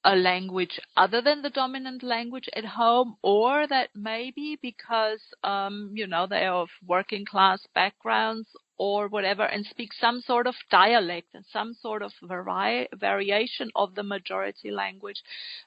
a 0.04 0.16
language 0.16 0.80
other 0.96 1.20
than 1.20 1.42
the 1.42 1.50
dominant 1.50 2.02
language 2.02 2.48
at 2.56 2.64
home, 2.64 3.16
or 3.22 3.66
that 3.68 3.90
may 3.94 4.32
be 4.34 4.58
because, 4.60 5.20
um, 5.44 5.92
you 5.94 6.06
know, 6.06 6.26
they 6.26 6.44
are 6.44 6.62
of 6.62 6.68
working 6.86 7.24
class 7.24 7.60
backgrounds 7.74 8.48
or 8.78 9.06
whatever 9.08 9.44
and 9.44 9.64
speak 9.66 9.92
some 9.92 10.20
sort 10.20 10.46
of 10.46 10.54
dialect 10.70 11.28
and 11.34 11.44
some 11.52 11.74
sort 11.80 12.02
of 12.02 12.10
vari- 12.22 12.88
variation 12.94 13.70
of 13.76 13.94
the 13.94 14.02
majority 14.02 14.72
language 14.72 15.22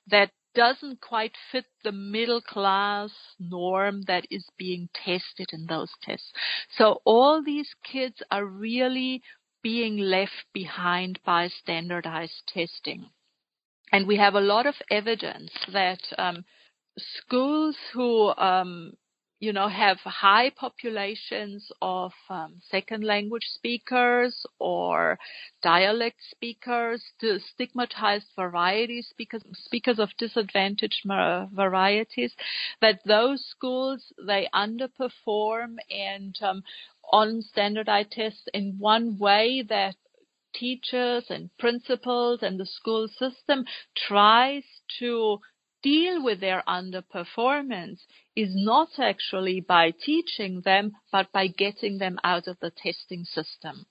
that 0.07 0.31
doesn't 0.55 1.01
quite 1.01 1.33
fit 1.51 1.65
the 1.83 1.91
middle 1.91 2.41
class 2.41 3.11
norm 3.39 4.01
that 4.07 4.25
is 4.31 4.45
being 4.57 4.89
tested 4.93 5.49
in 5.51 5.65
those 5.67 5.91
tests. 6.01 6.31
So 6.77 7.01
all 7.05 7.43
these 7.43 7.69
kids 7.83 8.15
are 8.31 8.45
really 8.45 9.21
being 9.61 9.97
left 9.97 10.45
behind 10.53 11.19
by 11.25 11.47
standardized 11.47 12.43
testing. 12.47 13.09
And 13.91 14.07
we 14.07 14.17
have 14.17 14.35
a 14.35 14.41
lot 14.41 14.65
of 14.65 14.75
evidence 14.89 15.51
that 15.71 16.01
um, 16.17 16.45
schools 16.97 17.75
who 17.93 18.33
um, 18.37 18.93
you 19.39 19.51
know, 19.51 19.67
have 19.67 19.97
high 19.97 20.49
populations 20.49 21.69
of 21.81 22.11
um, 22.29 22.55
second 22.71 23.03
language 23.03 23.45
speakers 23.53 24.45
or 24.59 25.19
dialect 25.61 26.17
speakers, 26.31 27.03
stigmatized 27.53 28.27
varieties, 28.35 29.07
speakers, 29.09 29.43
speakers 29.53 29.99
of 29.99 30.09
disadvantaged 30.17 31.01
varieties, 31.05 32.33
that 32.81 32.99
those 33.05 33.45
schools, 33.45 34.01
they 34.25 34.47
underperform 34.53 35.75
and 35.89 36.35
um, 36.41 36.63
on 37.11 37.41
standardized 37.41 38.11
tests 38.11 38.47
in 38.53 38.75
one 38.79 39.17
way 39.19 39.63
that 39.67 39.95
teachers 40.53 41.25
and 41.29 41.49
principals 41.59 42.39
and 42.41 42.59
the 42.59 42.65
school 42.65 43.07
system 43.19 43.65
tries 44.07 44.63
to 44.99 45.39
deal 45.85 46.23
with 46.23 46.39
their 46.39 46.63
underperformance 46.67 47.99
is 48.35 48.49
not 48.53 48.89
actually 48.97 49.61
by 49.61 49.91
teaching 49.91 50.61
them, 50.65 50.93
but 51.11 51.31
by 51.31 51.45
getting 51.45 51.99
them 51.99 52.17
out 52.23 52.47
of 52.47 52.57
the 52.59 52.71
testing 52.71 53.23
system. 53.23 53.85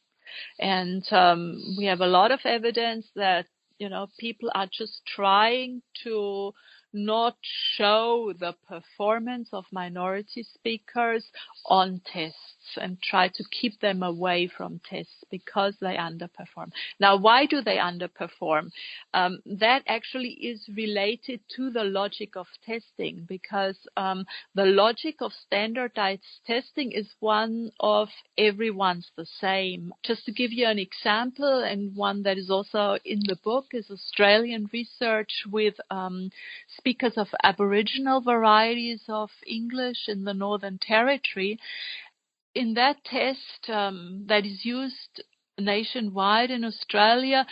And 0.58 1.04
um, 1.12 1.76
we 1.78 1.84
have 1.84 2.00
a 2.00 2.08
lot 2.18 2.32
of 2.32 2.40
evidence 2.44 3.06
that 3.14 3.46
you 3.78 3.88
know 3.88 4.08
people 4.18 4.50
are 4.54 4.68
just 4.70 5.02
trying 5.06 5.82
to 6.02 6.52
not 6.94 7.36
show 7.76 8.32
the 8.38 8.54
performance 8.68 9.48
of 9.52 9.64
minority 9.72 10.46
speakers 10.54 11.24
on 11.66 12.00
tests 12.06 12.38
and 12.80 13.00
try 13.02 13.28
to 13.28 13.44
keep 13.50 13.80
them 13.80 14.02
away 14.02 14.50
from 14.56 14.80
tests 14.88 15.24
because 15.30 15.74
they 15.80 15.96
underperform. 15.96 16.70
Now, 16.98 17.16
why 17.16 17.46
do 17.46 17.60
they 17.60 17.76
underperform? 17.76 18.70
Um, 19.12 19.40
that 19.44 19.82
actually 19.86 20.30
is 20.30 20.66
related 20.74 21.40
to 21.56 21.70
the 21.70 21.84
logic 21.84 22.36
of 22.36 22.46
testing 22.64 23.26
because 23.28 23.76
um, 23.96 24.24
the 24.54 24.64
logic 24.64 25.16
of 25.20 25.32
standardized 25.46 26.22
testing 26.46 26.92
is 26.92 27.06
one 27.20 27.70
of 27.80 28.08
everyone's 28.38 29.10
the 29.16 29.26
same. 29.40 29.92
Just 30.04 30.24
to 30.26 30.32
give 30.32 30.52
you 30.52 30.66
an 30.66 30.78
example, 30.78 31.62
and 31.64 31.94
one 31.94 32.22
that 32.22 32.38
is 32.38 32.50
also 32.50 32.98
in 33.04 33.20
the 33.26 33.36
book, 33.42 33.66
is 33.72 33.90
Australian 33.90 34.68
research 34.72 35.44
with 35.50 35.74
um, 35.90 36.30
speakers 36.84 37.14
of 37.16 37.28
Aboriginal 37.42 38.20
varieties 38.20 39.00
of 39.08 39.30
English 39.46 40.06
in 40.06 40.24
the 40.24 40.34
Northern 40.34 40.78
Territory 40.78 41.58
in 42.54 42.74
that 42.74 43.02
test 43.04 43.68
um, 43.68 44.24
that 44.28 44.44
is 44.44 44.64
used 44.64 45.22
nationwide 45.58 46.50
in 46.50 46.64
Australia, 46.64 47.46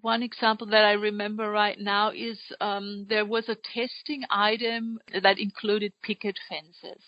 one 0.00 0.22
example 0.22 0.66
that 0.68 0.84
I 0.84 0.92
remember 0.92 1.50
right 1.50 1.78
now 1.78 2.10
is 2.10 2.38
um, 2.60 3.06
there 3.08 3.26
was 3.26 3.48
a 3.48 3.56
testing 3.74 4.22
item 4.30 4.98
that 5.22 5.38
included 5.38 5.92
picket 6.02 6.38
fences. 6.48 7.02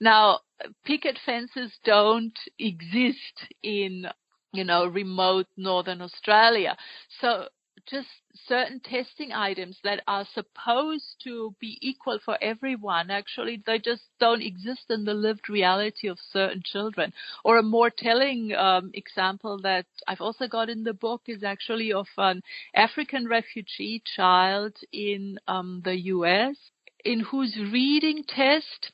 Now, 0.00 0.40
picket 0.84 1.18
fences 1.24 1.70
don't 1.84 2.36
exist 2.58 3.44
in 3.62 4.06
you 4.52 4.64
know 4.64 4.86
remote 4.86 5.46
northern 5.56 6.00
Australia, 6.00 6.76
so 7.20 7.46
just 7.90 8.08
certain 8.46 8.80
testing 8.80 9.32
items 9.32 9.78
that 9.84 10.02
are 10.06 10.26
supposed 10.34 11.16
to 11.24 11.54
be 11.60 11.78
equal 11.80 12.18
for 12.24 12.36
everyone 12.42 13.10
actually 13.10 13.62
they 13.66 13.78
just 13.78 14.02
don't 14.20 14.42
exist 14.42 14.82
in 14.90 15.04
the 15.04 15.14
lived 15.14 15.48
reality 15.48 16.08
of 16.08 16.18
certain 16.32 16.62
children. 16.64 17.12
Or 17.44 17.58
a 17.58 17.62
more 17.62 17.90
telling 17.90 18.54
um, 18.54 18.90
example 18.94 19.58
that 19.62 19.86
i've 20.06 20.20
also 20.20 20.46
got 20.46 20.68
in 20.68 20.84
the 20.84 20.92
book 20.92 21.22
is 21.26 21.42
actually 21.42 21.92
of 21.92 22.06
an 22.16 22.42
african 22.74 23.26
refugee 23.26 24.02
child 24.16 24.74
in 24.92 25.38
um, 25.48 25.82
the 25.84 25.94
us 25.96 26.56
in 27.04 27.20
whose 27.20 27.56
reading 27.72 28.24
test 28.24 28.92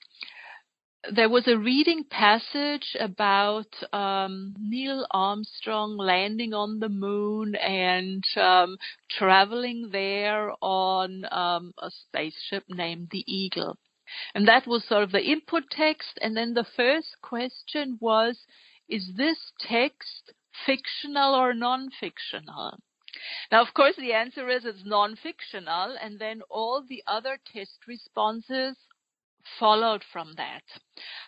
there 1.12 1.28
was 1.28 1.46
a 1.46 1.58
reading 1.58 2.04
passage 2.04 2.96
about 2.98 3.66
um, 3.92 4.54
Neil 4.58 5.06
Armstrong 5.10 5.96
landing 5.96 6.54
on 6.54 6.78
the 6.78 6.88
moon 6.88 7.54
and 7.56 8.24
um, 8.36 8.76
traveling 9.10 9.90
there 9.92 10.52
on 10.62 11.24
um, 11.30 11.72
a 11.78 11.90
spaceship 11.90 12.64
named 12.68 13.08
the 13.10 13.24
Eagle. 13.26 13.76
And 14.34 14.46
that 14.48 14.66
was 14.66 14.86
sort 14.86 15.02
of 15.02 15.12
the 15.12 15.24
input 15.24 15.64
text. 15.70 16.18
And 16.20 16.36
then 16.36 16.54
the 16.54 16.66
first 16.76 17.16
question 17.22 17.98
was, 18.00 18.38
is 18.88 19.10
this 19.16 19.38
text 19.60 20.32
fictional 20.66 21.34
or 21.34 21.54
non-fictional? 21.54 22.78
Now, 23.50 23.62
of 23.62 23.74
course, 23.74 23.96
the 23.96 24.12
answer 24.12 24.48
is 24.48 24.64
it's 24.64 24.84
non-fictional, 24.84 25.96
and 26.02 26.18
then 26.18 26.42
all 26.50 26.84
the 26.86 27.02
other 27.06 27.38
test 27.52 27.78
responses 27.86 28.76
followed 29.58 30.02
from 30.04 30.34
that. 30.34 30.62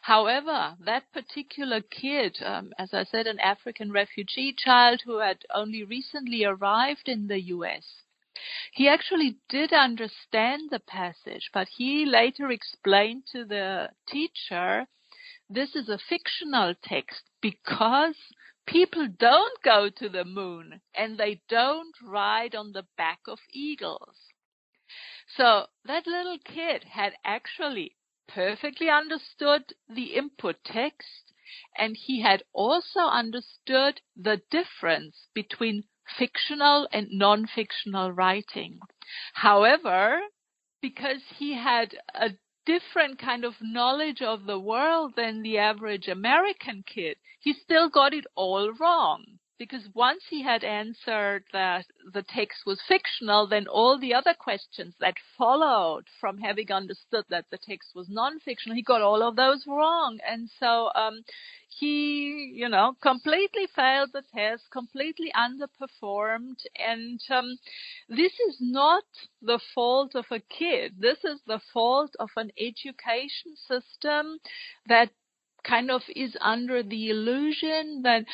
However, 0.02 0.76
that 0.80 1.12
particular 1.12 1.80
kid, 1.80 2.38
um, 2.42 2.72
as 2.78 2.94
I 2.94 3.04
said, 3.04 3.26
an 3.26 3.38
African 3.40 3.92
refugee 3.92 4.52
child 4.52 5.02
who 5.04 5.18
had 5.18 5.44
only 5.54 5.84
recently 5.84 6.44
arrived 6.44 7.08
in 7.08 7.26
the 7.28 7.40
US, 7.40 8.02
he 8.72 8.88
actually 8.88 9.38
did 9.48 9.72
understand 9.72 10.70
the 10.70 10.80
passage, 10.80 11.50
but 11.52 11.68
he 11.68 12.04
later 12.04 12.50
explained 12.50 13.26
to 13.32 13.44
the 13.44 13.90
teacher 14.06 14.86
this 15.48 15.76
is 15.76 15.88
a 15.88 15.98
fictional 15.98 16.74
text 16.82 17.22
because 17.40 18.16
people 18.66 19.06
don't 19.06 19.62
go 19.62 19.88
to 19.88 20.08
the 20.08 20.24
moon 20.24 20.80
and 20.94 21.16
they 21.16 21.40
don't 21.48 21.94
ride 22.02 22.54
on 22.54 22.72
the 22.72 22.86
back 22.96 23.20
of 23.28 23.38
eagles. 23.52 24.16
So 25.36 25.66
that 25.84 26.06
little 26.06 26.38
kid 26.38 26.84
had 26.84 27.14
actually 27.24 27.96
perfectly 28.28 28.88
understood 28.90 29.74
the 29.88 30.14
input 30.14 30.56
text 30.64 31.32
and 31.76 31.96
he 31.96 32.20
had 32.22 32.42
also 32.52 33.00
understood 33.00 34.00
the 34.16 34.42
difference 34.50 35.28
between 35.34 35.84
fictional 36.18 36.88
and 36.92 37.08
non-fictional 37.10 38.12
writing. 38.12 38.80
However, 39.34 40.20
because 40.80 41.22
he 41.36 41.54
had 41.54 41.96
a 42.14 42.30
different 42.64 43.18
kind 43.18 43.44
of 43.44 43.54
knowledge 43.60 44.22
of 44.22 44.44
the 44.44 44.58
world 44.58 45.14
than 45.16 45.42
the 45.42 45.58
average 45.58 46.08
American 46.08 46.82
kid, 46.82 47.16
he 47.40 47.52
still 47.52 47.88
got 47.88 48.12
it 48.12 48.26
all 48.34 48.72
wrong 48.72 49.35
because 49.58 49.82
once 49.94 50.22
he 50.28 50.42
had 50.42 50.64
answered 50.64 51.44
that 51.52 51.86
the 52.12 52.22
text 52.22 52.60
was 52.66 52.80
fictional, 52.86 53.46
then 53.46 53.66
all 53.66 53.98
the 53.98 54.14
other 54.14 54.34
questions 54.38 54.94
that 55.00 55.14
followed 55.36 56.04
from 56.20 56.38
having 56.38 56.70
understood 56.70 57.24
that 57.30 57.46
the 57.50 57.58
text 57.58 57.90
was 57.94 58.08
non-fictional, 58.08 58.76
he 58.76 58.82
got 58.82 59.02
all 59.02 59.22
of 59.22 59.36
those 59.36 59.64
wrong. 59.66 60.18
And 60.28 60.48
so 60.60 60.90
um, 60.94 61.22
he, 61.68 62.52
you 62.54 62.68
know, 62.68 62.96
completely 63.02 63.66
failed 63.74 64.10
the 64.12 64.22
test, 64.34 64.64
completely 64.72 65.32
underperformed. 65.36 66.58
And 66.76 67.20
um, 67.30 67.58
this 68.08 68.32
is 68.48 68.56
not 68.60 69.04
the 69.42 69.60
fault 69.74 70.14
of 70.14 70.26
a 70.30 70.40
kid. 70.40 70.94
This 70.98 71.18
is 71.24 71.40
the 71.46 71.60
fault 71.72 72.14
of 72.18 72.30
an 72.36 72.50
education 72.58 73.56
system 73.68 74.38
that 74.88 75.10
kind 75.64 75.90
of 75.90 76.02
is 76.14 76.36
under 76.40 76.82
the 76.82 77.10
illusion 77.10 78.02
that 78.04 78.24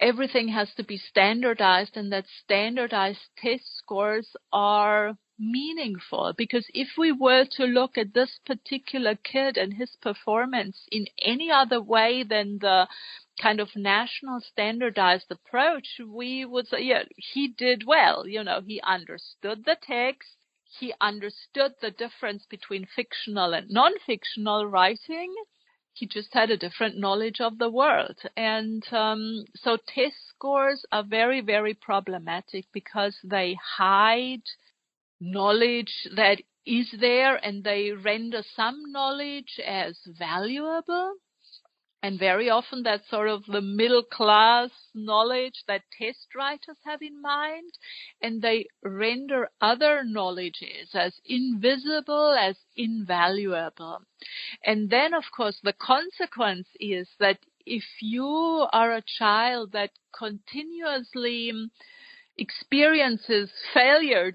everything 0.00 0.48
has 0.48 0.72
to 0.74 0.84
be 0.84 0.96
standardized 0.96 1.96
and 1.96 2.12
that 2.12 2.26
standardized 2.42 3.20
test 3.36 3.76
scores 3.78 4.36
are 4.52 5.16
meaningful 5.38 6.32
because 6.36 6.66
if 6.74 6.88
we 6.96 7.10
were 7.10 7.44
to 7.44 7.64
look 7.64 7.98
at 7.98 8.14
this 8.14 8.38
particular 8.46 9.16
kid 9.16 9.56
and 9.56 9.74
his 9.74 9.96
performance 10.00 10.86
in 10.92 11.06
any 11.22 11.50
other 11.50 11.80
way 11.80 12.22
than 12.22 12.58
the 12.60 12.86
kind 13.40 13.60
of 13.60 13.74
national 13.74 14.40
standardized 14.40 15.30
approach, 15.30 16.00
we 16.06 16.44
would 16.44 16.68
say, 16.68 16.82
yeah, 16.82 17.02
he 17.16 17.48
did 17.48 17.84
well. 17.84 18.26
You 18.26 18.44
know, 18.44 18.60
he 18.60 18.80
understood 18.82 19.64
the 19.64 19.76
text. 19.82 20.30
He 20.78 20.92
understood 21.00 21.72
the 21.80 21.90
difference 21.90 22.46
between 22.46 22.86
fictional 22.86 23.54
and 23.54 23.70
non-fictional 23.70 24.66
writing 24.66 25.34
he 25.94 26.06
just 26.06 26.28
had 26.32 26.50
a 26.50 26.56
different 26.56 26.98
knowledge 26.98 27.40
of 27.40 27.58
the 27.58 27.70
world. 27.70 28.18
And 28.36 28.82
um, 28.92 29.44
so 29.54 29.76
test 29.76 30.16
scores 30.28 30.84
are 30.92 31.04
very, 31.04 31.40
very 31.40 31.74
problematic 31.74 32.66
because 32.72 33.16
they 33.24 33.56
hide 33.78 34.42
knowledge 35.20 36.08
that 36.16 36.42
is 36.66 36.92
there 36.98 37.36
and 37.36 37.62
they 37.62 37.92
render 37.92 38.42
some 38.56 38.90
knowledge 38.90 39.60
as 39.64 39.98
valuable 40.18 41.14
and 42.04 42.18
very 42.18 42.50
often 42.50 42.82
that's 42.82 43.08
sort 43.08 43.30
of 43.30 43.46
the 43.46 43.62
middle 43.62 44.02
class 44.02 44.68
knowledge 44.94 45.64
that 45.66 45.80
test 45.98 46.26
writers 46.36 46.76
have 46.84 47.00
in 47.00 47.22
mind. 47.22 47.72
And 48.20 48.42
they 48.42 48.66
render 48.82 49.48
other 49.62 50.04
knowledges 50.04 50.90
as 50.92 51.14
invisible, 51.24 52.36
as 52.38 52.56
invaluable. 52.76 54.00
And 54.62 54.90
then, 54.90 55.14
of 55.14 55.24
course, 55.34 55.58
the 55.62 55.72
consequence 55.72 56.68
is 56.78 57.08
that 57.20 57.38
if 57.64 57.84
you 58.02 58.66
are 58.70 58.92
a 58.92 59.02
child 59.18 59.72
that 59.72 59.92
continuously 60.14 61.52
experiences 62.36 63.50
failure, 63.72 64.30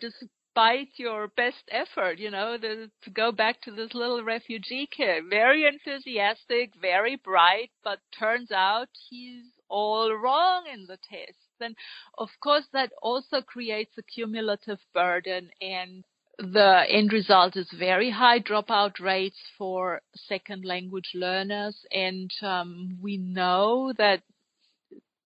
despite 0.59 0.89
your 0.97 1.27
best 1.27 1.63
effort, 1.71 2.19
you 2.19 2.29
know, 2.29 2.57
the, 2.57 2.89
to 3.03 3.09
go 3.09 3.31
back 3.31 3.61
to 3.61 3.71
this 3.71 3.93
little 3.93 4.23
refugee 4.23 4.87
kid, 4.91 5.23
very 5.29 5.65
enthusiastic, 5.65 6.71
very 6.81 7.15
bright, 7.15 7.69
but 7.83 7.99
turns 8.17 8.51
out 8.51 8.87
he's 9.09 9.45
all 9.69 10.13
wrong 10.13 10.63
in 10.71 10.85
the 10.87 10.97
test. 11.09 11.37
And 11.61 11.75
of 12.17 12.29
course, 12.43 12.65
that 12.73 12.91
also 13.01 13.41
creates 13.41 13.97
a 13.97 14.03
cumulative 14.03 14.79
burden 14.93 15.49
and 15.61 16.03
the 16.37 16.83
end 16.89 17.11
result 17.11 17.57
is 17.57 17.69
very 17.77 18.09
high 18.09 18.39
dropout 18.39 18.99
rates 19.01 19.39
for 19.57 20.01
second 20.15 20.63
language 20.63 21.11
learners. 21.13 21.75
And 21.91 22.31
um, 22.41 22.97
we 23.01 23.17
know 23.17 23.93
that 23.97 24.21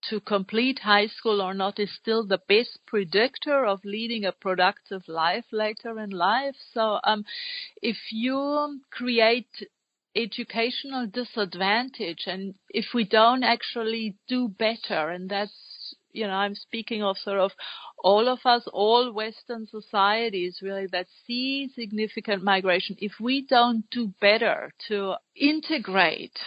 to 0.09 0.19
complete 0.19 0.79
high 0.79 1.07
school 1.07 1.41
or 1.41 1.53
not 1.53 1.79
is 1.79 1.93
still 1.93 2.25
the 2.25 2.41
best 2.47 2.79
predictor 2.85 3.65
of 3.65 3.83
leading 3.85 4.25
a 4.25 4.31
productive 4.31 5.07
life 5.07 5.45
later 5.51 5.99
in 5.99 6.09
life. 6.09 6.55
So, 6.73 6.99
um, 7.03 7.25
if 7.81 7.97
you 8.11 8.81
create 8.91 9.67
educational 10.15 11.07
disadvantage 11.07 12.23
and 12.27 12.55
if 12.69 12.85
we 12.93 13.03
don't 13.03 13.43
actually 13.43 14.15
do 14.27 14.47
better, 14.47 15.09
and 15.09 15.29
that's 15.29 15.53
you 16.13 16.27
know, 16.27 16.33
I'm 16.33 16.55
speaking 16.55 17.03
of 17.03 17.17
sort 17.17 17.39
of 17.39 17.51
all 17.97 18.27
of 18.27 18.39
us, 18.45 18.67
all 18.71 19.11
Western 19.11 19.65
societies 19.67 20.59
really 20.61 20.87
that 20.91 21.07
see 21.25 21.69
significant 21.75 22.43
migration. 22.43 22.95
If 22.99 23.13
we 23.19 23.45
don't 23.45 23.89
do 23.89 24.13
better 24.21 24.71
to 24.87 25.15
integrate 25.35 26.37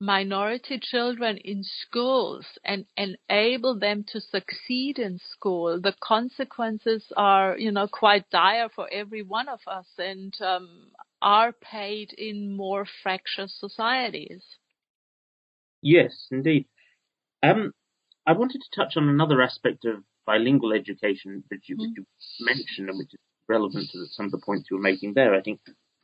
minority 0.00 0.78
children 0.80 1.38
in 1.38 1.62
schools 1.64 2.46
and 2.64 2.86
enable 2.96 3.78
them 3.78 4.04
to 4.08 4.20
succeed 4.20 4.98
in 4.98 5.18
school, 5.18 5.80
the 5.80 5.94
consequences 6.00 7.04
are, 7.16 7.58
you 7.58 7.72
know, 7.72 7.88
quite 7.88 8.28
dire 8.30 8.68
for 8.74 8.88
every 8.92 9.22
one 9.22 9.48
of 9.48 9.60
us 9.66 9.86
and 9.98 10.34
um, 10.40 10.68
are 11.20 11.52
paid 11.52 12.12
in 12.12 12.56
more 12.56 12.86
fractious 13.02 13.56
societies. 13.58 14.42
Yes, 15.82 16.28
indeed. 16.30 16.66
Um, 17.42 17.72
I 18.26 18.32
wanted 18.32 18.60
to 18.60 18.80
touch 18.80 18.96
on 18.96 19.08
another 19.08 19.42
aspect 19.42 19.84
of 19.84 20.04
bilingual 20.26 20.72
education 20.72 21.44
that 21.50 21.68
you, 21.68 21.76
mm. 21.76 21.92
you 21.96 22.04
mentioned 22.40 22.88
and 22.88 22.98
which 22.98 23.14
is 23.14 23.20
relevant 23.48 23.90
to 23.92 24.06
some 24.10 24.26
of 24.26 24.32
the 24.32 24.42
points 24.44 24.68
you 24.70 24.76
were 24.76 24.82
making 24.82 25.14
there, 25.14 25.34
I 25.34 25.40
think, 25.40 25.60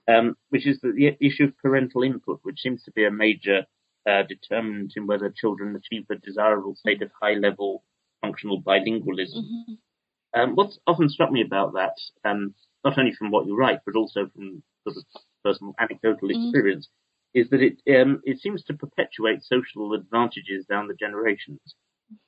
um, 0.08 0.36
which 0.48 0.66
is 0.66 0.80
the, 0.80 0.92
the, 0.92 1.26
issue 1.26 1.44
of 1.44 1.58
parental 1.58 2.02
input, 2.02 2.40
which 2.42 2.60
seems 2.60 2.82
to 2.84 2.92
be 2.92 3.04
a 3.04 3.10
major 3.10 3.66
uh, 4.08 4.22
determinant 4.28 4.92
in 4.96 5.06
whether 5.06 5.30
children 5.34 5.76
achieve 5.76 6.06
a 6.10 6.16
desirable 6.16 6.74
state 6.74 7.02
of 7.02 7.10
high 7.20 7.34
level 7.34 7.84
functional 8.22 8.62
bilingualism. 8.62 9.42
Mm-hmm. 9.42 10.40
Um, 10.40 10.54
what's 10.56 10.78
often 10.86 11.08
struck 11.08 11.30
me 11.30 11.42
about 11.42 11.74
that, 11.74 11.94
um, 12.24 12.54
not 12.84 12.98
only 12.98 13.12
from 13.12 13.30
what 13.30 13.46
you 13.46 13.56
write, 13.56 13.80
but 13.86 13.96
also 13.96 14.28
from 14.34 14.62
sort 14.82 14.96
of 14.96 15.04
personal 15.44 15.74
anecdotal 15.78 16.28
mm-hmm. 16.28 16.48
experience, 16.48 16.88
is 17.34 17.48
that 17.50 17.60
it 17.62 17.80
um, 18.00 18.20
it 18.24 18.40
seems 18.40 18.62
to 18.64 18.74
perpetuate 18.74 19.42
social 19.42 19.92
advantages 19.92 20.66
down 20.66 20.88
the 20.88 20.94
generations. 20.94 21.60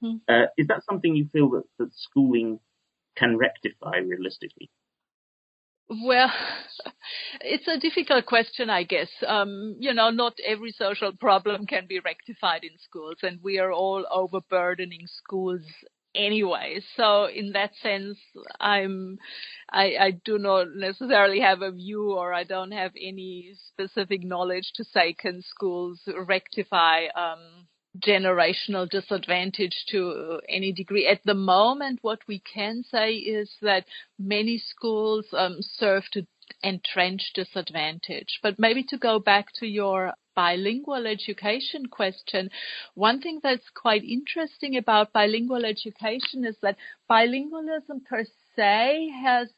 Mm-hmm. 0.03 0.17
Uh, 0.29 0.47
is 0.57 0.67
that 0.69 0.85
something 0.89 1.15
you 1.15 1.29
feel 1.33 1.51
that, 1.51 1.65
that 1.79 1.91
schooling 1.95 2.61
can 3.17 3.37
rectify 3.37 3.99
realistically? 3.99 4.71
Well, 5.89 6.33
it's 7.41 7.69
a 7.69 7.79
difficult 7.79 8.27
question, 8.27 8.71
I 8.71 8.83
guess. 8.83 9.11
Um, 9.27 9.77
you 9.79 9.95
know, 9.95 10.11
not 10.11 10.35
every 10.45 10.73
social 10.73 11.13
problem 11.13 11.67
can 11.67 11.87
be 11.87 12.01
rectified 12.01 12.65
in 12.65 12.77
schools, 12.79 13.19
and 13.23 13.41
we 13.43 13.59
are 13.59 13.73
all 13.73 14.05
overburdening 14.11 15.07
schools 15.07 15.63
anyway. 16.15 16.81
So 16.97 17.27
in 17.27 17.53
that 17.53 17.71
sense, 17.83 18.19
I'm, 18.59 19.19
I, 19.71 19.97
I 20.01 20.11
do 20.25 20.39
not 20.39 20.69
necessarily 20.75 21.41
have 21.41 21.63
a 21.63 21.71
view 21.71 22.13
or 22.13 22.33
I 22.33 22.45
don't 22.45 22.73
have 22.73 22.93
any 23.01 23.53
specific 23.69 24.25
knowledge 24.25 24.73
to 24.77 24.85
say 24.85 25.13
can 25.13 25.43
schools 25.43 26.01
rectify, 26.27 27.07
um, 27.15 27.67
generational 28.01 28.89
disadvantage 28.89 29.85
to 29.91 30.41
any 30.49 30.73
degree. 30.73 31.07
At 31.07 31.21
the 31.25 31.35
moment, 31.35 32.01
what 32.03 32.21
we 32.27 32.41
can 32.41 32.83
say 32.91 33.15
is 33.15 33.51
that 33.63 33.85
many 34.19 34.59
schools 34.59 35.27
um, 35.33 35.59
serve 35.61 36.05
to 36.13 36.27
entrench 36.63 37.33
disadvantage. 37.35 38.39
But 38.43 38.59
maybe 38.59 38.83
to 38.85 38.99
go 38.99 39.19
back 39.19 39.47
to 39.57 39.67
your 39.67 40.15
bilingual 40.35 41.07
education 41.07 41.87
question, 41.87 42.51
one 42.95 43.21
thing 43.21 43.41
that's 43.43 43.69
quite 43.75 44.05
interesting 44.05 44.77
about 44.77 45.13
bilingual 45.13 45.65
education 45.65 46.45
is 46.45 46.57
that 46.63 46.77
bilingualism 47.11 48.05
per 48.09 48.25
se 48.55 49.11
has 49.23 49.49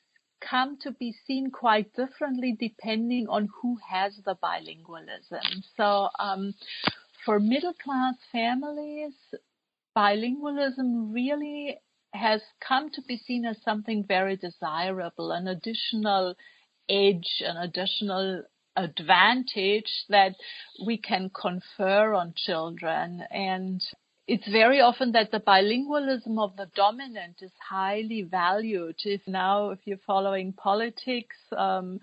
come 0.40 0.78
to 0.80 0.92
be 0.92 1.14
seen 1.26 1.50
quite 1.50 1.92
differently 1.94 2.56
depending 2.58 3.26
on 3.28 3.48
who 3.60 3.76
has 3.88 4.12
the 4.24 4.36
bilingualism. 4.36 5.64
So, 5.76 6.08
um, 6.18 6.54
for 7.28 7.38
middle 7.38 7.74
class 7.74 8.14
families, 8.32 9.12
bilingualism 9.94 11.12
really 11.12 11.76
has 12.14 12.40
come 12.66 12.88
to 12.90 13.02
be 13.02 13.18
seen 13.18 13.44
as 13.44 13.58
something 13.62 14.02
very 14.02 14.34
desirable, 14.34 15.30
an 15.32 15.46
additional 15.46 16.34
edge, 16.88 17.42
an 17.44 17.58
additional 17.58 18.44
advantage 18.76 19.92
that 20.08 20.36
we 20.86 20.96
can 20.96 21.30
confer 21.38 22.14
on 22.14 22.32
children. 22.34 23.22
And 23.30 23.82
it's 24.26 24.48
very 24.50 24.80
often 24.80 25.12
that 25.12 25.30
the 25.30 25.40
bilingualism 25.40 26.42
of 26.42 26.56
the 26.56 26.70
dominant 26.74 27.42
is 27.42 27.52
highly 27.60 28.22
valued. 28.22 28.96
If 29.04 29.20
now, 29.26 29.68
if 29.72 29.80
you're 29.84 29.98
following 30.06 30.54
politics, 30.54 31.36
um, 31.54 32.00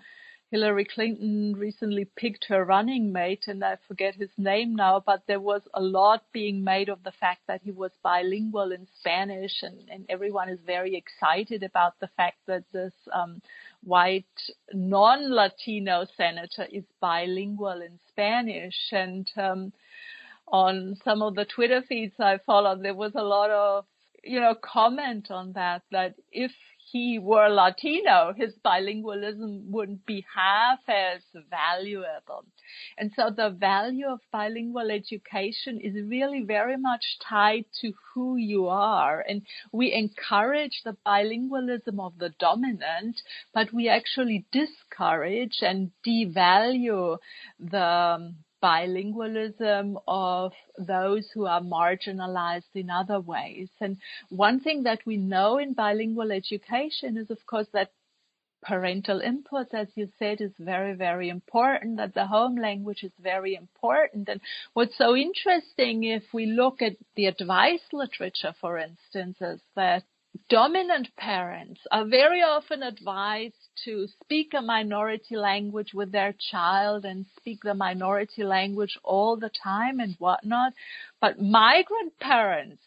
Hillary 0.50 0.84
Clinton 0.84 1.54
recently 1.56 2.04
picked 2.04 2.44
her 2.48 2.64
running 2.64 3.12
mate, 3.12 3.44
and 3.48 3.64
I 3.64 3.78
forget 3.88 4.14
his 4.14 4.30
name 4.38 4.76
now, 4.76 5.02
but 5.04 5.22
there 5.26 5.40
was 5.40 5.62
a 5.74 5.82
lot 5.82 6.22
being 6.32 6.62
made 6.62 6.88
of 6.88 7.02
the 7.02 7.12
fact 7.12 7.40
that 7.48 7.62
he 7.64 7.72
was 7.72 7.90
bilingual 8.02 8.70
in 8.70 8.86
Spanish, 9.00 9.62
and, 9.62 9.88
and 9.90 10.06
everyone 10.08 10.48
is 10.48 10.60
very 10.64 10.94
excited 10.94 11.64
about 11.64 11.98
the 11.98 12.08
fact 12.16 12.38
that 12.46 12.62
this 12.72 12.94
um, 13.12 13.42
white 13.82 14.24
non-Latino 14.72 16.06
senator 16.16 16.66
is 16.70 16.84
bilingual 17.00 17.82
in 17.82 17.98
Spanish. 18.08 18.92
And 18.92 19.28
um, 19.36 19.72
on 20.46 20.96
some 21.04 21.22
of 21.22 21.34
the 21.34 21.44
Twitter 21.44 21.82
feeds 21.82 22.14
I 22.20 22.38
followed, 22.46 22.84
there 22.84 22.94
was 22.94 23.12
a 23.16 23.22
lot 23.22 23.50
of 23.50 23.84
you 24.22 24.40
know 24.40 24.54
comment 24.54 25.30
on 25.30 25.52
that 25.52 25.82
that 25.92 26.14
if 26.32 26.52
he 26.90 27.18
were 27.18 27.48
Latino, 27.48 28.32
his 28.36 28.54
bilingualism 28.64 29.70
wouldn't 29.70 30.06
be 30.06 30.24
half 30.34 30.78
as 30.88 31.20
valuable. 31.50 32.44
And 32.96 33.10
so 33.16 33.30
the 33.30 33.50
value 33.50 34.06
of 34.06 34.20
bilingual 34.32 34.90
education 34.90 35.80
is 35.80 35.94
really 36.08 36.44
very 36.44 36.76
much 36.76 37.04
tied 37.28 37.64
to 37.80 37.92
who 38.14 38.36
you 38.36 38.68
are. 38.68 39.24
And 39.28 39.42
we 39.72 39.92
encourage 39.92 40.82
the 40.84 40.96
bilingualism 41.04 41.98
of 41.98 42.18
the 42.18 42.30
dominant, 42.38 43.20
but 43.52 43.72
we 43.72 43.88
actually 43.88 44.46
discourage 44.52 45.62
and 45.62 45.90
devalue 46.06 47.18
the 47.58 47.82
um, 47.82 48.36
bilingualism 48.66 49.96
of 50.08 50.52
those 50.76 51.28
who 51.32 51.46
are 51.46 51.60
marginalized 51.60 52.74
in 52.74 52.90
other 52.90 53.20
ways. 53.20 53.68
And 53.80 53.96
one 54.28 54.58
thing 54.60 54.82
that 54.82 55.06
we 55.06 55.16
know 55.16 55.58
in 55.58 55.74
bilingual 55.74 56.32
education 56.32 57.16
is, 57.16 57.30
of 57.30 57.38
course, 57.46 57.68
that 57.72 57.92
parental 58.64 59.20
input, 59.20 59.68
as 59.72 59.86
you 59.94 60.08
said, 60.18 60.40
is 60.40 60.50
very, 60.58 60.94
very 60.94 61.28
important, 61.28 61.98
that 61.98 62.14
the 62.14 62.26
home 62.26 62.56
language 62.56 63.04
is 63.04 63.12
very 63.20 63.54
important. 63.54 64.28
And 64.28 64.40
what's 64.74 64.98
so 64.98 65.14
interesting 65.14 66.02
if 66.02 66.24
we 66.32 66.46
look 66.46 66.82
at 66.82 66.96
the 67.14 67.26
advice 67.26 67.86
literature, 67.92 68.54
for 68.60 68.78
instance, 68.78 69.36
is 69.40 69.60
that 69.76 70.02
dominant 70.48 71.08
parents 71.16 71.80
are 71.92 72.04
very 72.04 72.42
often 72.42 72.82
advised 72.82 73.65
to 73.84 74.06
speak 74.22 74.52
a 74.54 74.62
minority 74.62 75.36
language 75.36 75.92
with 75.94 76.12
their 76.12 76.34
child 76.50 77.04
and 77.04 77.26
speak 77.36 77.60
the 77.62 77.74
minority 77.74 78.44
language 78.44 78.98
all 79.04 79.36
the 79.36 79.50
time 79.62 80.00
and 80.00 80.14
whatnot. 80.18 80.72
But 81.20 81.40
migrant 81.40 82.18
parents 82.20 82.82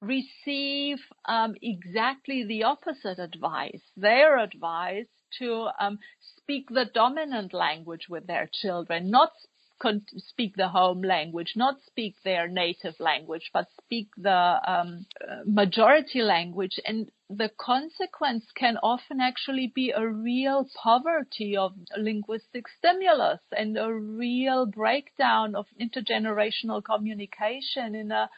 receive 0.00 0.98
um, 1.24 1.54
exactly 1.62 2.44
the 2.44 2.64
opposite 2.64 3.18
advice. 3.18 3.80
They're 3.96 4.38
advised 4.38 5.08
to 5.38 5.68
um, 5.80 5.98
speak 6.36 6.68
the 6.68 6.84
dominant 6.92 7.52
language 7.54 8.08
with 8.08 8.26
their 8.26 8.48
children, 8.52 9.10
not 9.10 9.32
speak 10.16 10.56
the 10.56 10.68
home 10.68 11.02
language, 11.02 11.52
not 11.56 11.76
speak 11.86 12.16
their 12.24 12.48
native 12.48 12.94
language, 13.00 13.50
but 13.52 13.66
speak 13.82 14.08
the 14.16 14.60
um, 14.66 15.06
majority 15.46 16.22
language. 16.22 16.78
And 16.84 17.10
the 17.28 17.50
consequence 17.58 18.44
can 18.54 18.78
often 18.82 19.20
actually 19.20 19.72
be 19.74 19.90
a 19.90 20.06
real 20.06 20.68
poverty 20.82 21.56
of 21.56 21.74
linguistic 21.96 22.66
stimulus 22.78 23.40
and 23.56 23.76
a 23.76 23.92
real 23.92 24.66
breakdown 24.66 25.54
of 25.54 25.66
intergenerational 25.80 26.82
communication 26.84 27.94
in 27.94 28.12
a 28.12 28.28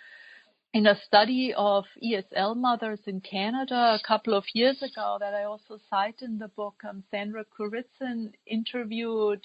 in 0.72 0.87
a 0.87 1.01
study 1.07 1.55
of 1.57 1.87
ESL 2.05 2.55
mothers 2.55 3.01
in 3.07 3.20
Canada 3.22 3.99
a 3.99 4.07
couple 4.07 4.34
of 4.34 4.45
years 4.53 4.82
ago 4.82 5.16
that 5.20 5.32
I 5.32 5.45
also 5.45 5.78
cite 5.89 6.20
in 6.20 6.37
the 6.37 6.49
book, 6.49 6.74
um, 6.87 7.03
Sandra 7.11 7.45
Kouritzin 7.59 8.32
interviewed 8.47 9.43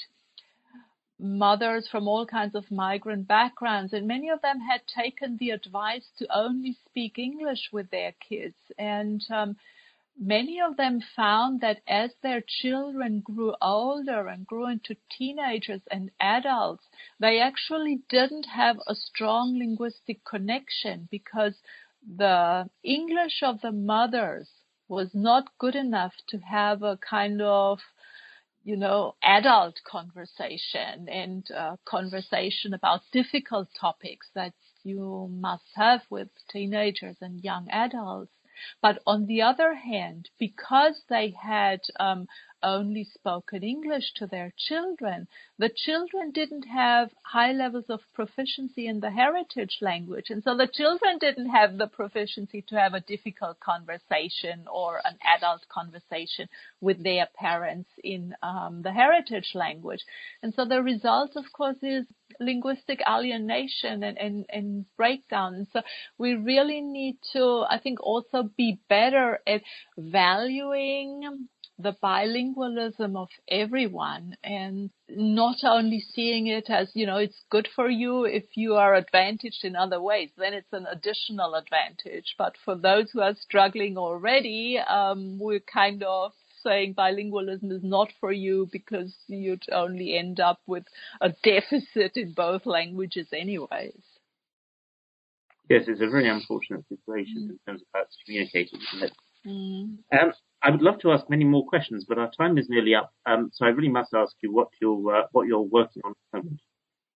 mothers 1.22 1.88
from 1.88 2.07
all 2.07 2.26
kinds 2.26 2.55
of 2.55 2.72
migrant 2.72 3.28
backgrounds, 3.28 3.93
and 3.93 4.07
many 4.07 4.30
of 4.30 4.41
them 4.41 4.59
had 4.59 4.82
taken 4.88 5.38
the 5.38 5.51
advice 5.51 6.09
to 6.17 6.28
only 6.36 6.74
speak 6.86 7.19
English 7.19 7.69
with 7.72 7.89
their 7.91 8.13
kids. 8.28 8.57
And 8.78 9.24
um, 9.30 9.55
many 10.19 10.59
of 10.59 10.78
them 10.78 10.99
found 11.15 11.61
that 11.61 11.82
as 11.88 12.11
their 12.22 12.41
children 12.41 13.22
grew 13.22 13.53
older 13.61 14.28
and 14.28 14.47
grew 14.47 14.67
into 14.67 14.95
teenagers 15.15 15.82
and 15.91 16.09
adults, 16.19 16.84
they 17.19 17.39
actually 17.39 18.01
didn't 18.09 18.47
have 18.47 18.78
a 18.88 18.95
strong 18.95 19.57
linguistic 19.57 20.26
connection 20.26 21.07
because 21.11 21.53
the 22.17 22.67
English 22.84 23.43
of 23.43 23.61
the 23.61 23.72
mothers 23.72 24.49
was 24.88 25.13
not 25.13 25.57
good 25.59 25.76
enough 25.76 26.13
to 26.28 26.38
have 26.39 26.84
a 26.84 26.97
kind 26.97 27.41
of 27.41 27.80
you 28.64 28.78
know, 28.78 29.16
adult 29.24 29.76
conversation 29.86 31.07
and 31.09 31.45
uh, 31.51 31.78
conversation 31.86 32.74
about 32.74 33.01
difficult 33.12 33.70
topics 33.80 34.28
that 34.36 34.53
you 34.84 35.28
must 35.32 35.66
have 35.76 36.01
with 36.09 36.30
teenagers 36.51 37.18
and 37.22 37.43
young 37.43 37.68
adults. 37.70 38.32
But 38.82 39.01
on 39.07 39.26
the 39.26 39.41
other 39.41 39.74
hand, 39.74 40.30
because 40.38 41.01
they 41.09 41.32
had 41.41 41.82
um, 41.99 42.28
only 42.64 43.03
spoken 43.03 43.64
English 43.64 44.14
to 44.16 44.28
their 44.28 44.53
children, 44.57 45.28
the 45.57 45.70
children 45.70 46.32
didn't 46.32 46.64
have 46.64 47.09
high 47.24 47.51
levels 47.51 47.86
of 47.89 47.99
proficiency 48.14 48.88
in 48.88 48.99
the 48.99 49.12
heritage 49.12 49.78
language. 49.82 50.26
And 50.30 50.43
so 50.43 50.55
the 50.55 50.68
children 50.72 51.18
didn't 51.20 51.49
have 51.49 51.78
the 51.78 51.88
proficiency 51.88 52.64
to 52.68 52.76
have 52.76 52.93
a 52.93 53.01
difficult 53.01 53.59
conversation 53.59 54.66
or 54.72 55.01
an 55.03 55.18
adult 55.38 55.62
conversation 55.70 56.47
with 56.80 57.03
their 57.03 57.28
parents 57.36 57.89
in 58.03 58.36
um, 58.41 58.82
the 58.84 58.91
heritage 58.91 59.51
language. 59.53 60.03
And 60.41 60.53
so 60.53 60.66
the 60.66 60.82
result, 60.82 61.36
of 61.36 61.45
course, 61.53 61.78
is 61.82 62.05
linguistic 62.39 63.01
alienation 63.09 64.03
and, 64.03 64.18
and, 64.18 64.45
and 64.49 64.86
breakdown. 64.97 65.55
And 65.55 65.68
so 65.74 65.82
we 66.18 66.36
really 66.36 66.82
need 66.82 67.18
to, 67.34 67.66
I 67.70 67.80
think, 67.80 68.01
also 68.01 68.49
be 68.57 68.80
better 68.89 69.39
at 69.45 69.62
valuing 69.97 71.47
the 71.80 71.95
bilingualism 72.03 73.15
of 73.15 73.30
everyone 73.47 74.36
and 74.43 74.89
not 75.09 75.57
only 75.63 75.99
seeing 76.13 76.47
it 76.47 76.69
as, 76.69 76.89
you 76.93 77.05
know, 77.05 77.17
it's 77.17 77.41
good 77.49 77.67
for 77.76 77.89
you 77.89 78.26
if 78.26 78.45
you 78.55 78.76
are 78.76 78.93
advantaged 78.93 79.63
in 79.63 79.76
other 79.76 80.01
ways, 80.01 80.30
then 80.38 80.53
it's 80.53 80.72
an 80.74 80.86
additional 80.91 81.55
advantage. 81.55 82.36
But 82.38 82.55
for 82.63 82.76
those 82.76 83.09
who 83.11 83.22
are 83.22 83.36
struggling 83.36 83.97
already, 83.97 84.80
um, 84.80 85.39
we're 85.39 85.59
kind 85.59 86.03
of 86.03 86.34
saying 86.63 86.93
bilingualism 86.95 87.72
is 87.72 87.84
not 87.84 88.09
for 88.19 88.32
you 88.32 88.69
because 88.72 89.15
you'd 89.28 89.65
only 89.72 90.17
end 90.17 90.39
up 90.39 90.59
with 90.67 90.84
a 91.19 91.30
deficit 91.43 92.15
in 92.15 92.34
both 92.34 92.65
languages 92.65 93.28
anyways. 93.34 94.03
Yes, 95.69 95.84
it's 95.88 96.01
a 96.01 96.09
very 96.09 96.30
unfortunate 96.30 96.86
situation 96.89 97.47
mm. 97.47 97.49
in 97.51 97.59
terms 97.65 97.82
of 97.82 97.88
how 97.93 98.01
it's 98.01 98.17
communicated, 98.26 98.80
isn't 98.93 99.03
it? 99.03 99.13
Mm. 99.45 99.97
Um, 100.11 100.34
I 100.64 100.70
would 100.70 100.82
love 100.82 100.99
to 100.99 101.12
ask 101.12 101.30
many 101.30 101.43
more 101.43 101.66
questions, 101.66 102.05
but 102.07 102.18
our 102.18 102.32
time 102.32 102.57
is 102.57 102.68
nearly 102.70 102.93
up. 102.93 103.14
Um, 103.26 103.49
so 103.53 103.66
I 103.66 103.70
really 103.70 103.89
must 103.89 104.14
ask 104.14 104.34
you 104.41 104.53
what 104.53 104.70
you're 104.80 105.16
uh, 105.16 105.24
what 105.32 105.47
you're 105.47 105.62
working 105.62 106.01
on 106.05 106.12
at 106.12 106.18
the 106.32 106.38
moment. 106.38 106.62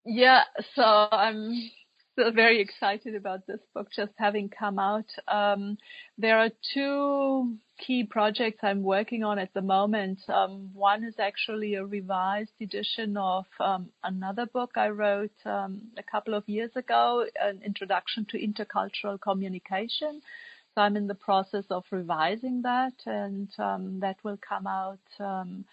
Yeah, 0.06 0.42
so 0.76 0.84
I'm 0.84 1.70
still 2.16 2.32
very 2.32 2.62
excited 2.62 3.14
about 3.14 3.46
this 3.46 3.60
book 3.74 3.88
just 3.94 4.14
having 4.18 4.50
come 4.50 4.80
out. 4.80 5.10
Um, 5.28 5.78
there 6.18 6.40
are 6.40 6.50
two 6.74 7.58
key 7.78 8.06
projects 8.06 8.60
I'm 8.64 8.84
working 8.84 9.24
on 9.24 9.38
at 9.38 9.54
the 9.54 9.62
moment. 9.62 10.20
Um, 10.30 10.70
one 10.74 11.04
is 11.04 11.16
actually 11.20 11.76
a 11.76 11.86
revised 11.86 12.54
edition 12.62 13.18
of 13.18 13.46
um, 13.60 13.90
another 14.04 14.46
book 14.46 14.72
I 14.78 14.90
wrote 14.90 15.36
um, 15.46 15.82
a 15.98 16.04
couple 16.04 16.36
of 16.36 16.48
years 16.48 16.72
ago, 16.76 17.26
an 17.42 17.62
introduction 17.66 18.26
to 18.30 18.40
intercultural 18.40 19.20
communication. 19.20 20.22
So 20.76 20.82
I'm 20.82 20.98
in 20.98 21.08
the 21.08 21.16
process 21.16 21.64
of 21.70 21.86
revising 21.90 22.64
that, 22.64 22.94
and 23.06 23.50
um, 23.58 24.02
that 24.02 24.18
will 24.26 24.38
come 24.38 24.68
out 24.68 25.00
um, 25.22 25.64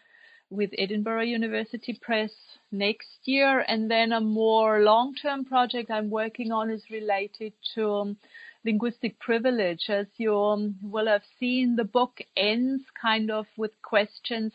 with 0.49 0.71
Edinburgh 0.79 1.25
University 1.25 1.99
Press 2.01 2.31
next 2.71 3.19
year. 3.25 3.65
And 3.67 3.91
then 3.91 4.13
a 4.13 4.21
more 4.21 4.81
long-term 4.81 5.47
project 5.47 5.91
I'm 5.91 6.09
working 6.09 6.53
on 6.53 6.71
is 6.71 6.85
related 6.89 7.53
to 7.75 7.91
um, 7.91 8.17
linguistic 8.65 9.19
privilege. 9.19 9.87
As 9.89 10.07
you 10.19 10.39
um, 10.39 10.77
will 10.81 11.09
have 11.09 11.25
seen, 11.41 11.75
the 11.75 11.85
book 11.85 12.21
ends 12.37 12.85
kind 13.01 13.29
of 13.29 13.47
with 13.57 13.73
questions. 13.83 14.53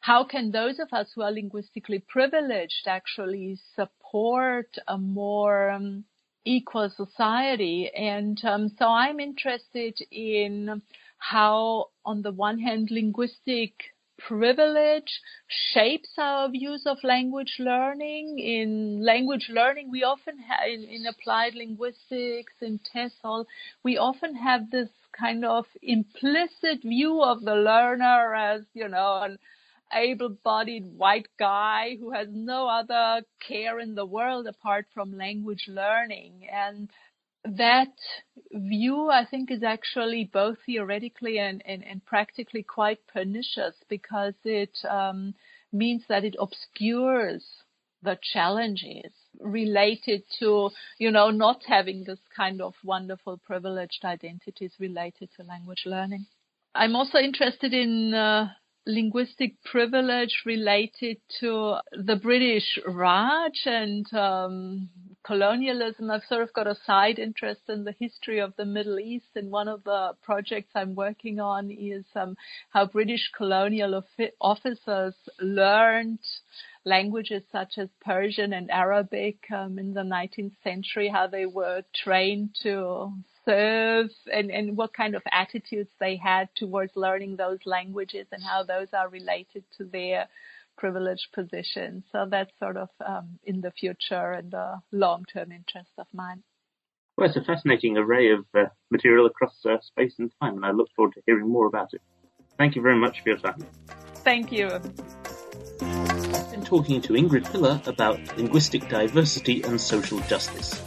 How 0.00 0.24
can 0.24 0.50
those 0.50 0.78
of 0.78 0.92
us 0.92 1.08
who 1.14 1.22
are 1.22 1.32
linguistically 1.32 2.00
privileged 2.00 2.86
actually 2.86 3.58
support 3.74 4.68
a 4.86 4.98
more 4.98 5.70
um, 5.70 6.04
equal 6.46 6.90
society. 6.96 7.90
And 7.94 8.42
um, 8.44 8.70
so 8.78 8.86
I'm 8.86 9.20
interested 9.20 9.98
in 10.10 10.82
how, 11.18 11.90
on 12.04 12.22
the 12.22 12.32
one 12.32 12.58
hand, 12.58 12.88
linguistic 12.90 13.72
privilege 14.18 15.20
shapes 15.74 16.08
our 16.16 16.48
views 16.48 16.84
of 16.86 16.96
language 17.02 17.56
learning. 17.58 18.38
In 18.38 19.04
language 19.04 19.48
learning, 19.50 19.90
we 19.90 20.04
often 20.04 20.38
have, 20.38 20.66
in, 20.66 20.84
in 20.84 21.06
applied 21.06 21.54
linguistics, 21.54 22.54
in 22.62 22.80
TESOL, 22.94 23.44
we 23.82 23.98
often 23.98 24.34
have 24.34 24.70
this 24.70 24.88
kind 25.18 25.44
of 25.44 25.66
implicit 25.82 26.82
view 26.82 27.22
of 27.22 27.42
the 27.42 27.54
learner 27.54 28.34
as, 28.34 28.62
you 28.74 28.88
know, 28.88 29.22
an 29.22 29.38
able-bodied 29.92 30.86
white 30.96 31.28
guy 31.38 31.96
who 31.98 32.12
has 32.12 32.28
no 32.30 32.68
other 32.68 33.22
care 33.46 33.78
in 33.78 33.94
the 33.94 34.06
world 34.06 34.46
apart 34.46 34.86
from 34.92 35.16
language 35.16 35.66
learning. 35.68 36.48
And 36.52 36.90
that 37.44 37.92
view, 38.52 39.08
I 39.10 39.24
think, 39.24 39.50
is 39.50 39.62
actually 39.62 40.28
both 40.32 40.58
theoretically 40.66 41.38
and, 41.38 41.62
and, 41.64 41.84
and 41.84 42.04
practically 42.04 42.62
quite 42.62 42.98
pernicious 43.06 43.74
because 43.88 44.34
it 44.44 44.76
um, 44.88 45.34
means 45.72 46.02
that 46.08 46.24
it 46.24 46.36
obscures 46.38 47.44
the 48.02 48.18
challenges 48.32 49.12
related 49.40 50.22
to, 50.38 50.70
you 50.98 51.10
know, 51.10 51.30
not 51.30 51.62
having 51.66 52.04
this 52.04 52.20
kind 52.36 52.60
of 52.60 52.74
wonderful 52.84 53.38
privileged 53.38 54.04
identities 54.04 54.72
related 54.78 55.28
to 55.36 55.42
language 55.42 55.82
learning. 55.86 56.26
I'm 56.74 56.94
also 56.94 57.18
interested 57.18 57.72
in 57.72 58.12
uh, 58.12 58.48
linguistic 58.86 59.62
privilege 59.64 60.42
related 60.46 61.18
to 61.40 61.76
the 61.92 62.16
British 62.16 62.78
Raj 62.86 63.52
and 63.66 64.06
um, 64.14 64.88
colonialism. 65.24 66.10
I've 66.10 66.22
sort 66.28 66.42
of 66.42 66.52
got 66.52 66.68
a 66.68 66.76
side 66.86 67.18
interest 67.18 67.62
in 67.68 67.84
the 67.84 67.94
history 67.98 68.38
of 68.38 68.54
the 68.56 68.64
Middle 68.64 69.00
East, 69.00 69.26
and 69.34 69.50
one 69.50 69.66
of 69.66 69.82
the 69.84 70.12
projects 70.22 70.70
I'm 70.74 70.94
working 70.94 71.40
on 71.40 71.70
is 71.70 72.04
um, 72.14 72.36
how 72.70 72.86
British 72.86 73.30
colonial 73.36 74.02
officers 74.40 75.14
learned 75.40 76.20
languages 76.84 77.42
such 77.50 77.78
as 77.78 77.88
Persian 78.00 78.52
and 78.52 78.70
Arabic 78.70 79.38
um, 79.52 79.78
in 79.80 79.92
the 79.94 80.02
19th 80.02 80.54
century, 80.62 81.08
how 81.08 81.26
they 81.26 81.44
were 81.44 81.82
trained 81.92 82.54
to 82.62 83.12
serve 83.46 84.10
and, 84.32 84.50
and 84.50 84.76
what 84.76 84.92
kind 84.92 85.14
of 85.14 85.22
attitudes 85.32 85.90
they 85.98 86.16
had 86.16 86.48
towards 86.54 86.96
learning 86.96 87.36
those 87.36 87.60
languages 87.64 88.26
and 88.32 88.42
how 88.42 88.62
those 88.62 88.88
are 88.92 89.08
related 89.08 89.64
to 89.78 89.84
their 89.84 90.26
privileged 90.76 91.28
position. 91.32 92.04
So 92.12 92.26
that's 92.30 92.52
sort 92.58 92.76
of 92.76 92.90
um, 93.04 93.38
in 93.44 93.62
the 93.62 93.70
future 93.70 94.32
and 94.32 94.50
the 94.50 94.80
long-term 94.92 95.52
interest 95.52 95.90
of 95.96 96.06
mine. 96.12 96.42
Well, 97.16 97.28
it's 97.28 97.36
a 97.36 97.44
fascinating 97.44 97.96
array 97.96 98.32
of 98.32 98.44
uh, 98.54 98.64
material 98.90 99.24
across 99.24 99.54
uh, 99.64 99.80
space 99.80 100.16
and 100.18 100.30
time, 100.42 100.56
and 100.56 100.66
I 100.66 100.72
look 100.72 100.88
forward 100.94 101.14
to 101.14 101.22
hearing 101.24 101.48
more 101.48 101.66
about 101.66 101.94
it. 101.94 102.02
Thank 102.58 102.76
you 102.76 102.82
very 102.82 102.98
much 102.98 103.22
for 103.22 103.30
your 103.30 103.38
time. 103.38 103.64
Thank 104.16 104.52
you. 104.52 104.68
I've 105.80 106.50
been 106.50 106.64
talking 106.64 107.00
to 107.02 107.14
Ingrid 107.14 107.50
Piller 107.50 107.80
about 107.86 108.18
linguistic 108.36 108.88
diversity 108.90 109.62
and 109.62 109.80
social 109.80 110.20
justice. 110.20 110.82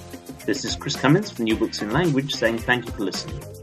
This 0.50 0.66
is 0.66 0.76
Chris 0.76 0.96
Cummins 0.96 1.30
from 1.30 1.46
New 1.46 1.56
Books 1.56 1.84
in 1.84 1.92
Language 1.92 2.34
saying 2.34 2.58
thank 2.58 2.88
you 2.88 2.92
for 2.92 3.04
listening. 3.04 3.59